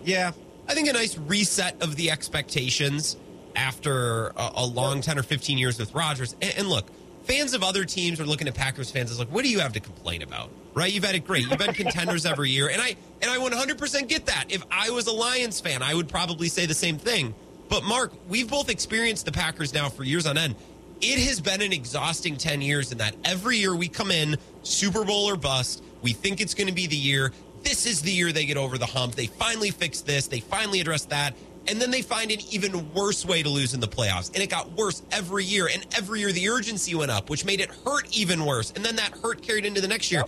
[0.03, 0.33] Yeah,
[0.67, 3.17] I think a nice reset of the expectations
[3.55, 6.35] after a, a long 10 or 15 years with Rodgers.
[6.41, 6.87] And, and, look,
[7.23, 9.73] fans of other teams are looking at Packers fans as like, what do you have
[9.73, 10.49] to complain about?
[10.73, 10.91] Right?
[10.91, 11.47] You've had it great.
[11.47, 12.69] You've been contenders every year.
[12.69, 14.45] And I and I 100% get that.
[14.49, 17.33] If I was a Lions fan, I would probably say the same thing.
[17.69, 20.55] But Mark, we've both experienced the Packers now for years on end.
[21.01, 25.03] It has been an exhausting 10 years in that every year we come in, Super
[25.03, 25.83] Bowl or bust.
[26.01, 27.31] We think it's going to be the year
[27.65, 29.15] this is the year they get over the hump.
[29.15, 30.27] They finally fix this.
[30.27, 31.33] They finally address that.
[31.67, 34.31] And then they find an even worse way to lose in the playoffs.
[34.33, 35.67] And it got worse every year.
[35.71, 38.71] And every year the urgency went up, which made it hurt even worse.
[38.71, 40.23] And then that hurt carried into the next year.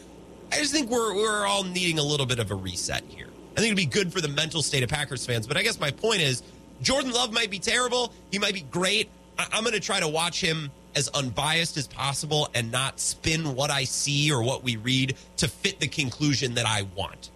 [0.52, 3.28] I just think we're, we're all needing a little bit of a reset here.
[3.56, 5.48] I think it'd be good for the mental state of Packers fans.
[5.48, 6.44] But I guess my point is
[6.82, 8.14] Jordan Love might be terrible.
[8.32, 9.10] He might be great.
[9.38, 13.56] I, I'm going to try to watch him as unbiased as possible and not spin
[13.56, 17.30] what I see or what we read to fit the conclusion that I want.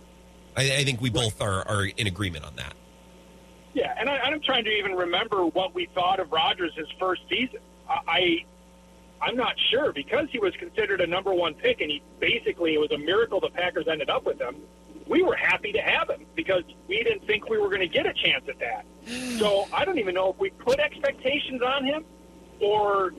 [0.58, 2.74] I, I think we both are, are in agreement on that.
[3.74, 7.22] Yeah, and I, I'm trying to even remember what we thought of Rodgers his first
[7.30, 7.60] season.
[7.88, 8.46] I,
[9.22, 12.80] I'm not sure because he was considered a number one pick, and he basically it
[12.80, 14.58] was a miracle the Packers ended up with him.
[15.08, 18.06] We were happy to have him because we didn't think we were going to get
[18.06, 18.86] a chance at that.
[19.40, 22.06] So I don't even know if we put expectations on him
[22.60, 23.12] or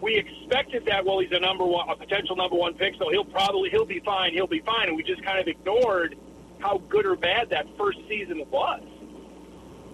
[0.00, 1.04] we expected that.
[1.04, 4.00] Well, he's a number one, a potential number one pick, so he'll probably he'll be
[4.00, 4.32] fine.
[4.32, 6.16] He'll be fine, and we just kind of ignored
[6.60, 8.82] how good or bad that first season was.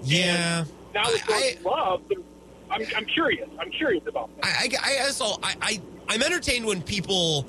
[0.04, 0.64] Yeah.
[0.94, 2.02] Now with Jordan Love,
[2.70, 3.48] I'm, I'm curious.
[3.60, 4.46] I'm curious about that.
[4.46, 7.46] I, I, I also, I, I, I'm entertained when people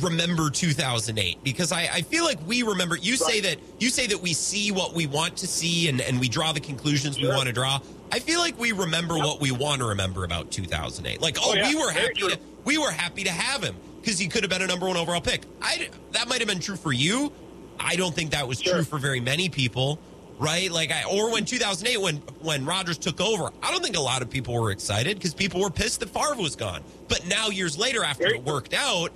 [0.00, 2.96] remember 2008 because I, I feel like we remember.
[2.96, 6.20] You say that you say that we see what we want to see and, and
[6.20, 7.80] we draw the conclusions we want to draw.
[8.12, 11.20] I feel like we remember what we want to remember about 2008.
[11.20, 11.68] Like, oh, Oh, yeah.
[11.68, 12.14] we were Very happy.
[12.20, 12.28] true.
[12.30, 14.96] To, we were happy to have him because he could have been a number one
[14.96, 15.42] overall pick.
[15.60, 17.32] I that might have been true for you.
[17.80, 19.98] I don't think that was true for very many people,
[20.38, 20.70] right?
[20.70, 24.22] Like, I, or when 2008, when when Rodgers took over, I don't think a lot
[24.22, 26.82] of people were excited because people were pissed that Favre was gone.
[27.08, 29.12] But now, years later, after it worked out,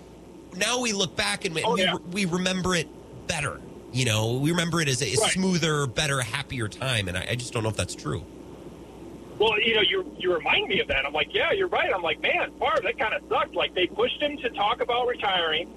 [0.56, 1.94] now we look back and we, Oh, we, yeah.
[2.12, 2.88] we remember it
[3.26, 3.60] better.
[3.92, 5.30] You know, we remember it as a, a Right.
[5.32, 8.24] smoother, better, happier time, and I, I just don't know if that's true.
[9.38, 11.06] Well, you know, you you remind me of that.
[11.06, 11.92] I'm like, yeah, you're right.
[11.94, 13.54] I'm like, man, Favre, that kind of sucked.
[13.54, 15.72] Like they pushed him to talk about retiring.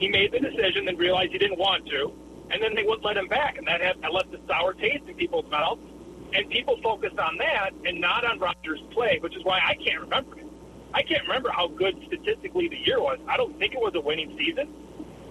[0.00, 2.12] He made the decision, then realized he didn't want to,
[2.54, 5.02] and then they wouldn't let him back, and that had that left a sour taste
[5.08, 5.82] in people's mouths.
[6.32, 10.00] And people focused on that and not on Rodgers' play, which is why I can't
[10.00, 10.46] remember it.
[10.92, 13.18] I can't remember how good statistically the year was.
[13.28, 14.72] I don't think it was a winning season,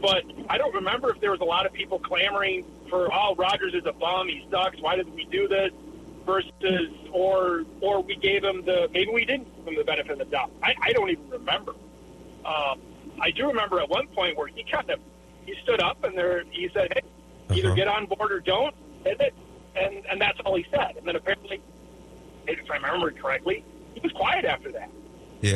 [0.02, 3.74] but I don't remember if there was a lot of people clamoring for, oh, Rodgers
[3.74, 4.80] is a bum, he sucks.
[4.82, 5.72] Why did we do this?
[6.26, 10.20] Versus, or or we gave him the maybe we didn't give him the benefit of
[10.20, 10.52] the doubt.
[10.62, 11.74] I, I don't even remember.
[12.45, 12.80] Um,
[13.20, 15.00] I do remember at one point where he kind of
[15.45, 17.02] he stood up and there he said, "Hey,
[17.58, 18.74] either get on board or don't,"
[19.06, 19.34] and it,
[19.76, 20.96] and and that's all he said.
[20.98, 21.62] And then apparently,
[22.48, 23.64] if I remember correctly,
[23.94, 24.90] he was quiet after that.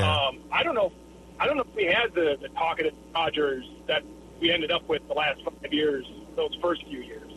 [0.03, 0.91] Um, I don't know.
[1.39, 4.03] I don't know if we had the, the talkative Rodgers that
[4.41, 6.05] we ended up with the last five years,
[6.35, 7.31] those first few years.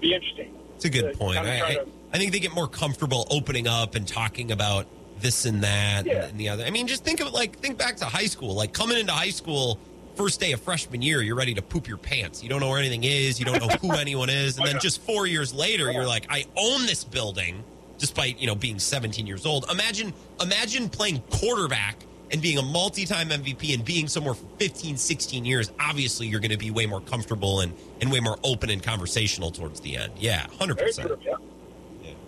[0.00, 0.54] Be interesting.
[0.76, 1.36] It's a good To point.
[1.36, 4.86] kinda I, I, to- I think they get more comfortable opening up and talking about
[5.20, 6.26] this and that Yeah.
[6.26, 6.64] and the other.
[6.64, 8.54] I mean, just think of it like think back to high school.
[8.54, 9.78] Like coming into high school,
[10.16, 12.42] first day of freshman year, you're ready to poop your pants.
[12.42, 13.38] You don't know where anything is.
[13.38, 16.26] You don't know who anyone is, and oh, then just four years later, you're like,
[16.30, 17.62] I own this building,
[17.98, 19.66] despite you know being 17 years old.
[19.70, 21.96] Imagine imagine playing quarterback
[22.30, 25.70] and being a multi-time MVP and being somewhere for 15, 16 years.
[25.78, 29.50] Obviously, you're going to be way more comfortable and and way more open and conversational
[29.50, 30.12] towards the end.
[30.16, 31.08] Yeah, hundred Very percent.
[31.08, 31.34] true, yeah.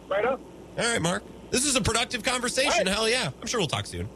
[0.09, 0.41] Right on.
[0.79, 1.23] All right, Mark.
[1.51, 2.87] This is a productive conversation.
[2.87, 3.31] Hell yeah.
[3.41, 4.09] I'm sure we'll talk soon.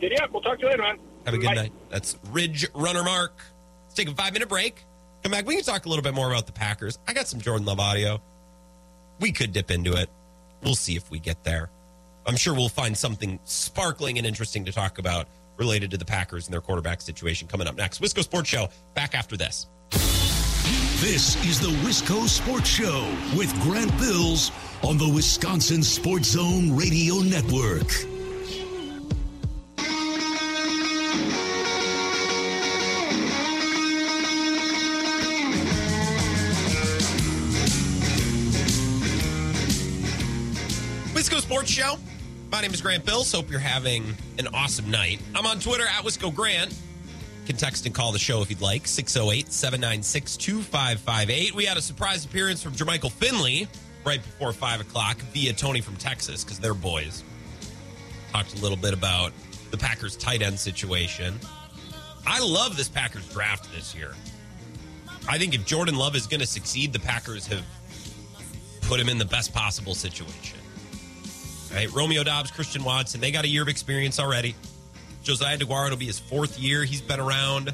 [0.00, 0.98] Yeah, yeah, we'll talk to you later, man.
[1.24, 1.54] Have a good Bye.
[1.54, 1.72] night.
[1.90, 3.32] That's Ridge Runner Mark.
[3.84, 4.84] Let's take a five minute break.
[5.22, 5.46] Come back.
[5.46, 6.98] We can talk a little bit more about the Packers.
[7.06, 8.20] I got some Jordan Love audio.
[9.20, 10.10] We could dip into it.
[10.64, 11.70] We'll see if we get there.
[12.26, 15.26] I'm sure we'll find something sparkling and interesting to talk about
[15.56, 18.00] related to the Packers and their quarterback situation coming up next.
[18.00, 19.66] Wisco Sports Show back after this.
[19.90, 27.16] This is the Wisco Sports Show with Grant Bills on the Wisconsin Sports Zone Radio
[27.18, 28.11] Network.
[41.52, 41.98] Sports Show.
[42.50, 43.30] My name is Grant Bills.
[43.30, 45.20] Hope you're having an awesome night.
[45.34, 46.74] I'm on Twitter at Wisco Grant.
[47.44, 48.86] Can text and call the show if you'd like.
[48.86, 51.54] 608 796 2558.
[51.54, 53.68] We had a surprise appearance from Jermichael Finley
[54.02, 57.22] right before 5 o'clock via Tony from Texas because they're boys.
[58.32, 59.34] Talked a little bit about
[59.70, 61.38] the Packers tight end situation.
[62.26, 64.14] I love this Packers draft this year.
[65.28, 67.66] I think if Jordan Love is going to succeed, the Packers have
[68.80, 70.61] put him in the best possible situation.
[71.72, 71.90] Right?
[71.92, 74.54] Romeo Doubs, Christian Watson, they got a year of experience already.
[75.22, 76.84] Josiah Deguara will be his fourth year.
[76.84, 77.72] He's been around.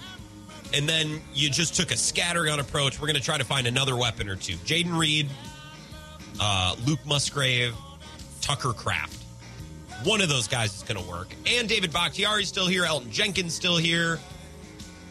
[0.74, 3.00] And then you just took a scattergun approach.
[3.00, 4.56] We're going to try to find another weapon or two.
[4.58, 5.28] Jayden Reed,
[6.40, 7.74] uh, Luke Musgrave,
[8.40, 9.24] Tucker Kraft.
[10.04, 11.28] One of those guys is going to work.
[11.46, 12.84] And David Bakhtiari's still here.
[12.84, 14.20] Elgton Jenkins still here.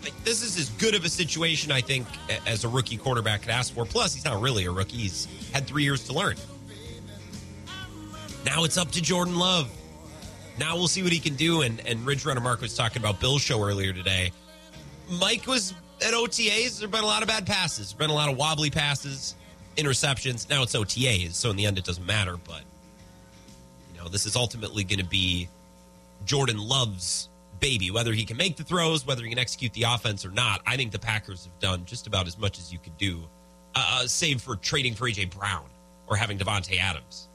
[0.03, 2.07] Like, this is as good of a situation, I think,
[2.45, 3.83] as a rookie quarterback could ask for.
[3.83, 4.95] Plus, he's not really a rookie.
[4.97, 6.35] He's had three years to learn.
[8.47, 9.69] Now it's up to Jordan Love.
[10.57, 11.63] Now we'll see what he can do.
[11.63, 14.31] And and Ridge Runner Mark was talking about Bill's show earlier today.
[15.19, 16.79] Mike was at OTAs.
[16.79, 17.91] There've been a lot of bad passes.
[17.91, 19.35] There've been a lot of wobbly passes,
[19.75, 20.49] interceptions.
[20.49, 22.37] Now it's OTAs, so in the end it doesn't matter.
[22.37, 22.61] But
[23.93, 25.49] you know, this is ultimately going to be
[26.23, 27.27] Jordan Love's
[27.59, 27.91] baby.
[27.91, 30.77] Whether he can make the throws, whether he can execute the offense or not, I
[30.77, 33.19] think the Packers have done just about as much as you could do
[33.75, 35.65] uh, save for trading for AJ Brown
[36.07, 37.26] or having Davante Adams,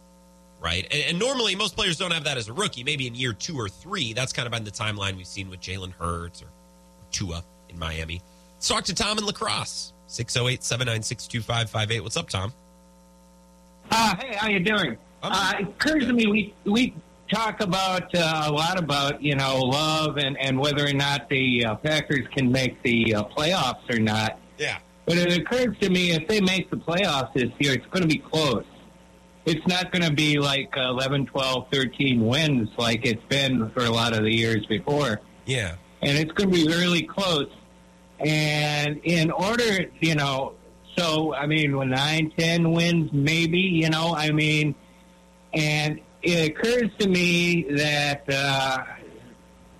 [0.63, 0.87] right?
[0.91, 2.85] And, and, normally most players don't have that as a rookie.
[2.85, 5.61] Maybe in year two or three, that's kind of been the timeline we've seen with
[5.61, 8.23] Jalen Hurts or, or Tua in Miami.
[8.55, 9.93] Let's talk to Tom in La Crosse.
[10.07, 12.01] 608 796 2558.
[12.03, 12.53] What's up, Tom?
[13.91, 14.97] Uh, hey, how you doing?
[15.23, 16.95] Uh, it occurs to me we we
[17.33, 21.65] talk about uh, a lot about you know love and and whether or not the
[21.65, 24.39] uh, Packers can make the uh, playoffs or not.
[24.59, 24.79] Yeah.
[25.07, 28.09] But it occurs to me if they make the playoffs this year, it's going to
[28.09, 28.65] be close.
[29.45, 33.91] It's not going to be like 11, 12, 13 wins like it's been for a
[33.91, 35.21] lot of the years before.
[35.47, 35.77] Yeah.
[36.01, 37.51] And it's going to be really close.
[38.21, 40.55] And in order, you know,
[40.97, 44.75] so I mean, when nine, ten wins, maybe, you know, I mean,
[45.53, 48.85] and it occurs to me that uh,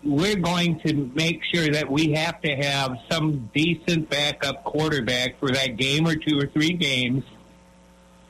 [0.03, 5.51] we're going to make sure that we have to have some decent backup quarterback for
[5.51, 7.25] that game or two or three games.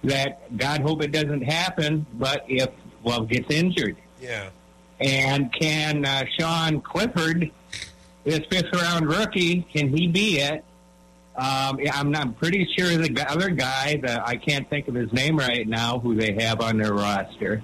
[0.05, 2.70] That God hope it doesn't happen, but if
[3.05, 4.51] well gets injured, yeah.
[5.01, 7.51] And can uh, Sean Clifford,
[8.24, 10.65] this fifth round rookie, can he be it?
[11.37, 15.39] Um, I'm not pretty sure the other guy that I can't think of his name
[15.39, 17.62] right now, who they have on their roster,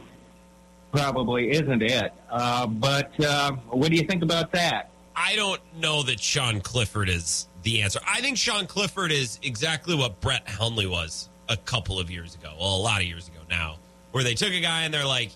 [0.90, 2.12] probably isn't it.
[2.30, 4.90] Uh, but uh, what do you think about that?
[5.14, 8.00] I don't know that Sean Clifford is the answer.
[8.06, 12.52] I think Sean Clifford is exactly what Brett Hundley was a couple of years ago.
[12.58, 13.76] Well, a lot of years ago now,
[14.12, 15.30] where they took a guy and they're like,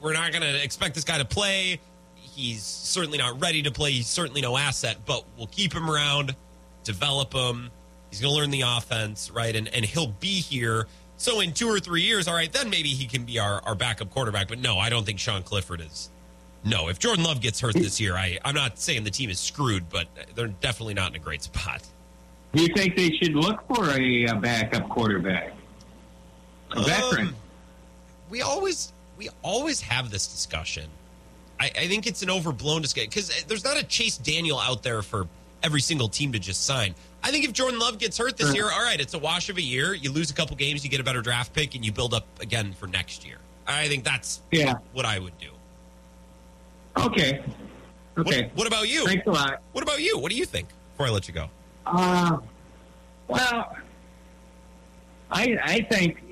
[0.00, 1.80] we're not going to expect this guy to play.
[2.14, 3.92] He's certainly not ready to play.
[3.92, 6.34] He's certainly no asset, but we'll keep him around,
[6.84, 7.70] develop him.
[8.10, 9.54] He's going to learn the offense, right?
[9.54, 10.86] And, and he'll be here
[11.20, 13.74] so in two or three years, all right, then maybe he can be our, our
[13.74, 14.48] backup quarterback.
[14.48, 16.08] But no, I don't think Sean Clifford is.
[16.64, 19.38] No, if Jordan Love gets hurt this year, I, I'm not saying the team is
[19.38, 21.82] screwed, but they're definitely not in a great spot.
[22.52, 25.54] Do you think they should look for a, a backup quarterback?
[26.72, 27.28] A veteran?
[27.28, 27.34] Um,
[28.28, 30.88] we always we always have this discussion.
[31.58, 35.02] I, I think it's an overblown discussion because there's not a Chase Daniel out there
[35.02, 35.28] for
[35.62, 36.94] every single team to just sign.
[37.22, 39.58] I think if Jordan Love gets hurt this year, all right, it's a wash of
[39.58, 39.92] a year.
[39.92, 42.24] You lose a couple games, you get a better draft pick, and you build up
[42.40, 43.36] again for next year.
[43.66, 44.74] I think that's yeah.
[44.94, 45.50] what I would do.
[46.96, 47.42] Okay.
[48.18, 48.42] Okay.
[48.44, 49.06] What, what, about you?
[49.06, 49.62] Thanks a lot.
[49.72, 50.18] What about you?
[50.18, 51.48] What do you think before I let you go?
[51.86, 52.38] Uh,
[53.28, 53.76] well,
[55.30, 56.22] I I think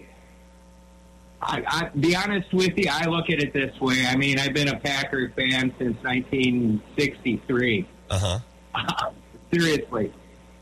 [1.41, 2.91] I, I be honest with you.
[2.91, 4.05] I look at it this way.
[4.07, 7.89] I mean, I've been a Packer fan since 1963.
[8.11, 8.41] Uh
[8.75, 9.11] huh.
[9.53, 10.13] seriously,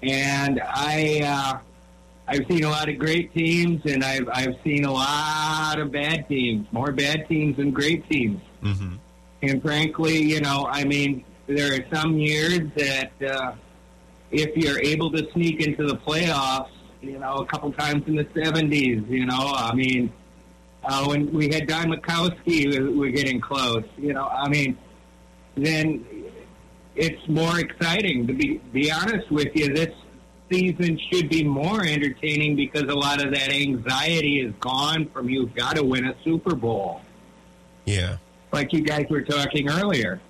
[0.03, 1.59] and I uh,
[2.29, 6.29] I've seen a lot of great teams, and I've I've seen a lot of bad
[6.29, 8.41] teams, more bad teams than great teams.
[8.63, 8.97] Mm-hmm.
[9.43, 13.53] And frankly, you know, I mean, there are some years that uh,
[14.31, 16.70] if you're able to sneak into the playoffs,
[17.01, 20.12] you know, a couple times in the '70s, you know, I mean,
[20.85, 23.85] uh, when we had Don Majkowski, we're getting close.
[23.97, 24.77] You know, I mean,
[25.57, 26.05] then
[26.94, 28.27] it's more exciting.
[28.27, 29.94] To be be honest with you, this
[30.51, 35.55] season should be more entertaining because a lot of that anxiety is gone from you've
[35.55, 37.03] got to win a Super Bowl.
[37.85, 38.16] Yeah,
[38.53, 40.20] like you guys were talking earlier.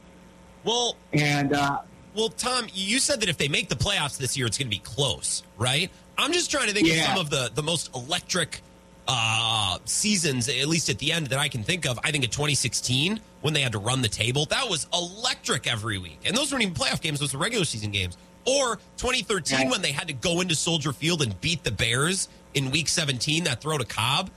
[0.64, 1.80] Well, and uh,
[2.16, 4.76] well, Tom, you said that if they make the playoffs this year, it's going to
[4.76, 5.90] be close, right?
[6.16, 6.94] I'm just trying to think yeah.
[6.94, 8.62] of some of the the most electric
[9.06, 11.98] uh, seasons, at least at the end that I can think of.
[12.02, 15.98] I think in 2016 when they had to run the table, that was electric every
[15.98, 16.18] week.
[16.24, 18.16] And those weren't even playoff games; those were regular season games.
[18.46, 19.70] Or 2013 right.
[19.70, 23.44] when they had to go into Soldier Field and beat the Bears in Week 17,
[23.44, 24.30] that throw to Cobb.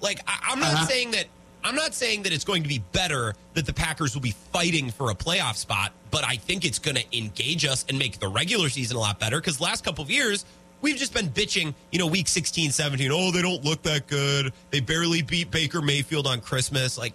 [0.00, 0.86] Like I, am not uh-huh.
[0.86, 1.26] saying that
[1.66, 4.90] I'm not saying that it's going to be better that the Packers will be fighting
[4.90, 8.28] for a playoff spot, but I think it's going to engage us and make the
[8.28, 10.44] regular season a lot better because last couple of years
[10.80, 13.10] we've just been bitching, you know, week 16, 17.
[13.12, 14.52] Oh, they don't look that good.
[14.70, 16.96] They barely beat Baker Mayfield on Christmas.
[16.96, 17.14] Like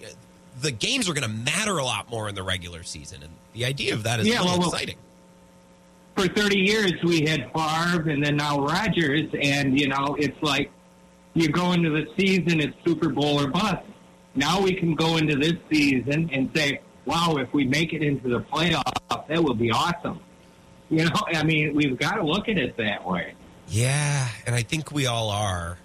[0.60, 3.24] the games are going to matter a lot more in the regular season.
[3.24, 4.98] And the idea of that is yeah, really well, exciting.
[6.18, 9.30] For 30 years, we had Favre and then now Rodgers.
[9.42, 10.72] And, you know, it's like
[11.34, 13.86] you go into the season, it's Super Bowl or bust.
[14.36, 18.30] Now we can go into this season and say, wow, if we make it into
[18.30, 20.20] the playoffs, that will be awesome.
[20.90, 23.34] You know, I mean, we've got to look at it that way.
[23.68, 25.78] Yeah, and I think we all are.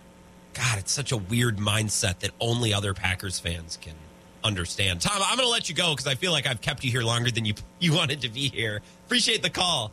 [0.54, 3.94] God, it's such a weird mindset that only other Packers fans can
[4.42, 5.00] understand.
[5.00, 7.02] Tom, I'm going to let you go because I feel like I've kept you here
[7.02, 8.80] longer than you you wanted to be here.
[9.04, 9.92] Appreciate the call.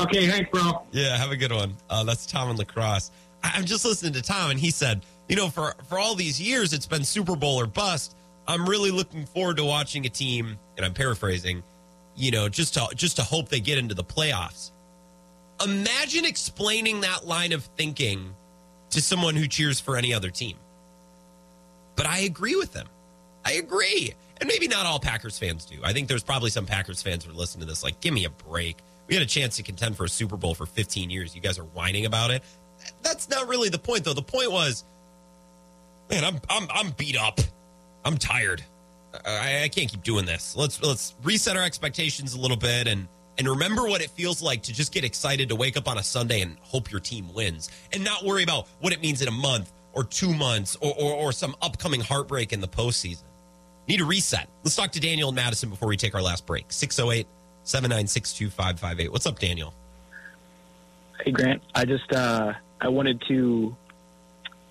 [0.00, 0.82] Okay, thanks, bro.
[0.90, 1.76] Yeah, have a good one.
[1.88, 3.10] Uh, that's Tom and La Crosse.
[3.42, 6.72] I'm just listening to Tom, and he said, you know, for for all these years,
[6.72, 8.14] it's been Super Bowl or bust.
[8.46, 11.62] I'm really looking forward to watching a team, and I'm paraphrasing,
[12.16, 14.70] you know, just to just to hope they get into the playoffs.
[15.64, 18.34] Imagine explaining that line of thinking
[18.90, 20.56] to someone who cheers for any other team.
[21.96, 22.88] But I agree with them.
[23.44, 24.14] I agree.
[24.40, 25.76] And maybe not all Packers fans do.
[25.84, 28.24] I think there's probably some Packers fans who are listening to this like, give me
[28.24, 28.76] a break.
[29.06, 31.34] We had a chance to contend for a Super Bowl for 15 years.
[31.34, 32.42] You guys are whining about it.
[33.02, 34.14] That's not really the point, though.
[34.14, 34.84] The point was,
[36.12, 37.40] man, I'm I'm I'm beat up.
[38.04, 38.62] I'm tired.
[39.26, 40.54] I, I can't keep doing this.
[40.56, 43.08] Let's let's reset our expectations a little bit and
[43.38, 46.02] and remember what it feels like to just get excited to wake up on a
[46.02, 49.32] Sunday and hope your team wins and not worry about what it means in a
[49.32, 53.24] month or two months or, or, or some upcoming heartbreak in the postseason.
[53.88, 54.48] Need a reset.
[54.62, 56.66] Let's talk to Daniel and Madison before we take our last break.
[56.68, 57.26] 608
[57.64, 59.12] 796 2558.
[59.12, 59.72] What's up, Daniel?
[61.24, 61.62] Hey, Grant.
[61.74, 63.76] I just uh, I wanted to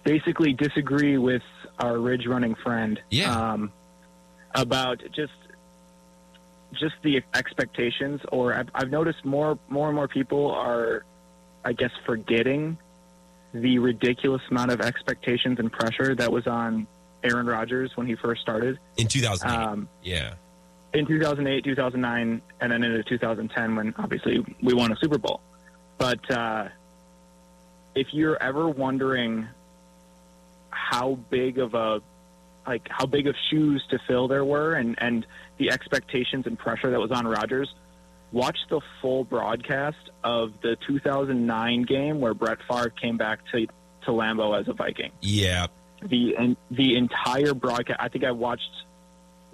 [0.03, 1.43] basically disagree with
[1.79, 3.01] our ridge running friend.
[3.09, 3.35] Yeah.
[3.35, 3.71] Um,
[4.53, 5.31] about just
[6.73, 11.03] just the expectations, or I've, I've noticed more more and more people are,
[11.63, 12.77] I guess, forgetting
[13.53, 16.87] the ridiculous amount of expectations and pressure that was on
[17.23, 19.53] Aaron Rodgers when he first started in 2008.
[19.53, 20.35] Um, yeah.
[20.93, 25.41] in 2008, 2009, and then into 2010 when obviously we won a Super Bowl.
[25.97, 26.69] But uh,
[27.95, 29.47] if you're ever wondering
[30.71, 32.01] how big of a
[32.67, 35.25] like how big of shoes to fill there were and and
[35.57, 37.73] the expectations and pressure that was on Rodgers,
[38.31, 43.65] watch the full broadcast of the 2009 game where Brett Favre came back to
[44.05, 45.67] to Lambeau as a Viking Yeah.
[46.01, 47.99] the and the entire broadcast.
[47.99, 48.69] I think I watched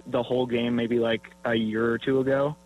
[0.06, 2.56] the whole game maybe like a year or two ago.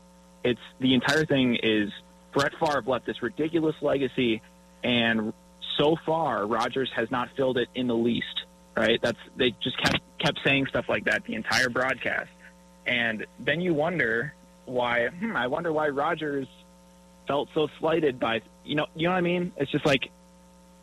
[0.45, 1.91] It's the entire thing is
[2.33, 4.43] Brett Favre left this ridiculous legacy,
[4.85, 5.33] and
[5.82, 8.44] so far Rodgers has not filled it in the least.
[8.76, 9.00] Right?
[9.02, 12.30] That's they just kept kept saying stuff like that the entire broadcast,
[12.86, 14.32] and then you wonder
[14.64, 15.09] why.
[15.09, 16.46] Hmm, I wonder why Rodgers
[17.26, 19.52] felt so slighted by you know you know what I mean.
[19.59, 20.10] It's just like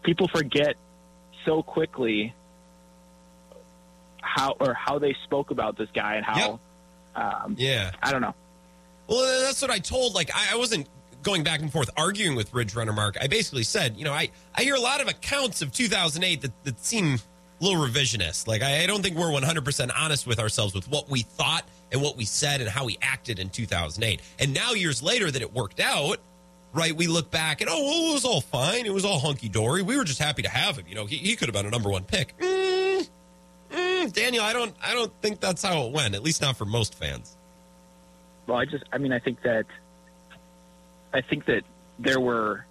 [0.04, 0.76] people forget
[1.46, 2.34] so quickly
[4.22, 6.60] how or how they spoke about this guy and how
[7.16, 7.92] um, Yeah.
[8.04, 8.36] I don't know.
[9.08, 10.14] Well, that's what I told.
[10.14, 10.88] Like, I, I wasn't
[11.24, 13.18] going back and forth arguing with Ridge Runner Mark.
[13.20, 16.64] I basically said, you know, I, I hear a lot of accounts of 2008 that,
[16.64, 17.16] that seem
[17.60, 18.48] a little revisionist.
[18.48, 22.02] Like, I, I don't think we're 100% honest with ourselves with what we thought and
[22.02, 24.22] what we said and how we acted in 2008.
[24.40, 26.18] And now, years later, that it worked out,
[26.74, 26.96] right?
[26.96, 28.86] We look back and, oh, well, it was all fine.
[28.86, 29.82] It was all hunky dory.
[29.82, 30.86] We were just happy to have him.
[30.88, 32.38] You know, he, he could have been a number one pick.
[32.38, 33.10] Mm,
[33.72, 36.16] mm, Daniel, I don't, I don't think that's how it went.
[36.16, 37.36] At least not for most fans.
[38.50, 39.68] Well, I just I mean I think that
[41.14, 41.64] I think that
[41.98, 42.66] there were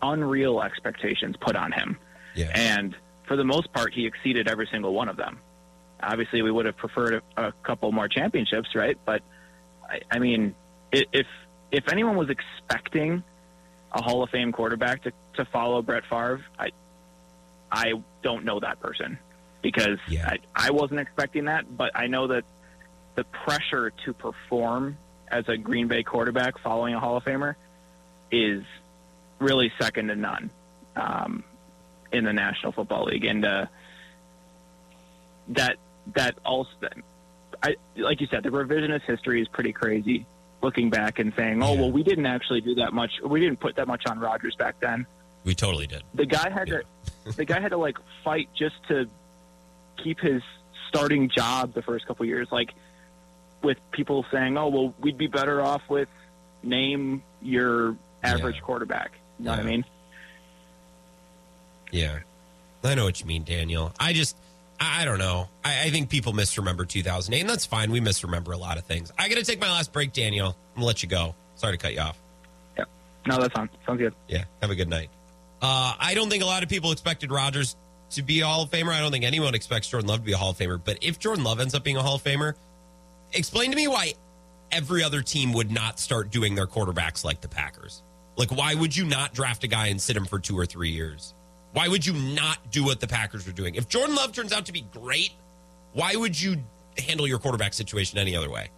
[0.00, 1.98] unreal expectations put on him.
[2.34, 2.50] Yeah.
[2.54, 2.96] And
[3.26, 5.38] for the most part he exceeded every single one of them.
[6.02, 8.98] Obviously we would have preferred a, a couple more championships, right?
[9.04, 9.22] But
[9.88, 10.54] I, I mean
[10.90, 11.26] if
[11.70, 13.22] if anyone was expecting
[13.92, 16.70] a Hall of Fame quarterback to, to follow Brett Favre, I
[17.70, 17.92] I
[18.22, 19.18] don't know that person
[19.62, 22.44] because I, I wasn't expecting that, but I know that
[23.14, 24.98] the pressure to perform
[25.32, 27.56] as a Green Bay quarterback following a Hall of Famer
[28.30, 28.62] is
[29.40, 30.50] really second to none
[30.94, 31.42] um,
[32.12, 33.66] in the National Football League, and uh,
[35.48, 35.76] that
[36.14, 36.70] that also,
[37.62, 40.26] I like you said, the revisionist history is pretty crazy.
[40.60, 43.10] Looking back and saying, "Oh, well, we didn't actually do that much.
[43.24, 45.06] We didn't put that much on Rodgers back then."
[45.44, 46.04] We totally did.
[46.14, 46.82] The guy had to,
[47.34, 49.08] the guy had to like fight just to
[49.96, 50.40] keep his
[50.88, 52.46] starting job the first couple years.
[52.52, 52.70] Like
[53.62, 56.08] with people saying, "Oh, well, we'd be better off with
[56.62, 59.84] name your average quarterback." You know what I mean?
[61.90, 62.18] Yeah.
[62.84, 63.92] I know what you mean, Daniel.
[64.00, 64.36] I just,
[64.80, 65.48] I I don't know.
[65.64, 67.92] I, I think people misremember 2008, and that's fine.
[67.92, 69.12] We misremember a lot of things.
[69.18, 70.48] I got to take my last break, Daniel.
[70.48, 71.34] I'm going to let you go.
[71.54, 72.18] Sorry to cut you off.
[72.76, 72.84] Yeah.
[73.26, 73.68] No, that's fine.
[73.86, 74.14] Sounds good.
[74.26, 74.44] Yeah.
[74.60, 75.10] Have a good night.
[75.60, 77.76] Uh, I don't think a lot of people expected Rodgers
[78.10, 78.88] to be a Hall of Famer.
[78.88, 80.80] I don't think anyone expects Jordan Love to be a Hall of Famer.
[80.82, 82.54] But if Jordan Love ends up being a Hall of Famer,
[83.32, 84.14] explain to me why
[84.70, 88.02] every other team would not start doing their quarterbacks like the Packers.
[88.36, 90.90] Like, why would you not draft a guy and sit him for two or three
[90.90, 91.34] years?
[91.72, 93.74] Why would you not do what the Packers are doing?
[93.74, 95.32] If Jordan Love turns out to be great,
[95.92, 96.56] why would you
[96.98, 98.68] handle your quarterback situation any other way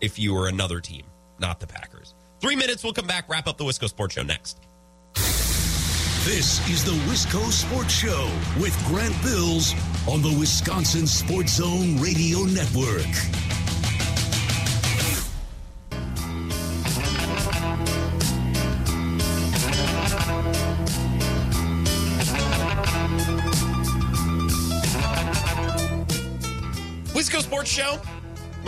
[0.00, 1.04] if you were another team,
[1.38, 2.14] not the Packers?
[2.40, 4.58] Three minutes, we'll come back, wrap up the Wisco Sports Show next.
[6.24, 8.30] This is the Wisco Sports Show
[8.60, 9.74] with Grant Bills
[10.06, 13.57] on the Wisconsin Sports Zone Radio Network.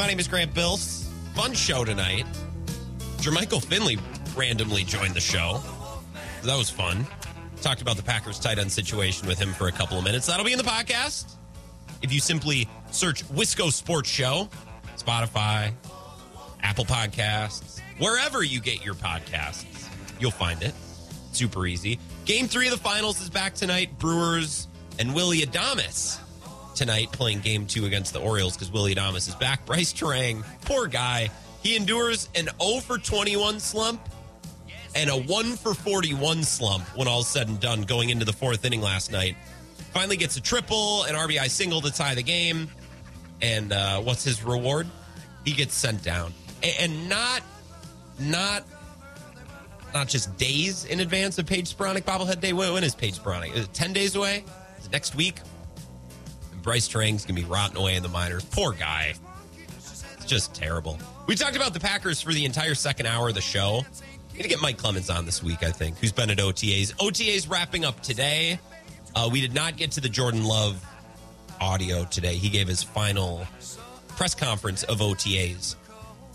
[0.01, 1.11] My name is Grant Bills.
[1.35, 2.25] Fun show tonight.
[3.19, 3.99] Jermichael Finley
[4.35, 5.61] randomly joined the show.
[6.43, 7.07] That was fun.
[7.61, 10.27] Talked about the Packers tight end situation with him for a couple of minutes.
[10.27, 11.35] That'll be in the podcast.
[12.01, 14.49] If you simply search Wisco Sports Show,
[14.97, 15.71] Spotify,
[16.63, 19.87] Apple Podcasts, wherever you get your podcasts,
[20.19, 20.73] you'll find it.
[21.33, 21.99] Super easy.
[22.25, 23.99] Game three of the finals is back tonight.
[23.99, 24.67] Brewers
[24.99, 26.19] and Willy Adames
[26.81, 29.67] tonight playing game two against the Orioles because Willy Adames is back.
[29.67, 31.29] Brice Turang, poor guy.
[31.63, 34.01] He endures an 0 for 21 slump
[34.95, 38.65] and a 1 for 41 slump when all's said and done going into the fourth
[38.65, 39.37] inning last night.
[39.93, 42.71] Finally gets a triple, an RBI single to tie the game.
[43.43, 44.87] And uh, what's his reward?
[45.45, 46.33] He gets sent down.
[46.63, 47.43] And not,
[48.19, 48.65] not,
[49.93, 52.55] not just days in advance of Paige Spiranac bobblehead day.
[52.55, 53.55] When is Paige Spiranac?
[53.55, 54.45] Is it 10 days away?
[54.91, 55.37] Next week?
[56.63, 58.45] Brice Turang's going to be rotting away in the minors.
[58.45, 59.15] Poor guy.
[59.69, 60.99] It's just terrible.
[61.27, 63.85] We talked about the Packers for the entire second hour of the show.
[64.33, 66.95] Going to get Mike Clemens on this week, I think, who's been at OTAs.
[66.95, 68.59] OTAs wrapping up today.
[69.15, 70.85] Uh, we did not get to the Jordan Love
[71.61, 72.37] audio today.
[72.37, 73.47] He gave his final
[74.09, 75.77] press conference of OTAs.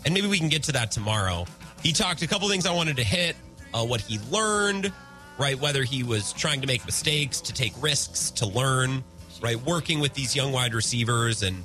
[0.04, 1.46] And maybe we can get to that tomorrow.
[1.82, 3.34] He talked a couple things I wanted to hit,
[3.74, 4.92] uh, what he learned,
[5.38, 5.58] right?
[5.58, 9.02] Whether he was trying to make mistakes, to take risks, to learn,
[9.42, 9.60] right?
[9.64, 11.42] Working with these young wide receivers.
[11.42, 11.62] And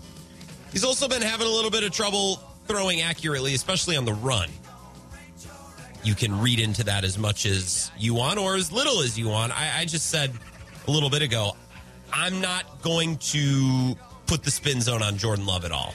[0.71, 2.37] he's also been having a little bit of trouble
[2.67, 4.49] throwing accurately, especially on the run.
[6.03, 9.27] You can read into that as much as you want or as little as you
[9.29, 9.51] want.
[9.57, 10.31] I, I just said
[10.87, 11.55] a little bit ago,
[12.11, 13.95] I'm not going to
[14.25, 15.93] put the spin zone on Jordan Love at all.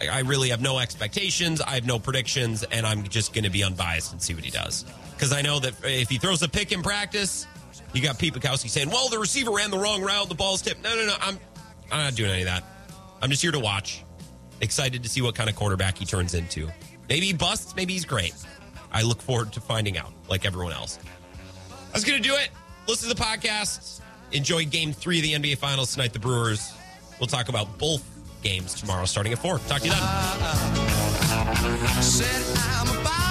[0.00, 1.60] I- I really have no expectations.
[1.60, 4.50] I have no predictions, and I'm just going to be unbiased and see what he
[4.50, 4.84] does.
[5.12, 7.46] Because I know that if he throws a pick in practice,
[7.94, 10.82] you got Pete Bukowski saying, "Well, the receiver ran the wrong route, the ball's tipped."
[10.82, 11.14] No, no, no.
[11.20, 11.38] I'm,
[11.90, 12.64] I'm not doing any of that.
[13.22, 14.04] I'm just here to watch.
[14.60, 16.68] Excited to see what kind of quarterback he turns into.
[17.08, 17.74] Maybe he busts.
[17.76, 18.34] Maybe he's great.
[18.92, 20.98] I look forward to finding out, like everyone else.
[21.92, 22.50] That's going to do it.
[22.88, 24.00] Listen to the podcast.
[24.32, 26.72] Enjoy game three of the NBA Finals tonight, the Brewers.
[27.18, 28.04] We'll talk about both
[28.42, 29.58] games tomorrow starting at four.
[29.58, 30.02] Talk to you then.
[30.02, 31.54] Uh, uh,
[32.80, 33.03] I'm a